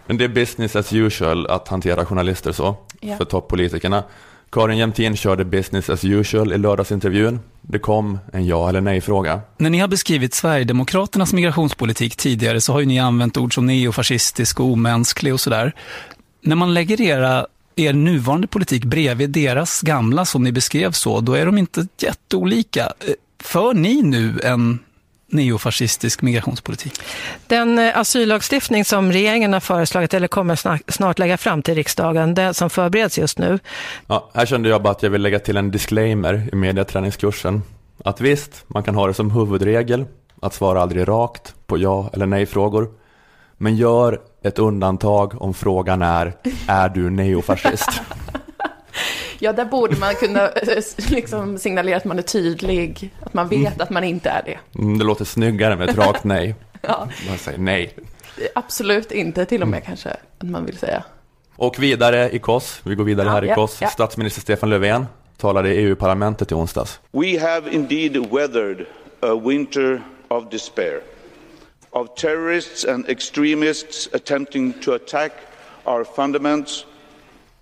men 0.06 0.18
det 0.18 0.24
är 0.24 0.28
business 0.30 0.76
as 0.76 0.94
usual 0.94 1.48
att 1.48 1.68
hantera 1.68 2.06
journalister 2.06 2.52
så. 2.52 2.76
Ja. 3.00 3.18
För 3.18 3.26
toppolitikerna. 3.26 4.04
Karin 4.52 4.78
Jämtin 4.78 5.16
körde 5.16 5.46
business 5.46 5.90
as 5.90 6.06
usual 6.06 6.54
i 6.54 6.58
lördagsintervjun. 6.58 7.40
Det 7.62 7.80
kom 7.80 8.20
en 8.34 8.46
ja 8.46 8.70
eller 8.70 8.82
nej-fråga. 8.82 9.42
När 9.58 9.70
ni 9.70 9.80
har 9.80 9.88
beskrivit 9.88 10.34
Sverigedemokraternas 10.34 11.34
migrationspolitik 11.34 12.16
tidigare 12.16 12.62
så 12.62 12.74
har 12.74 12.80
ju 12.80 12.86
ni 12.86 13.00
använt 13.00 13.38
ord 13.38 13.54
som 13.54 13.66
neofascistisk 13.66 14.60
och 14.60 14.66
omänsklig 14.66 15.34
och 15.34 15.40
sådär. 15.40 15.74
När 16.42 16.56
man 16.56 16.74
lägger 16.74 17.02
era, 17.02 17.46
er 17.76 17.94
nuvarande 17.94 18.48
politik 18.48 18.86
bredvid 18.86 19.30
deras 19.30 19.82
gamla 19.82 20.26
som 20.26 20.44
ni 20.44 20.52
beskrev 20.52 20.92
så, 20.92 21.22
då 21.22 21.34
är 21.34 21.46
de 21.46 21.58
inte 21.58 21.88
jätteolika. 21.98 22.82
Eh, 22.82 23.14
för 23.40 23.74
ni 23.74 24.02
nu 24.02 24.40
en 24.44 24.80
neofascistisk 25.32 26.22
migrationspolitik? 26.22 27.02
Den 27.48 27.80
eh, 27.80 27.98
asyllagstiftning 27.98 28.86
som 28.86 29.12
regeringen 29.12 29.54
har 29.54 29.60
föreslagit 29.60 30.14
eller 30.14 30.28
kommer 30.28 30.56
snar- 30.56 30.92
snart 30.92 31.20
lägga 31.20 31.38
fram 31.38 31.62
till 31.62 31.76
riksdagen, 31.76 32.34
den 32.34 32.54
som 32.54 32.70
förbereds 32.70 33.18
just 33.18 33.38
nu, 33.38 33.60
Ja, 34.08 34.30
här 34.34 34.46
kände 34.46 34.70
jag 34.70 34.82
bara 34.84 34.92
att 34.92 35.04
jag 35.04 35.10
vill 35.10 35.22
lägga 35.22 35.40
till 35.40 35.58
en 35.58 35.72
disclaimer 35.72 36.50
i 36.54 36.56
mediaträningskursen. 36.56 37.64
Att 38.04 38.22
visst, 38.22 38.64
man 38.68 38.84
kan 38.84 38.96
ha 38.96 39.08
det 39.08 39.14
som 39.14 39.32
huvudregel 39.32 40.06
att 40.42 40.54
svara 40.54 40.82
aldrig 40.82 41.08
rakt 41.08 41.54
på 41.68 41.78
ja 41.78 42.10
eller 42.14 42.26
nej-frågor. 42.26 42.90
Men 43.58 43.76
gör 43.76 44.20
ett 44.44 44.60
undantag 44.60 45.42
om 45.42 45.54
frågan 45.54 46.02
är, 46.02 46.34
är 46.68 46.90
du 46.90 47.10
neofascist? 47.10 48.02
Ja, 49.44 49.54
där 49.54 49.66
borde 49.66 49.96
man 49.96 50.16
kunna 50.16 50.50
eh, 50.50 50.84
liksom 51.10 51.58
signalera 51.58 51.98
att 51.98 52.06
man 52.06 52.18
är 52.20 52.24
tydlig, 52.24 53.12
att 53.26 53.34
man 53.34 53.48
vet 53.48 53.82
att 53.82 53.90
man 53.90 54.04
inte 54.04 54.30
är 54.30 54.42
det. 54.46 54.80
Mm, 54.80 54.98
det 54.98 55.04
låter 55.06 55.26
snyggare 55.26 55.76
med 55.76 55.90
ett 55.90 55.98
rakt 55.98 56.24
nej. 56.24 56.56
Ja. 56.82 57.08
Man 57.30 57.38
säger 57.38 57.60
nej. 57.60 57.96
Absolut 58.56 59.12
inte, 59.12 59.46
till 59.46 59.62
och 59.62 59.68
med 59.68 59.84
kanske 59.86 60.10
att 60.10 60.50
man 60.50 60.66
vill 60.66 60.78
säga. 60.78 61.04
Och 61.56 61.80
vidare 61.80 62.30
i 62.32 62.40
KOS, 62.40 62.82
vi 62.84 62.96
går 62.96 63.04
vidare 63.04 63.28
Ja, 63.28 63.32
här 63.34 63.46
i 63.46 63.48
ja, 63.48 63.56
KOS. 63.56 63.78
ja. 63.82 63.88
Statsminister 63.90 64.42
Stefan 64.42 64.70
Löfven 64.70 65.06
talade 65.38 65.74
i 65.74 65.78
EU-parlamentet 65.78 66.52
i 66.52 66.56
onsdags. 66.56 67.00
We 67.12 67.40
have 67.40 67.72
indeed 67.72 68.18
weathered 68.32 68.86
a 69.20 69.36
winter 69.46 70.02
of 70.28 70.50
despair, 70.50 71.00
of 71.90 72.08
terrorists 72.16 72.86
and 72.86 73.10
extremists 73.10 74.10
attempting 74.14 74.74
to 74.74 74.92
attack 74.94 75.32
our 75.84 76.04
fundaments, 76.16 76.86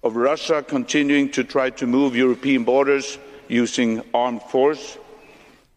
of 0.04 0.16
Russia 0.16 0.64
continuing 0.64 1.30
to 1.30 1.44
try 1.44 1.70
to 1.70 1.88
move 1.88 2.16
European 2.16 2.64
borders 2.64 3.20
using 3.48 4.02
armed 4.14 4.42
force, 4.52 4.98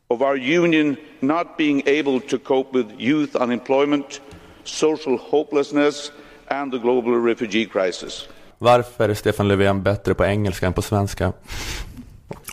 of 0.09 0.23
our 0.23 0.37
union 0.37 0.97
not 1.21 1.57
being 1.57 1.83
able 1.87 2.21
to 2.21 2.39
cope 2.39 2.73
with 2.73 2.87
youth 2.99 3.37
unemployment, 3.37 4.21
social 4.65 5.17
hopelessness, 5.17 6.13
and 6.49 6.73
the 6.73 6.79
global 6.79 7.17
refugee 7.17 7.67
crisis. 7.67 8.29
Varför 8.59 9.09
är 9.09 9.15
Stefan 9.15 9.49
Löfven 9.49 9.83
bättre 9.83 10.15
på 10.15 10.25
engelska 10.25 10.67
än 10.67 10.73
på 10.73 10.83
svenska? 10.83 11.33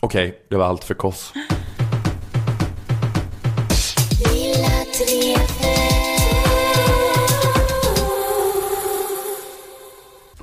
Okej, 0.02 0.42
det 0.48 0.56
var 0.56 0.66
allt 0.66 0.84
för 0.84 0.94
KOS. 0.94 1.34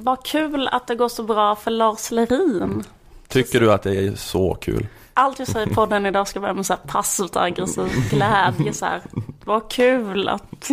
Vad 0.06 0.22
kul 0.22 0.68
att 0.68 0.86
det 0.86 0.94
går 0.94 1.08
så 1.08 1.22
bra 1.22 1.56
för 1.56 1.70
Lars 1.70 2.10
Lerin. 2.10 2.84
Tycker 3.28 3.60
du 3.60 3.72
att 3.72 3.82
det 3.82 3.96
är 3.96 4.14
så 4.14 4.54
kul? 4.54 4.86
Allt 5.14 5.38
jag 5.38 5.48
säger 5.48 5.70
i 5.70 5.74
podden 5.74 6.06
idag 6.06 6.28
ska 6.28 6.40
börja 6.40 6.54
med 6.54 6.66
så 6.66 6.72
här 6.72 6.80
passivt 6.86 7.36
aggressiv 7.36 8.10
glädje. 8.10 8.72
Så 8.72 8.84
här. 8.84 9.02
Vad 9.44 9.70
kul 9.70 10.28
att... 10.28 10.70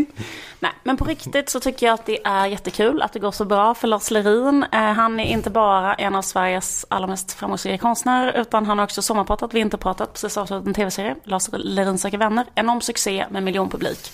Nej, 0.59 0.71
men 0.83 0.97
på 0.97 1.05
riktigt 1.05 1.49
så 1.49 1.59
tycker 1.59 1.85
jag 1.85 1.93
att 1.93 2.05
det 2.05 2.25
är 2.25 2.45
jättekul 2.45 3.01
att 3.01 3.13
det 3.13 3.19
går 3.19 3.31
så 3.31 3.45
bra 3.45 3.73
för 3.73 3.87
Lars 3.87 4.11
Lerin. 4.11 4.65
Eh, 4.71 4.79
han 4.79 5.19
är 5.19 5.25
inte 5.25 5.49
bara 5.49 5.93
en 5.93 6.15
av 6.15 6.21
Sveriges 6.21 6.85
allra 6.89 7.07
mest 7.07 7.33
framgångsrika 7.33 7.77
konstnärer, 7.77 8.41
utan 8.41 8.65
han 8.65 8.77
har 8.77 8.85
också 8.85 9.01
sommarpratat, 9.01 9.53
vinterpratat, 9.53 10.13
precis 10.13 10.37
avslutat 10.37 10.67
en 10.67 10.73
tv-serie, 10.73 11.15
Lars 11.23 11.49
Lerin 11.53 11.97
söker 11.97 12.17
vänner. 12.17 12.45
Enorm 12.55 12.81
succé 12.81 13.25
med 13.29 13.43
miljonpublik. 13.43 14.11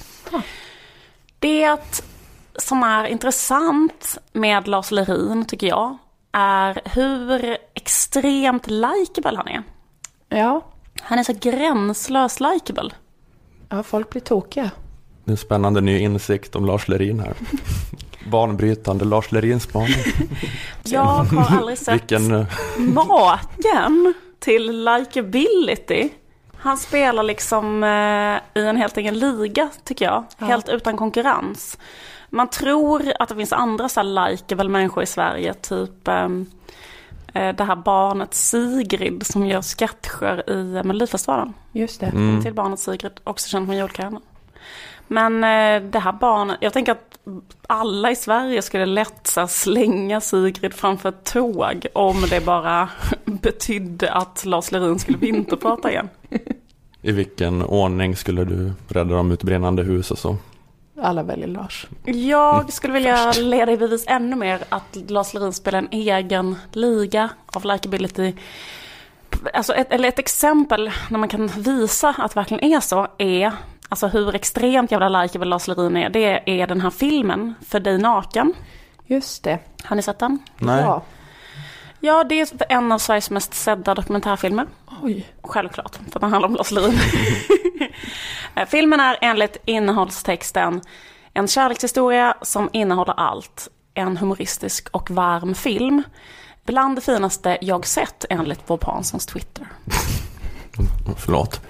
Det 1.39 1.77
som 2.55 2.83
är 2.83 3.05
intressant 3.05 4.17
med 4.33 4.67
Lars 4.67 4.91
Lerin 4.91 5.45
tycker 5.45 5.67
jag 5.67 5.97
är 6.31 6.81
hur 6.85 7.57
extremt 7.73 8.67
likeable 8.67 9.37
han 9.37 9.47
är. 9.47 9.63
Ja. 10.29 10.61
Han 11.01 11.19
är 11.19 11.23
så 11.23 11.33
gränslöst 11.41 12.39
likeable. 12.39 12.91
Ja, 13.69 13.83
folk 13.83 14.09
blir 14.09 14.21
tokiga. 14.21 14.71
Det 15.23 15.29
är 15.29 15.31
en 15.31 15.37
spännande 15.37 15.81
ny 15.81 15.99
insikt 15.99 16.55
om 16.55 16.65
Lars 16.65 16.87
Lerin 16.87 17.19
här. 17.19 17.33
Banbrytande 18.31 19.05
Lars 19.05 19.31
Lerins 19.31 19.63
spaning. 19.63 19.95
Jag 20.83 21.01
har 21.01 21.57
aldrig 21.57 21.77
sett 21.77 21.93
Vilken... 21.93 22.35
eh, 22.35 22.45
maken 22.77 24.13
till 24.39 24.85
likability. 24.85 26.09
Han 26.57 26.77
spelar 26.77 27.23
liksom 27.23 27.83
eh, 27.83 28.61
i 28.61 28.65
en 28.67 28.77
helt 28.77 28.97
egen 28.97 29.19
liga 29.19 29.69
tycker 29.83 30.05
jag. 30.05 30.23
Ja. 30.37 30.45
Helt 30.45 30.69
utan 30.69 30.97
konkurrens. 30.97 31.77
Man 32.29 32.49
tror 32.49 33.11
att 33.19 33.29
det 33.29 33.35
finns 33.35 33.53
andra 33.53 33.89
så 33.89 33.99
här 33.99 34.29
likeable 34.29 34.69
människor 34.69 35.03
i 35.03 35.05
Sverige. 35.05 35.53
Typ 35.53 36.07
ehm, 36.07 36.45
eh, 37.33 37.55
det 37.55 37.63
här 37.63 37.75
barnet 37.75 38.33
Sigrid 38.33 39.25
som 39.25 39.47
gör 39.47 39.61
sketcher 39.61 40.49
i 40.49 40.75
eh, 40.75 40.83
Melodifestivalen. 40.83 41.53
Just 41.71 41.99
det. 41.99 42.05
Mm. 42.05 42.43
Till 42.43 42.53
barnet 42.53 42.79
Sigrid, 42.79 43.19
också 43.23 43.49
känd 43.49 43.65
från 43.65 43.77
julkalendern. 43.77 44.23
Men 45.07 45.43
eh, 45.43 45.89
det 45.89 45.99
här 45.99 46.11
barnet, 46.11 46.57
jag 46.61 46.73
tänker 46.73 46.91
att 46.91 47.19
alla 47.67 48.11
i 48.11 48.15
Sverige 48.15 48.61
skulle 48.61 48.85
lätt 48.85 49.27
så 49.27 49.39
här, 49.39 49.47
slänga 49.47 50.21
Sigrid 50.21 50.73
framför 50.73 51.09
ett 51.09 51.23
tåg 51.23 51.87
om 51.93 52.25
det 52.29 52.45
bara 52.45 52.89
betydde 53.25 54.11
att 54.11 54.45
Lars 54.45 54.71
Lerin 54.71 54.99
skulle 54.99 55.17
vinterprata 55.17 55.91
igen. 55.91 56.09
I 57.01 57.11
vilken 57.11 57.63
ordning 57.63 58.15
skulle 58.15 58.43
du 58.43 58.71
rädda 58.87 59.15
dem 59.15 59.31
ut 59.31 59.43
brinnande 59.43 59.83
hus 59.83 60.11
och 60.11 60.17
så? 60.17 60.37
Alla 61.03 61.23
väljer 61.23 61.47
Lars. 61.47 61.87
Jag 62.05 62.73
skulle 62.73 62.93
vilja 62.93 63.31
leda 63.31 63.71
i 63.71 63.77
bevis 63.77 64.03
ännu 64.07 64.35
mer 64.35 64.59
att 64.69 64.97
Lars 65.07 65.33
Lerin 65.33 65.53
spelar 65.53 65.79
en 65.79 65.87
egen 65.91 66.55
liga 66.71 67.29
av 67.45 67.65
likability. 67.65 68.33
Alltså 69.53 69.73
ett, 69.73 69.91
eller 69.91 70.09
ett 70.09 70.19
exempel 70.19 70.91
när 71.09 71.19
man 71.19 71.29
kan 71.29 71.47
visa 71.47 72.09
att 72.17 72.31
det 72.33 72.39
verkligen 72.39 72.63
är 72.63 72.79
så 72.79 73.07
är 73.17 73.53
Alltså 73.89 74.07
hur 74.07 74.35
extremt 74.35 74.91
jävla 74.91 75.21
likeable 75.21 75.49
Lars 75.49 75.67
Lerin 75.67 75.97
är. 75.97 76.09
Det 76.09 76.61
är 76.61 76.67
den 76.67 76.81
här 76.81 76.89
filmen, 76.89 77.55
För 77.67 77.79
dig 77.79 77.97
naken. 77.97 78.53
Just 79.05 79.43
det. 79.43 79.59
Har 79.83 79.95
ni 79.95 80.01
sett 80.01 80.19
den? 80.19 80.39
Nej. 80.57 80.81
Ja. 80.81 81.03
Ja, 81.99 82.23
det 82.23 82.41
är 82.41 82.47
en 82.69 82.91
av 82.91 82.97
Sveriges 82.97 83.29
mest 83.29 83.53
sedda 83.53 83.95
dokumentärfilmer. 83.95 84.67
Oj. 85.01 85.27
Självklart, 85.43 85.95
för 85.95 86.17
att 86.17 86.21
den 86.21 86.31
handlar 86.31 86.49
om 86.49 86.55
Lars 86.55 86.71
Lerin. 86.71 86.99
Filmen 88.67 88.99
är 88.99 89.17
enligt 89.21 89.57
innehållstexten 89.65 90.81
en 91.33 91.47
kärlekshistoria 91.47 92.35
som 92.41 92.69
innehåller 92.73 93.13
allt. 93.17 93.67
En 93.93 94.17
humoristisk 94.17 94.89
och 94.91 95.11
varm 95.11 95.55
film. 95.55 96.03
Bland 96.65 96.95
det 96.97 97.01
finaste 97.01 97.57
jag 97.61 97.85
sett 97.85 98.25
enligt 98.29 98.67
Bob 98.67 98.83
Hanssons 98.83 99.25
Twitter. 99.25 99.67
Förlåt. 101.17 101.61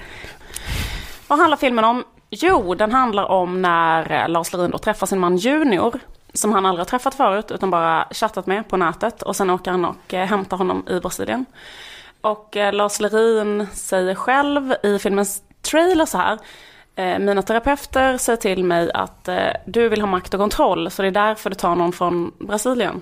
Vad 1.28 1.40
handlar 1.40 1.58
filmen 1.58 1.86
om? 1.86 2.04
Jo, 2.30 2.76
den 2.76 2.92
handlar 2.92 3.26
om 3.26 3.62
när 3.62 4.12
eh, 4.12 4.30
Lars 4.30 4.54
Lerin 4.54 4.72
då 4.72 4.78
träffar 4.78 5.08
sin 5.08 5.20
man 5.20 5.38
Junior. 5.38 6.00
Som 6.34 6.54
han 6.54 6.66
aldrig 6.66 6.80
har 6.80 6.86
träffat 6.90 7.16
förut 7.16 7.52
utan 7.52 7.70
bara 7.70 8.08
chattat 8.12 8.46
med 8.46 8.68
på 8.68 8.78
nätet. 8.78 9.22
Och 9.22 9.36
sen 9.36 9.50
åker 9.50 9.72
han 9.72 9.86
och 9.86 10.14
eh, 10.14 10.26
hämtar 10.28 10.58
honom 10.58 10.86
i 10.90 11.00
Brasilien. 11.00 11.46
Och 12.22 12.58
eh, 12.58 12.74
Lars 12.74 13.00
Lerin 13.00 13.68
säger 13.74 14.16
själv 14.16 14.74
i 14.84 15.00
filmens 15.00 15.42
trailer 15.62 16.06
så 16.06 16.18
här. 16.18 16.38
eh, 16.96 17.20
Mina 17.20 17.42
terapeuter 17.42 18.18
säger 18.18 18.38
till 18.38 18.64
mig 18.64 18.92
att 18.94 19.28
eh, 19.28 19.38
du 19.66 19.90
vill 19.90 20.02
ha 20.02 20.08
makt 20.08 20.34
och 20.34 20.40
kontroll 20.40 20.92
så 20.92 21.02
det 21.02 21.08
är 21.08 21.12
därför 21.12 21.50
du 21.50 21.56
tar 21.56 21.76
någon 21.76 21.92
från 21.94 22.32
Brasilien. 22.40 23.02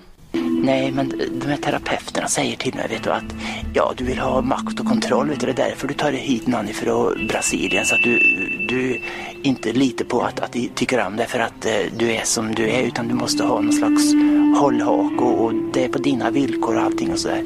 Nej, 0.64 0.92
men 0.92 1.10
de 1.42 1.48
här 1.48 1.58
terapeuterna 1.58 2.28
säger 2.28 2.56
till 2.56 2.76
mig 2.76 2.88
vet 2.88 3.04
du, 3.04 3.10
att 3.10 3.36
ja, 3.74 3.94
du 3.98 4.04
vill 4.04 4.20
ha 4.20 4.42
makt 4.42 4.80
och 4.80 4.86
kontroll. 4.86 5.30
Vet 5.30 5.40
du, 5.40 5.46
det 5.46 5.52
är 5.52 5.70
därför 5.70 5.88
du 5.88 5.94
tar 5.94 6.12
hit 6.12 6.48
någon 6.48 6.68
från 6.68 7.28
Brasilien. 7.28 7.86
Så 7.86 7.96
att 7.96 8.04
du, 8.04 8.20
du 8.68 9.02
inte 9.44 9.72
litar 9.74 10.06
på 10.06 10.22
att, 10.22 10.40
att 10.40 10.52
de 10.52 10.70
tycker 10.76 11.06
om 11.06 11.16
dig 11.16 11.28
för 11.28 11.40
att 11.40 11.66
eh, 11.66 11.72
du 11.98 12.12
är 12.12 12.24
som 12.24 12.56
du 12.56 12.70
är. 12.70 12.84
Utan 12.84 13.08
du 13.08 13.14
måste 13.14 13.44
ha 13.44 13.62
någon 13.62 13.74
slags 13.74 14.14
hållhak 14.60 15.22
och, 15.22 15.46
och 15.46 15.54
det 15.74 15.84
är 15.84 15.90
på 15.90 15.98
dina 15.98 16.30
villkor 16.30 16.76
och 16.76 16.84
allting 16.84 17.12
och 17.12 17.20
sådär. 17.20 17.44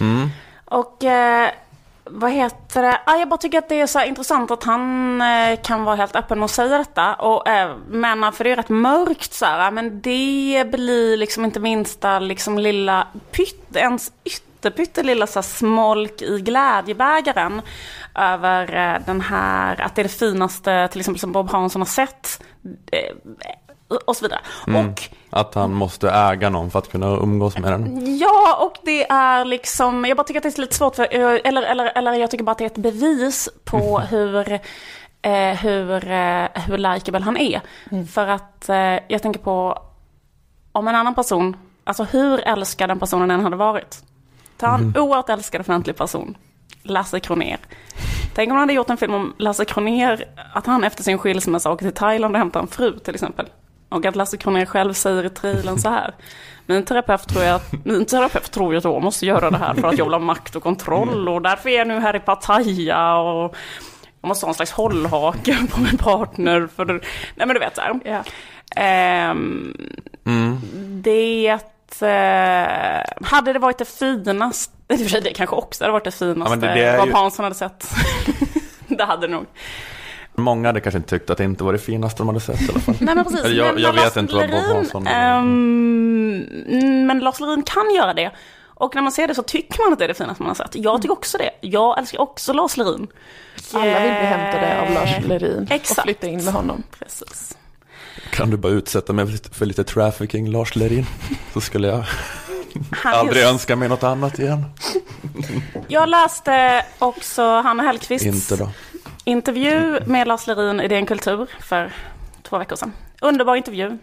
Mm. 0.00 0.28
Och 0.64 1.04
eh, 1.04 1.50
vad 2.04 2.32
heter 2.32 2.82
det? 2.82 3.00
Ah, 3.06 3.16
jag 3.16 3.28
bara 3.28 3.36
tycker 3.36 3.58
att 3.58 3.68
det 3.68 3.80
är 3.80 3.86
så 3.86 3.98
här 3.98 4.06
intressant 4.06 4.50
att 4.50 4.64
han 4.64 5.20
eh, 5.20 5.60
kan 5.62 5.84
vara 5.84 5.96
helt 5.96 6.16
öppen 6.16 6.38
med 6.38 6.44
att 6.44 6.50
säga 6.50 6.78
detta. 6.78 7.14
Och, 7.14 7.48
eh, 7.48 7.76
men 7.88 8.24
eh, 8.24 8.30
för 8.30 8.44
det 8.44 8.50
är 8.50 8.56
rätt 8.56 8.68
mörkt 8.68 9.32
så 9.32 9.46
här. 9.46 9.66
Eh, 9.66 9.70
men 9.70 10.00
det 10.00 10.70
blir 10.70 11.16
liksom 11.16 11.44
inte 11.44 11.60
minsta 11.60 12.18
liksom 12.18 12.58
lilla 12.58 13.06
pytt, 13.30 13.76
ens 13.76 14.12
ytterpyttelilla 14.24 15.26
så 15.26 15.38
här 15.38 15.42
smolk 15.42 16.22
i 16.22 16.40
glädjebägaren. 16.40 17.62
Över 18.14 18.94
eh, 18.94 19.02
den 19.06 19.20
här, 19.20 19.80
att 19.80 19.94
det 19.94 20.02
är 20.02 20.04
det 20.04 20.08
finaste 20.08 20.88
till 20.88 21.00
exempel 21.00 21.20
som 21.20 21.32
Bob 21.32 21.50
Hansson 21.50 21.80
har 21.80 21.86
sett. 21.86 22.42
Eh, 22.92 23.14
Eh, 23.92 23.98
och 24.04 24.16
så 24.16 24.24
vidare. 24.24 24.40
Mm. 24.66 24.88
Och 24.88 25.02
Att 25.30 25.54
han 25.54 25.72
måste 25.72 26.10
äga 26.10 26.50
någon 26.50 26.70
för 26.70 26.78
att 26.78 26.90
kunna 26.90 27.06
umgås 27.06 27.58
med 27.58 27.72
den. 27.72 28.16
Ja, 28.18 28.56
och 28.60 28.76
det 28.84 29.10
är 29.10 29.44
liksom, 29.44 30.04
jag 30.04 30.16
bara 30.16 30.24
tycker 30.24 30.40
att 30.40 30.42
det 30.54 30.58
är 30.58 30.60
lite 30.60 30.74
svårt 30.76 30.96
för, 30.96 31.08
eller, 31.46 31.62
eller, 31.62 31.84
eller 31.98 32.12
jag 32.12 32.30
tycker 32.30 32.44
bara 32.44 32.52
att 32.52 32.58
det 32.58 32.64
är 32.64 32.66
ett 32.66 32.74
bevis 32.76 33.48
på 33.64 33.98
hur, 34.00 34.52
eh, 35.22 35.32
hur, 35.62 36.10
eh, 36.10 36.46
hur 36.66 36.78
likeable 36.78 37.20
han 37.24 37.36
är. 37.36 37.60
För 38.12 38.26
att 38.26 38.68
eh, 38.68 38.76
jag 39.08 39.22
tänker 39.22 39.40
på, 39.40 39.82
om 40.72 40.88
en 40.88 40.94
annan 40.94 41.14
person, 41.14 41.56
alltså 41.84 42.04
hur 42.04 42.40
älskad 42.40 42.90
den 42.90 42.98
personen 42.98 43.30
än 43.30 43.40
hade 43.40 43.56
varit. 43.56 44.02
Ta 44.56 44.74
en 44.74 44.80
Mhm. 44.86 45.02
oerhört 45.02 45.28
älskad 45.28 45.60
offentlig 45.60 45.96
person, 45.96 46.36
Lasse 46.82 47.20
Kronér. 47.20 47.58
Tänk 48.34 48.46
om 48.50 48.56
han 48.56 48.60
hade 48.62 48.72
gjort 48.72 48.90
en 48.90 48.96
film 48.96 49.14
om 49.14 49.34
Lasse 49.38 49.64
Kronér, 49.64 50.24
att 50.54 50.66
han 50.66 50.84
efter 50.84 51.02
sin 51.02 51.18
skilsmässa 51.18 51.70
åker 51.72 51.86
till 51.86 51.94
Thailand 51.94 52.34
och 52.34 52.38
hämtar 52.38 52.60
en 52.60 52.66
fru 52.66 52.98
till 52.98 53.14
exempel. 53.14 53.46
Och 53.92 54.04
att 54.06 54.16
Lasse 54.16 54.36
Kronér 54.36 54.66
själv 54.66 54.92
säger 54.92 55.24
i 55.24 55.30
trailern 55.30 55.78
så 55.78 55.88
här. 55.88 56.14
Min 56.66 56.84
terapeut 56.84 57.28
tror 57.28 57.44
jag, 57.44 57.60
min 57.84 58.06
terapeut 58.06 58.50
tror 58.52 58.76
att 58.76 58.84
jag 58.84 59.02
måste 59.02 59.26
göra 59.26 59.50
det 59.50 59.58
här 59.58 59.74
för 59.74 59.88
att 59.88 59.98
jag 59.98 60.04
vill 60.04 60.12
ha 60.14 60.18
makt 60.20 60.56
och 60.56 60.62
kontroll 60.62 61.28
och 61.28 61.42
därför 61.42 61.68
är 61.70 61.78
jag 61.78 61.88
nu 61.88 62.00
här 62.00 62.16
i 62.16 62.20
Pattaya 62.20 63.16
och 63.16 63.56
jag 64.20 64.28
måste 64.28 64.46
ha 64.46 64.50
en 64.50 64.54
slags 64.54 64.72
hållhake 64.72 65.56
på 65.70 65.80
min 65.80 65.98
partner 65.98 66.68
för, 66.76 66.84
nej 66.86 67.00
men 67.36 67.48
du 67.48 67.58
vet 67.58 67.76
så 67.76 67.80
här. 67.80 68.22
Ehm, 68.76 69.76
Mm. 70.26 70.58
det 71.02 71.58
eh, 72.00 73.26
hade 73.26 73.52
det 73.52 73.58
varit 73.58 73.78
det 73.78 73.84
finaste, 73.98 74.74
i 74.88 74.94
och 74.94 74.98
för 75.00 75.08
sig 75.08 75.20
det 75.20 75.30
kanske 75.32 75.56
också 75.56 75.84
hade 75.84 75.92
varit 75.92 76.04
det 76.04 76.10
finaste 76.10 76.66
Ja, 76.66 76.74
det- 76.74 76.74
det 76.96 77.06
ju- 77.06 77.12
Hansson 77.12 77.42
hade 77.44 77.54
sett. 77.54 77.90
det 78.88 79.04
hade 79.04 79.26
det 79.26 79.32
nog. 79.32 79.46
Många 80.34 80.68
hade 80.68 80.80
kanske 80.80 80.96
inte 80.98 81.10
tyckt 81.10 81.30
att 81.30 81.38
det 81.38 81.44
inte 81.44 81.64
var 81.64 81.72
det 81.72 81.78
finaste 81.78 82.20
de 82.20 82.28
hade 82.28 82.40
sett 82.40 82.62
i 82.62 82.68
alla 82.70 82.80
fall. 82.80 82.94
Nej 83.00 83.14
men 83.14 83.24
precis. 83.24 83.40
Eller 83.44 83.56
jag, 83.56 83.74
men 83.74 83.82
jag 83.82 83.92
vet 83.92 84.16
inte 84.16 84.34
vad 84.34 84.50
Bob 84.50 84.60
Hansson... 84.74 85.06
ehm, 85.06 87.06
men 87.06 87.18
Lars 87.18 87.40
Lerin 87.40 87.62
kan 87.62 87.94
göra 87.94 88.14
det. 88.14 88.30
Och 88.74 88.94
när 88.94 89.02
man 89.02 89.12
ser 89.12 89.28
det 89.28 89.34
så 89.34 89.42
tycker 89.42 89.84
man 89.84 89.92
att 89.92 89.98
det 89.98 90.04
är 90.04 90.08
det 90.08 90.14
finaste 90.14 90.42
man 90.42 90.48
har 90.50 90.54
sett. 90.54 90.74
Jag 90.74 91.02
tycker 91.02 91.12
också 91.12 91.38
det. 91.38 91.50
Jag 91.60 91.98
älskar 91.98 92.20
också 92.20 92.52
Lars 92.52 92.76
Lerin. 92.76 93.06
Alla 93.72 93.84
vill 93.84 93.92
bli 94.12 94.26
hämtade 94.26 94.80
av 94.82 94.90
Lars 94.94 95.26
Lerin 95.26 95.66
Exakt. 95.70 95.98
och 95.98 96.04
flytta 96.04 96.26
in 96.26 96.44
med 96.44 96.54
honom. 96.54 96.82
Precis. 96.98 97.56
Kan 98.30 98.50
du 98.50 98.56
bara 98.56 98.72
utsätta 98.72 99.12
mig 99.12 99.24
för 99.26 99.32
lite, 99.32 99.50
för 99.50 99.66
lite 99.66 99.84
trafficking, 99.84 100.50
Lars 100.50 100.76
Lerin? 100.76 101.06
Så 101.54 101.60
skulle 101.60 101.88
jag 101.88 102.04
Han 102.90 103.14
är- 103.14 103.18
aldrig 103.18 103.44
önska 103.44 103.76
mig 103.76 103.88
något 103.88 104.02
annat 104.02 104.38
igen. 104.38 104.64
Jag 105.88 106.08
läste 106.08 106.84
också 106.98 107.42
Hanna 107.42 107.82
Hellquists 107.82 108.26
Inte 108.26 108.56
då. 108.56 108.70
Intervju 109.24 110.00
med 110.06 110.28
Lars 110.28 110.46
Lerin 110.46 110.80
i 110.80 110.88
DN 110.88 111.06
Kultur 111.06 111.46
för 111.60 111.92
två 112.42 112.58
veckor 112.58 112.76
sedan. 112.76 112.92
Underbar 113.20 113.56
intervju. 113.56 113.98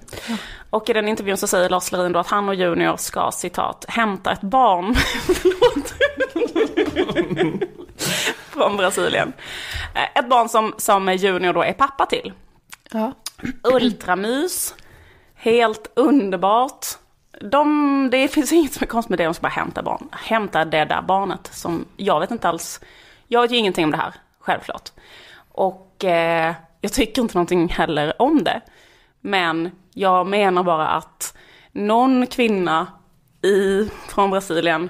Och 0.69 0.89
i 0.89 0.93
den 0.93 1.07
intervjun 1.07 1.37
så 1.37 1.47
säger 1.47 1.69
Lars 1.69 1.91
Lerin 1.91 2.11
då 2.11 2.19
att 2.19 2.27
han 2.27 2.49
och 2.49 2.55
Junior 2.55 2.97
ska 2.97 3.31
citat 3.31 3.85
hämta 3.87 4.31
ett 4.31 4.41
barn 4.41 4.95
från 8.49 8.77
Brasilien. 8.77 9.33
Eh, 9.95 10.19
Ett 10.19 10.29
barn 10.29 10.49
som, 10.49 10.73
som 10.77 11.13
Junior 11.13 11.53
då 11.53 11.63
är 11.63 11.73
pappa 11.73 12.05
till. 12.05 12.33
Ja. 12.91 13.11
Ultramys. 13.63 14.75
Helt 15.35 15.91
underbart. 15.95 16.85
De, 17.41 18.09
det 18.11 18.27
finns 18.27 18.53
inget 18.53 18.73
som 18.73 18.83
är 18.83 18.87
konstigt 18.87 19.09
med 19.09 19.19
det, 19.19 19.23
de 19.25 19.33
ska 19.33 19.41
bara 19.41 19.47
hämta 19.49 19.83
barn. 19.83 20.09
Hämta 20.11 20.65
det 20.65 20.85
där 20.85 21.01
barnet 21.01 21.49
som, 21.53 21.85
jag 21.97 22.19
vet 22.19 22.31
inte 22.31 22.49
alls, 22.49 22.79
jag 23.27 23.41
vet 23.41 23.51
ju 23.51 23.57
ingenting 23.57 23.85
om 23.85 23.91
det 23.91 23.97
här, 23.97 24.13
självklart. 24.49 24.89
Och 25.51 26.05
eh, 26.05 26.53
jag 26.81 26.93
tycker 26.93 27.21
inte 27.21 27.37
någonting 27.37 27.69
heller 27.69 28.21
om 28.21 28.43
det. 28.43 28.61
Men 29.21 29.71
jag 29.93 30.27
menar 30.27 30.63
bara 30.63 30.87
att 30.87 31.37
någon 31.71 32.27
kvinna 32.27 32.87
i, 33.41 33.89
från 34.07 34.31
Brasilien 34.31 34.89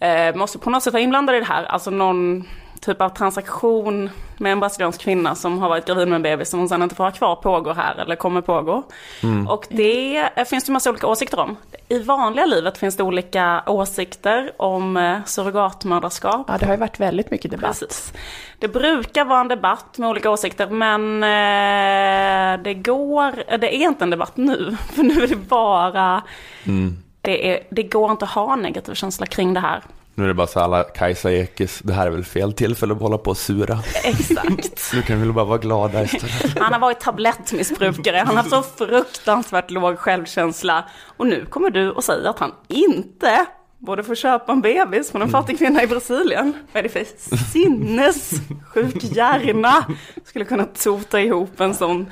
eh, 0.00 0.34
måste 0.34 0.58
på 0.58 0.70
något 0.70 0.82
sätt 0.82 0.92
vara 0.92 1.02
inblandad 1.02 1.36
i 1.36 1.38
det 1.38 1.44
här. 1.44 1.64
Alltså 1.64 1.90
någon 1.90 2.48
typ 2.80 3.00
av 3.00 3.08
transaktion 3.08 4.10
med 4.40 4.52
en 4.52 4.60
brasiliansk 4.60 5.00
kvinna 5.00 5.34
som 5.34 5.58
har 5.58 5.68
varit 5.68 5.86
gravid 5.86 6.08
med 6.08 6.16
en 6.16 6.22
bebis 6.22 6.50
som 6.50 6.58
hon 6.60 6.68
sen 6.68 6.82
inte 6.82 6.94
får 6.94 7.04
ha 7.04 7.10
kvar 7.10 7.36
pågår 7.36 7.74
här 7.74 7.94
eller 7.98 8.16
kommer 8.16 8.40
pågå. 8.40 8.82
Mm. 9.22 9.48
Och 9.48 9.66
det 9.70 10.28
finns 10.48 10.64
det 10.64 10.72
massa 10.72 10.90
olika 10.90 11.06
åsikter 11.06 11.40
om. 11.40 11.56
I 11.88 11.98
vanliga 11.98 12.46
livet 12.46 12.78
finns 12.78 12.96
det 12.96 13.02
olika 13.02 13.62
åsikter 13.66 14.52
om 14.56 14.96
eh, 14.96 15.18
surrogatmödraskap. 15.26 16.44
Ja, 16.48 16.58
det 16.58 16.66
har 16.66 16.72
ju 16.72 16.80
varit 16.80 17.00
väldigt 17.00 17.30
mycket 17.30 17.50
debatt. 17.50 17.80
Precis. 17.80 18.12
Det 18.58 18.68
brukar 18.68 19.24
vara 19.24 19.40
en 19.40 19.48
debatt 19.48 19.98
med 19.98 20.08
olika 20.08 20.30
åsikter 20.30 20.66
men 20.66 21.22
eh, 21.22 22.62
det 22.64 22.74
går, 22.74 23.44
eh, 23.48 23.58
det 23.58 23.76
är 23.76 23.88
inte 23.88 24.04
en 24.04 24.10
debatt 24.10 24.36
nu. 24.36 24.76
För 24.92 25.02
nu 25.02 25.22
är 25.22 25.26
det 25.26 25.36
bara, 25.36 26.22
Mm. 26.66 26.96
det, 27.20 27.52
är, 27.52 27.60
det 27.70 27.82
går 27.82 28.10
inte 28.10 28.24
att 28.24 28.30
ha 28.30 28.52
en 28.52 28.60
negativ 28.60 28.94
känsla 28.94 29.26
kring 29.26 29.54
det 29.54 29.60
här. 29.60 29.82
Nu 30.14 30.24
är 30.24 30.28
det 30.28 30.34
bara 30.34 30.46
så 30.46 30.60
alla 30.60 30.84
Kajsa 30.84 31.32
Ekis, 31.32 31.80
det 31.84 31.92
här 31.92 32.06
är 32.06 32.10
väl 32.10 32.24
fel 32.24 32.52
tillfälle 32.52 32.94
att 32.94 33.00
hålla 33.00 33.18
på 33.18 33.30
och 33.30 33.36
sura. 33.36 33.78
Exakt. 34.04 34.92
Nu 34.94 35.02
kan 35.02 35.18
vi 35.18 35.24
väl 35.24 35.32
bara 35.32 35.44
vara 35.44 35.58
glada 35.58 36.02
istället. 36.02 36.58
Han 36.58 36.72
har 36.72 36.80
varit 36.80 37.00
tablettmissbrukare, 37.00 38.16
han 38.16 38.36
har 38.36 38.44
så 38.44 38.62
fruktansvärt 38.62 39.70
låg 39.70 39.98
självkänsla. 39.98 40.84
Och 41.16 41.26
nu 41.26 41.46
kommer 41.46 41.70
du 41.70 41.90
och 41.90 42.04
säger 42.04 42.28
att 42.28 42.38
han 42.38 42.52
inte 42.68 43.46
borde 43.78 44.04
få 44.04 44.14
köpa 44.14 44.52
en 44.52 44.60
bebis 44.60 45.10
från 45.10 45.22
en 45.22 45.28
fattig 45.28 45.58
kvinna 45.58 45.82
i 45.82 45.86
Brasilien. 45.86 46.52
Vad 46.72 46.78
är 46.78 46.82
det 46.82 46.88
för 46.88 47.04
sinnessjuk 47.52 49.04
hjärna? 49.04 49.84
Skulle 50.24 50.44
kunna 50.44 50.64
tota 50.64 51.20
ihop 51.20 51.60
en 51.60 51.74
sån 51.74 52.06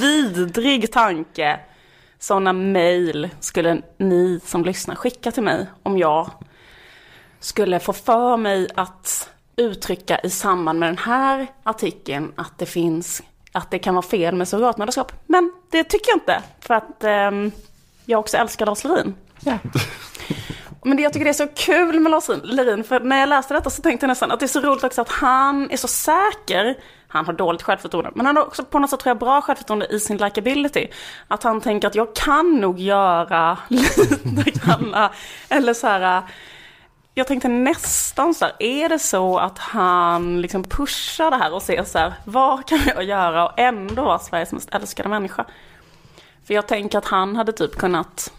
vidrig 0.00 0.92
tanke. 0.92 1.60
Sådana 2.18 2.52
mejl 2.52 3.28
skulle 3.40 3.82
ni 3.98 4.40
som 4.44 4.64
lyssnar 4.64 4.94
skicka 4.94 5.30
till 5.30 5.42
mig 5.42 5.66
om 5.82 5.98
jag 5.98 6.30
skulle 7.42 7.80
få 7.80 7.92
för 7.92 8.36
mig 8.36 8.68
att 8.74 9.30
uttrycka 9.56 10.18
i 10.18 10.30
samband 10.30 10.78
med 10.78 10.88
den 10.88 10.98
här 10.98 11.46
artikeln 11.62 12.32
att 12.36 12.58
det 12.58 12.66
finns, 12.66 13.22
att 13.52 13.70
det 13.70 13.78
kan 13.78 13.94
vara 13.94 14.06
fel 14.06 14.34
med 14.34 14.48
surrogatmödraskap. 14.48 15.12
Men 15.26 15.52
det 15.70 15.84
tycker 15.84 16.10
jag 16.10 16.16
inte, 16.16 16.42
för 16.60 16.74
att 16.74 17.04
ehm, 17.04 17.52
jag 18.04 18.20
också 18.20 18.36
älskar 18.36 18.66
Lars 18.66 18.84
Lerin. 18.84 19.14
Ja. 19.40 19.58
Men 20.84 20.96
det 20.96 21.02
jag 21.02 21.12
tycker 21.12 21.24
det 21.24 21.30
är 21.30 21.32
så 21.32 21.46
kul 21.46 22.00
med 22.00 22.10
Lars 22.10 22.28
Lerin, 22.42 22.84
för 22.84 23.00
när 23.00 23.20
jag 23.20 23.28
läste 23.28 23.54
detta 23.54 23.70
så 23.70 23.82
tänkte 23.82 24.04
jag 24.04 24.08
nästan 24.08 24.30
att 24.30 24.40
det 24.40 24.46
är 24.46 24.48
så 24.48 24.60
roligt 24.60 24.84
också 24.84 25.00
att 25.00 25.10
han 25.10 25.70
är 25.70 25.76
så 25.76 25.88
säker. 25.88 26.76
Han 27.08 27.26
har 27.26 27.32
dåligt 27.32 27.62
självförtroende, 27.62 28.10
men 28.14 28.26
han 28.26 28.36
har 28.36 28.46
också 28.46 28.64
på 28.64 28.78
något 28.78 28.90
sätt 28.90 29.00
tror 29.00 29.10
jag 29.10 29.18
bra 29.18 29.40
självförtroende 29.40 29.86
i 29.86 30.00
sin 30.00 30.16
likability. 30.16 30.86
Att 31.28 31.42
han 31.42 31.60
tänker 31.60 31.88
att 31.88 31.94
jag 31.94 32.14
kan 32.14 32.60
nog 32.60 32.78
göra 32.78 33.58
lite 33.68 34.50
grann, 34.50 35.08
eller 35.48 35.74
så 35.74 35.86
här, 35.86 36.22
jag 37.14 37.26
tänkte 37.26 37.48
nästan 37.48 38.34
så 38.34 38.44
här, 38.44 38.54
är 38.58 38.88
det 38.88 38.98
så 38.98 39.38
att 39.38 39.58
han 39.58 40.40
liksom 40.40 40.64
pushar 40.64 41.30
det 41.30 41.36
här 41.36 41.54
och 41.54 41.62
ser 41.62 41.84
så 41.84 41.98
här, 41.98 42.12
vad 42.24 42.66
kan 42.66 42.80
jag 42.86 43.04
göra 43.04 43.48
och 43.48 43.58
ändå 43.58 44.04
vara 44.04 44.18
Sveriges 44.18 44.52
mest 44.52 44.74
älskade 44.74 45.08
människa? 45.08 45.44
För 46.44 46.54
jag 46.54 46.66
tänker 46.66 46.98
att 46.98 47.04
han 47.04 47.36
hade 47.36 47.52
typ 47.52 47.76
kunnat 47.76 48.32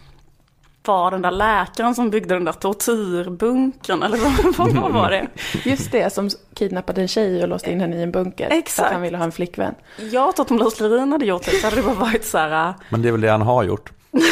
vara 0.86 1.10
den 1.10 1.22
där 1.22 1.30
läkaren 1.30 1.94
som 1.94 2.10
byggde 2.10 2.34
den 2.34 2.44
där 2.44 2.52
tortyrbunkern, 2.52 4.02
eller 4.02 4.18
vad, 4.18 4.72
vad 4.74 4.92
var 4.92 5.10
det? 5.10 5.28
Just 5.64 5.92
det, 5.92 6.12
som 6.12 6.30
kidnappade 6.54 7.00
en 7.00 7.08
tjej 7.08 7.42
och 7.42 7.48
låste 7.48 7.70
in 7.70 7.80
henne 7.80 7.96
i 7.96 8.02
en 8.02 8.12
bunker. 8.12 8.48
För 8.48 8.56
Exakt. 8.56 8.86
att 8.86 8.92
han 8.92 9.02
ville 9.02 9.16
ha 9.16 9.24
en 9.24 9.32
flickvän. 9.32 9.74
Jag 9.96 10.36
tror 10.36 10.44
att 10.44 10.50
om 10.50 10.58
Lars 10.58 10.80
Lerin 10.80 11.12
hade 11.12 11.26
gjort 11.26 11.44
det 11.44 11.50
så 11.50 11.66
hade 11.66 11.76
det 11.76 11.82
bara 11.82 11.94
varit 11.94 12.24
så 12.24 12.38
här, 12.38 12.68
äh, 12.68 12.74
Men 12.88 13.02
det 13.02 13.08
är 13.08 13.12
väl 13.12 13.20
det 13.20 13.30
han 13.30 13.42
har 13.42 13.62
gjort. 13.64 13.92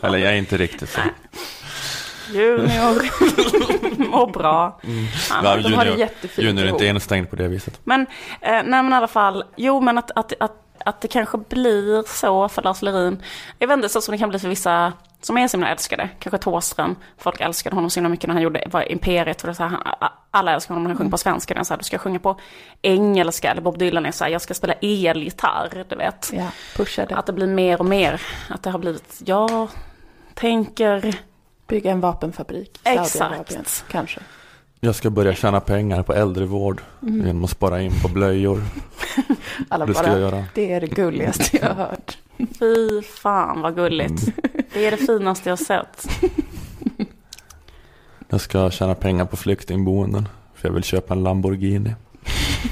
Eller 0.00 0.18
jag 0.18 0.32
är 0.32 0.36
inte 0.36 0.56
riktigt 0.56 0.90
så. 0.90 1.00
Junior, 2.32 4.08
mår 4.10 4.26
bra. 4.26 4.80
Mm. 4.84 5.06
Han- 5.30 5.44
Ja, 5.44 5.56
de 5.56 5.74
har 5.74 5.84
det 5.84 5.94
jättefint 5.94 6.38
junior 6.48 6.64
är 6.66 6.68
inte 6.70 6.86
instängd 6.86 7.30
på 7.30 7.36
det 7.36 7.48
viset. 7.48 7.80
Men, 7.84 8.00
eh, 8.40 8.50
nej 8.52 8.62
men 8.64 8.92
i 8.92 8.94
alla 8.94 9.08
fall, 9.08 9.44
jo 9.56 9.80
men 9.80 9.98
att, 9.98 10.10
att, 10.10 10.32
att, 10.40 10.52
att 10.84 11.00
det 11.00 11.08
kanske 11.08 11.38
blir 11.38 12.02
så 12.08 12.48
för 12.48 12.62
Lars 12.62 12.82
Lerin. 12.82 13.22
Jag 13.58 13.68
vet 13.68 13.74
inte, 13.76 13.88
så 13.88 14.00
som 14.00 14.12
det 14.12 14.18
kan 14.18 14.28
bli 14.28 14.38
för 14.38 14.48
vissa 14.48 14.92
som 15.20 15.38
är 15.38 15.48
så 15.48 15.56
himla 15.56 15.68
älskade. 15.68 16.08
Kanske 16.18 16.38
Thåström, 16.38 16.96
folk 17.18 17.40
älskade 17.40 17.76
honom 17.76 17.90
så 17.90 18.00
himla 18.00 18.08
mycket 18.08 18.26
när 18.28 18.34
han 18.34 18.42
gjorde 18.42 18.64
var 18.70 18.92
Imperiet. 18.92 19.42
Och 19.42 19.48
det 19.48 19.54
så 19.54 19.62
här, 19.62 19.70
han, 19.70 20.08
alla 20.30 20.54
älskar 20.54 20.74
honom 20.74 20.82
när 20.82 20.90
han 20.90 20.98
sjunger 20.98 21.10
på 21.10 21.18
svenska. 21.18 21.54
Det 21.54 21.60
är 21.60 21.64
så 21.64 21.72
här, 21.74 21.78
du 21.78 21.84
ska 21.84 21.98
sjunga 21.98 22.18
på 22.18 22.40
engelska. 22.82 23.50
Eller 23.50 23.62
Bob 23.62 23.78
Dylan 23.78 24.06
är 24.06 24.10
så 24.10 24.24
här, 24.24 24.30
jag 24.30 24.42
ska 24.42 24.54
spela 24.54 24.72
elgitarr, 24.72 25.84
du 25.88 25.96
vet. 25.96 26.30
Ja, 26.32 26.46
pushade. 26.76 27.16
Att 27.16 27.26
det 27.26 27.32
blir 27.32 27.46
mer 27.46 27.78
och 27.80 27.86
mer. 27.86 28.20
Att 28.48 28.62
det 28.62 28.70
har 28.70 28.78
blivit, 28.78 29.22
jag 29.24 29.68
tänker... 30.34 31.14
Bygga 31.68 31.90
en 31.90 32.00
vapenfabrik. 32.00 32.80
i 32.80 33.04
Saudiarabien, 33.08 33.60
Exakt. 33.60 33.84
Kanske. 33.90 34.20
Jag 34.80 34.94
ska 34.94 35.10
börja 35.10 35.34
tjäna 35.34 35.60
pengar 35.60 36.02
på 36.02 36.12
äldrevård 36.12 36.80
Mm. 37.02 37.26
genom 37.26 37.44
att 37.44 37.50
spara 37.50 37.80
in 37.80 37.92
på 38.02 38.08
blöjor. 38.08 38.62
Alla 39.68 39.86
det 39.86 39.94
ska 39.94 40.02
bara, 40.02 40.12
jag 40.12 40.20
göra. 40.20 40.44
det 40.54 40.72
är 40.72 40.80
det 40.80 40.86
gulligaste 40.86 41.56
jag 41.56 41.68
har 41.68 41.74
hört. 41.74 42.18
Fy 42.58 43.02
fan 43.02 43.60
vad 43.60 43.74
gulligt. 43.74 44.22
Det 44.72 44.86
är 44.86 44.90
det 44.90 44.96
finaste 44.96 45.48
jag 45.48 45.58
sett. 45.58 46.08
Jag 48.30 48.40
ska 48.40 48.70
tjäna 48.70 48.94
pengar 48.94 49.24
på 49.24 49.36
flyktingboenden. 49.36 50.28
För 50.54 50.68
jag 50.68 50.74
vill 50.74 50.82
köpa 50.84 51.14
en 51.14 51.22
Lamborghini. 51.22 51.94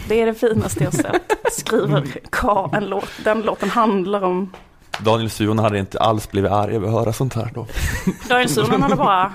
Det 0.08 0.20
är 0.22 0.26
det 0.26 0.34
finaste 0.34 0.84
jag 0.84 0.94
sett. 0.94 1.32
Skriver 1.52 2.06
Ka 2.30 2.70
en 2.72 2.84
låt. 2.86 3.08
Den 3.24 3.42
låten 3.42 3.70
handlar 3.70 4.22
om... 4.22 4.52
Daniel 5.00 5.30
Suhonen 5.30 5.64
hade 5.64 5.78
inte 5.78 5.98
alls 6.00 6.30
blivit 6.30 6.50
arg 6.50 6.74
över 6.76 6.86
att 6.86 6.92
höra 6.92 7.12
sånt 7.12 7.34
här 7.34 7.50
då. 7.54 7.66
Daniel 8.28 8.48
Suhonen 8.48 8.82
hade 8.82 8.96
bara... 8.96 9.32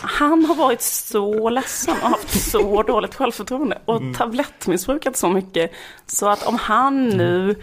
Han 0.00 0.44
har 0.44 0.54
varit 0.54 0.82
så 0.82 1.50
ledsen 1.50 1.94
och 2.02 2.08
haft 2.08 2.50
så 2.50 2.82
dåligt 2.82 3.14
självförtroende 3.14 3.78
och 3.84 4.02
tablettmissbrukat 4.16 5.16
så 5.16 5.28
mycket. 5.28 5.70
Så 6.06 6.28
att 6.28 6.46
om 6.46 6.58
han 6.62 7.08
nu 7.08 7.54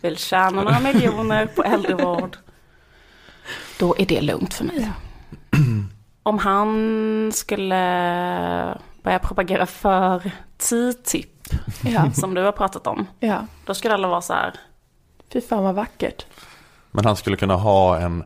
vill 0.00 0.16
tjäna 0.16 0.62
några 0.62 0.80
miljoner 0.80 1.46
på 1.46 1.62
äldrevård, 1.64 2.36
då 3.78 3.94
är 3.98 4.06
det 4.06 4.20
lugnt 4.20 4.54
för 4.54 4.64
mig. 4.64 4.90
Om 6.22 6.38
han 6.38 7.30
skulle 7.34 7.76
börja 9.02 9.18
propagera 9.18 9.66
för 9.66 10.30
TTIP, 10.58 11.30
Ja. 11.82 12.10
som 12.12 12.34
du 12.34 12.42
har 12.42 12.52
pratat 12.52 12.86
om, 12.86 13.06
Ja. 13.20 13.46
då 13.64 13.74
skulle 13.74 13.94
alla 13.94 14.08
vara 14.08 14.20
så 14.22 14.32
här, 14.32 14.54
Fy 15.34 15.40
fan 15.40 15.62
vad 15.64 15.74
vackert. 15.74 16.26
Men 16.90 17.04
han 17.04 17.16
skulle 17.16 17.36
kunna 17.36 17.56
ha 17.56 17.98
en 17.98 18.24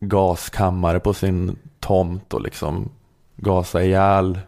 gaskammare 0.00 1.00
på 1.00 1.14
sin 1.14 1.58
tomt 1.80 2.34
och 2.34 2.40
liksom 2.42 2.90
gasa 3.36 3.82
ihjäl 3.84 4.38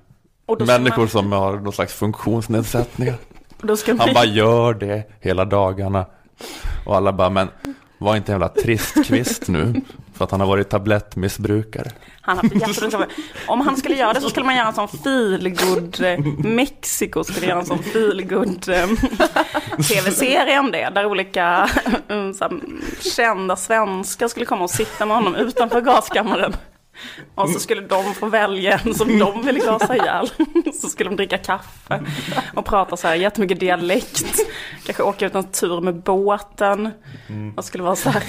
människor 0.67 0.99
man- 0.99 1.09
som 1.09 1.33
har 1.33 1.57
någon 1.57 1.73
slags 1.73 1.95
funktionsnedsättningar. 1.95 3.15
Ska 3.77 3.91
Han 3.93 3.99
man- 3.99 4.15
bara 4.15 4.25
gör 4.25 4.75
det 4.75 5.03
hela 5.21 5.45
dagarna. 5.45 6.07
Och 6.87 6.97
alla 6.97 7.13
bara, 7.13 7.31
men 7.31 7.49
var 7.99 8.17
inte 8.17 8.33
en 8.33 8.35
jävla 8.41 8.49
trist 8.63 9.05
kvist 9.07 9.49
nu. 9.49 9.81
För 10.23 10.25
att 10.25 10.31
han 10.31 10.41
har 10.41 10.47
varit 10.47 10.69
tablettmissbrukare. 10.69 11.91
Han 12.21 12.37
har 12.37 12.45
jättedåligt 12.45 13.13
Om 13.47 13.61
han 13.61 13.77
skulle 13.77 13.97
göra 13.97 14.13
det 14.13 14.21
så 14.21 14.31
skulle 14.31 14.47
man 14.47 14.57
göra 14.57 14.69
en 14.69 14.75
sån 14.75 14.89
feelgood 14.89 16.01
eh, 16.01 16.19
Mexiko 16.39 17.25
skulle 17.25 17.47
göra 17.47 17.59
en 17.59 17.67
sån 17.67 17.83
feelgood 17.83 18.69
eh, 18.69 18.87
tv-serie 19.89 20.59
om 20.59 20.71
det. 20.71 20.91
Där 20.95 21.07
olika 21.07 21.71
mm, 22.09 22.35
så 22.35 22.45
här, 22.45 22.61
kända 23.17 23.57
svenskar 23.57 24.29
skulle 24.29 24.47
komma 24.47 24.65
och 24.65 24.71
sitta 24.71 25.07
med 25.07 25.17
honom 25.17 25.35
utanför 25.35 25.81
gaskammaren. 25.81 26.53
Och 27.35 27.51
så 27.51 27.61
skulle 27.61 27.81
de 27.81 28.15
få 28.15 28.27
välja 28.27 28.79
en 28.79 28.95
som 28.95 29.19
de 29.19 29.43
ville 29.47 29.59
gasa 29.61 29.97
ihjäl. 29.97 30.31
Så 30.81 30.89
skulle 30.89 31.11
de 31.11 31.17
dricka 31.17 31.39
kaffe 31.39 32.03
och 32.55 32.65
prata 32.65 32.97
så 32.97 33.09
här 33.09 33.15
jättemycket 33.15 33.61
dialekt. 33.61 34.39
Kanske 34.85 35.03
åka 35.03 35.27
ut 35.27 35.35
en 35.35 35.45
tur 35.45 35.81
med 35.81 35.95
båten. 35.95 36.91
Och 37.57 37.65
skulle 37.65 37.85
vara 37.85 37.97
så 37.97 38.11
här. 38.11 38.23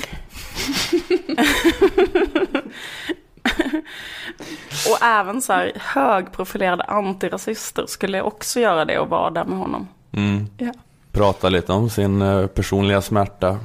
Och 4.89 5.03
även 5.03 5.41
så 5.41 5.53
här 5.53 5.71
högprofilerade 5.75 6.83
antirasister 6.83 7.85
skulle 7.85 8.21
också 8.21 8.59
göra 8.59 8.85
det 8.85 8.99
och 8.99 9.09
vara 9.09 9.29
där 9.29 9.45
med 9.45 9.57
honom. 9.57 9.87
Mm. 10.11 10.47
Ja. 10.57 10.71
Prata 11.11 11.49
lite 11.49 11.71
om 11.71 11.89
sin 11.89 12.21
eh, 12.21 12.47
personliga 12.47 13.01
smärta. 13.01 13.59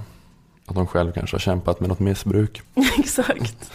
Att 0.67 0.75
de 0.75 0.87
själv 0.87 1.13
kanske 1.13 1.35
har 1.35 1.41
kämpat 1.41 1.81
med 1.81 1.89
något 1.89 2.01
missbruk. 2.01 2.63
Exakt. 2.99 3.71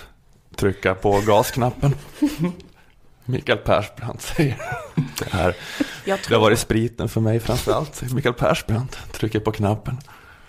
Trycka 0.56 0.96
på 0.96 1.22
gasknappen. 1.28 1.96
Mikael 3.26 3.58
Persbrandt 3.58 4.22
säger 4.22 4.58
det 5.20 5.30
här. 5.32 5.56
Jag 6.06 6.20
Det 6.20 6.24
tror- 6.24 6.36
har 6.38 6.42
varit 6.42 6.60
spriten 6.60 7.10
för 7.10 7.22
mig 7.22 7.40
framförallt. 7.40 8.12
Mikael 8.14 8.34
Persbrandt 8.36 9.14
trycker 9.14 9.40
på 9.40 9.52
knappen. 9.52 9.98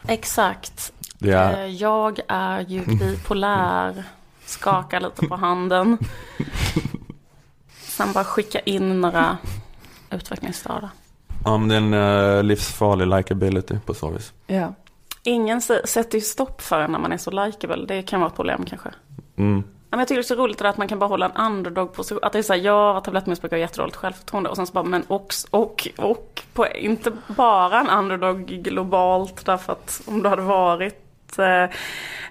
Exakt. 0.08 0.92
Det 1.18 1.30
är- 1.32 1.64
Eh, 1.64 1.66
Jag 1.66 2.20
är 2.28 2.60
ju 2.60 2.84
bipolär. 2.98 4.04
Skakar 4.46 5.00
lite 5.00 5.26
på 5.26 5.36
handen. 5.36 5.98
Sen 7.80 8.12
bara 8.12 8.24
skicka 8.24 8.60
in 8.60 9.00
några 9.00 9.38
utvecklingsstörda. 10.10 10.90
Ja, 11.44 11.58
men 11.58 11.68
det 11.68 11.74
är 11.74 11.78
en 11.78 12.36
eh, 12.38 12.42
livsfarlig 12.42 13.06
likability 13.06 13.74
på 13.86 13.94
så 13.94 14.10
vis. 14.10 14.32
Ja. 14.46 14.74
Ingen 15.22 15.60
sätter 15.60 16.14
ju 16.18 16.20
stopp 16.20 16.62
för 16.62 16.80
en 16.80 16.92
när 16.92 16.98
man 16.98 17.12
är 17.12 17.16
så 17.18 17.30
likeable. 17.30 17.86
Det 17.86 18.02
kan 18.02 18.20
vara 18.20 18.30
ett 18.30 18.36
problem 18.36 18.64
kanske. 18.66 18.88
Mm 19.36 19.64
men 19.96 19.98
jag 19.98 20.08
tycker 20.08 20.16
det 20.16 20.24
är 20.24 20.36
så 20.36 20.42
roligt 20.42 20.58
det 20.58 20.64
där 20.64 20.70
att 20.70 20.76
man 20.76 20.88
kan 20.88 20.98
bara 20.98 21.08
hålla 21.08 21.26
en 21.26 21.46
underdog-position. 21.46 22.18
Att 22.22 22.32
det 22.32 22.38
är 22.38 22.42
såhär, 22.42 22.60
ja, 22.60 23.00
tablettmissbruk 23.04 23.52
har 23.52 23.58
jättedåligt 23.58 23.96
självförtroende. 23.96 24.50
Och 24.50 24.56
sen 24.56 24.66
så 24.66 24.72
bara, 24.72 24.84
men 24.84 25.04
också, 25.08 25.48
och, 25.50 25.88
och, 25.96 26.42
på, 26.52 26.68
inte 26.68 27.12
bara 27.26 27.80
en 27.80 27.88
underdog 27.88 28.46
globalt. 28.46 29.46
Därför 29.46 29.72
att 29.72 30.02
om 30.06 30.22
du 30.22 30.28
hade 30.28 30.42
varit 30.42 31.38
eh, 31.38 31.70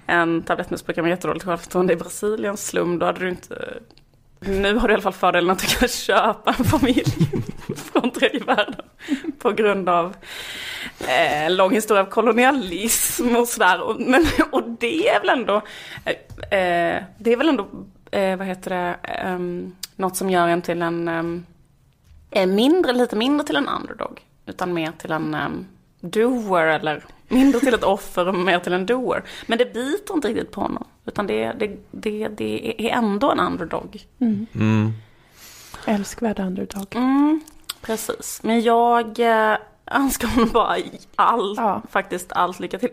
en 0.06 0.44
tablettmissbrukare 0.44 1.04
med 1.04 1.10
jättedåligt 1.10 1.46
självförtroende 1.46 1.94
i 1.94 1.96
Brasiliens 1.96 2.68
slum, 2.68 3.00
då 3.00 3.06
hade 3.06 3.20
du 3.20 3.30
inte... 3.30 3.74
Nu 4.48 4.78
har 4.78 4.88
du 4.88 4.92
i 4.92 4.96
alla 4.96 5.04
fall 5.04 5.14
fördelen 5.14 5.50
att 5.50 5.60
du 5.60 5.68
kan 5.68 5.88
köpa 5.88 6.56
en 6.58 6.66
familj 6.66 7.06
från 7.76 8.12
tredje 8.12 8.44
världen 8.44 8.86
på 9.40 9.52
grund 9.52 9.90
av 9.90 10.16
eh, 11.00 11.52
lång 11.52 11.72
historia 11.72 12.04
av 12.04 12.08
kolonialism 12.08 13.36
och 13.36 13.48
sådär. 13.48 13.82
Och, 13.82 14.02
men, 14.02 14.26
och 14.52 14.64
det 14.80 15.10
är 15.10 15.20
väl 15.20 15.30
ändå, 15.30 15.62
eh, 16.06 16.60
eh 16.60 17.04
det 17.18 17.34
är 17.34 17.38
väl 17.38 17.50
ändå, 17.50 17.68
eh, 18.12 18.38
vad 18.38 18.48
heter 18.48 18.70
det, 18.70 18.96
eh, 19.04 19.40
något 19.96 20.18
som 20.18 20.30
gör 20.30 20.48
en 20.48 20.62
till 20.62 20.82
en, 20.82 21.08
ehm, 21.08 21.46
eh, 22.32 22.48
mindre, 22.48 22.94
lite 22.94 23.16
mindre 23.16 23.48
till 23.48 23.56
en 23.56 23.70
underdog. 23.70 24.22
Utan 24.46 24.74
mer 24.74 24.92
till 24.92 25.12
en 25.12 25.36
um, 25.36 25.68
doer 26.04 26.68
eller 26.68 27.04
mindre 27.28 27.60
till 27.60 27.74
ett 27.74 27.84
offer 27.84 28.28
och 28.28 28.36
mer 28.36 28.60
till 28.60 28.74
en 28.74 28.86
doer. 28.86 29.24
Men 29.48 29.58
det 29.58 29.74
biter 29.74 30.14
inte 30.14 30.28
riktigt 30.28 30.52
på 30.52 30.62
honom. 30.62 30.88
Utan 31.06 31.28
det, 31.28 31.54
det, 31.60 31.78
det, 31.92 32.28
det 32.28 32.90
är 32.90 32.98
ändå 32.98 33.32
en 33.32 33.40
underdog. 33.40 34.02
Mm. 34.20 34.46
Mm. 34.56 34.94
Älskvärd 35.86 36.40
underdog. 36.40 36.96
Mm, 36.96 37.42
precis. 37.82 38.40
Men 38.44 38.62
jag 38.62 39.20
eh, 39.20 39.58
önskar 39.92 40.28
honom 40.28 40.50
bara 40.54 40.78
allt, 41.16 41.60
faktiskt 41.90 42.32
allt 42.32 42.60
lycka 42.60 42.80
till. 42.80 42.92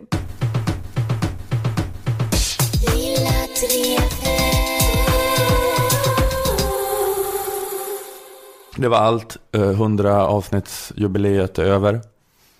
Det 8.76 8.88
var 8.88 8.98
allt. 8.98 9.36
Eh, 9.52 9.62
100 9.62 10.26
avsnittsjubileet 10.26 11.58
är 11.58 11.64
över. 11.64 12.00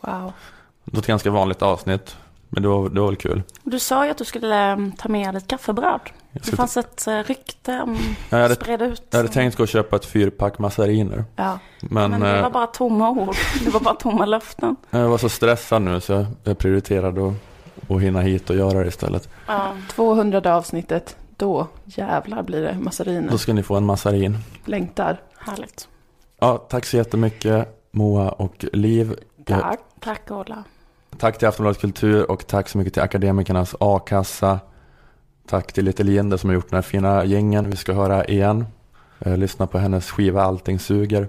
Wow. 0.00 0.32
Det 0.84 0.96
var 0.96 0.98
ett 1.00 1.06
ganska 1.06 1.30
vanligt 1.30 1.62
avsnitt. 1.62 2.16
Men 2.52 2.62
det 2.62 2.68
var, 2.68 2.88
det 2.88 3.00
var 3.00 3.06
väl 3.06 3.16
kul. 3.16 3.42
Du 3.62 3.78
sa 3.78 4.04
ju 4.04 4.10
att 4.10 4.18
du 4.18 4.24
skulle 4.24 4.72
um, 4.72 4.92
ta 4.92 5.08
med 5.08 5.34
ditt 5.34 5.48
kaffebröd. 5.48 6.00
Det 6.32 6.56
fanns 6.56 6.76
ett 6.76 7.04
uh, 7.08 7.18
rykte 7.18 7.80
om 7.80 7.98
Ja, 8.30 8.36
jag, 8.36 8.42
hade, 8.42 8.54
spred 8.54 8.82
ut. 8.82 9.02
jag 9.10 9.18
hade 9.18 9.28
tänkt 9.28 9.56
gå 9.56 9.62
och 9.62 9.68
köpa 9.68 9.96
ett 9.96 10.04
fyrpack 10.04 10.58
massariner. 10.58 11.24
Ja. 11.36 11.58
Men, 11.80 12.10
Men 12.10 12.20
det 12.20 12.36
eh, 12.36 12.42
var 12.42 12.50
bara 12.50 12.66
tomma 12.66 13.10
ord. 13.10 13.36
Det 13.64 13.70
var 13.70 13.80
bara 13.80 13.94
tomma 13.94 14.26
löften. 14.26 14.76
jag 14.90 15.08
var 15.08 15.18
så 15.18 15.28
stressad 15.28 15.82
nu 15.82 16.00
så 16.00 16.26
jag 16.44 16.58
prioriterade 16.58 17.28
att, 17.28 17.34
att 17.90 18.02
hinna 18.02 18.20
hit 18.20 18.50
och 18.50 18.56
göra 18.56 18.78
det 18.78 18.88
istället. 18.88 19.28
Ja. 19.46 19.72
200 19.94 20.56
avsnittet, 20.56 21.16
då 21.36 21.66
jävlar 21.84 22.42
blir 22.42 22.62
det 22.62 22.78
massariner. 22.78 23.30
Då 23.30 23.38
ska 23.38 23.52
ni 23.52 23.62
få 23.62 23.76
en 23.76 23.84
massarin. 23.84 24.38
Längtar. 24.64 25.20
Härligt. 25.38 25.88
Ja, 26.40 26.58
tack 26.58 26.86
så 26.86 26.96
jättemycket 26.96 27.76
Moa 27.90 28.28
och 28.28 28.64
Liv. 28.72 29.14
Tack. 29.44 29.80
Tack 30.00 30.30
Ola. 30.30 30.64
Tack 31.18 31.38
till 31.38 31.48
Aftonbladet 31.48 31.80
Kultur 31.80 32.30
och 32.30 32.46
tack 32.46 32.68
så 32.68 32.78
mycket 32.78 32.92
till 32.92 33.02
Akademikernas 33.02 33.74
A-kassa. 33.80 34.60
Tack 35.46 35.72
till 35.72 35.84
Little 35.84 36.12
Jinder 36.12 36.36
som 36.36 36.50
har 36.50 36.54
gjort 36.54 36.70
den 36.70 36.76
här 36.76 36.82
fina 36.82 37.24
gängen. 37.24 37.70
Vi 37.70 37.76
ska 37.76 37.92
höra 37.92 38.24
igen. 38.24 38.66
Eh, 39.18 39.36
lyssna 39.36 39.66
på 39.66 39.78
hennes 39.78 40.10
skiva 40.10 40.42
Allting 40.42 40.78
suger. 40.78 41.28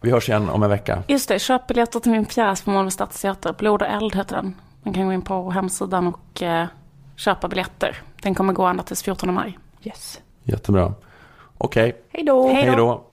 Vi 0.00 0.10
hörs 0.10 0.28
igen 0.28 0.48
om 0.48 0.62
en 0.62 0.70
vecka. 0.70 1.02
Just 1.08 1.28
det, 1.28 1.38
köp 1.38 1.66
biljetter 1.66 2.00
till 2.00 2.12
min 2.12 2.24
pjäs 2.24 2.62
på 2.62 2.70
Malmö 2.70 2.90
Stadsteater. 2.90 3.52
Blod 3.58 3.82
och 3.82 3.88
eld 3.88 4.14
heter 4.14 4.36
den. 4.36 4.54
Man 4.82 4.94
kan 4.94 5.06
gå 5.06 5.12
in 5.12 5.22
på 5.22 5.50
hemsidan 5.50 6.06
och 6.06 6.42
eh, 6.42 6.66
köpa 7.16 7.48
biljetter. 7.48 8.02
Den 8.22 8.34
kommer 8.34 8.52
gå 8.52 8.66
ända 8.66 8.82
tills 8.82 9.02
14 9.02 9.34
maj. 9.34 9.58
Yes. 9.82 10.20
Jättebra. 10.42 10.94
Okej. 11.58 11.96
Hej 12.12 12.24
då. 12.24 12.48
Hej 12.48 12.76
då. 12.76 13.04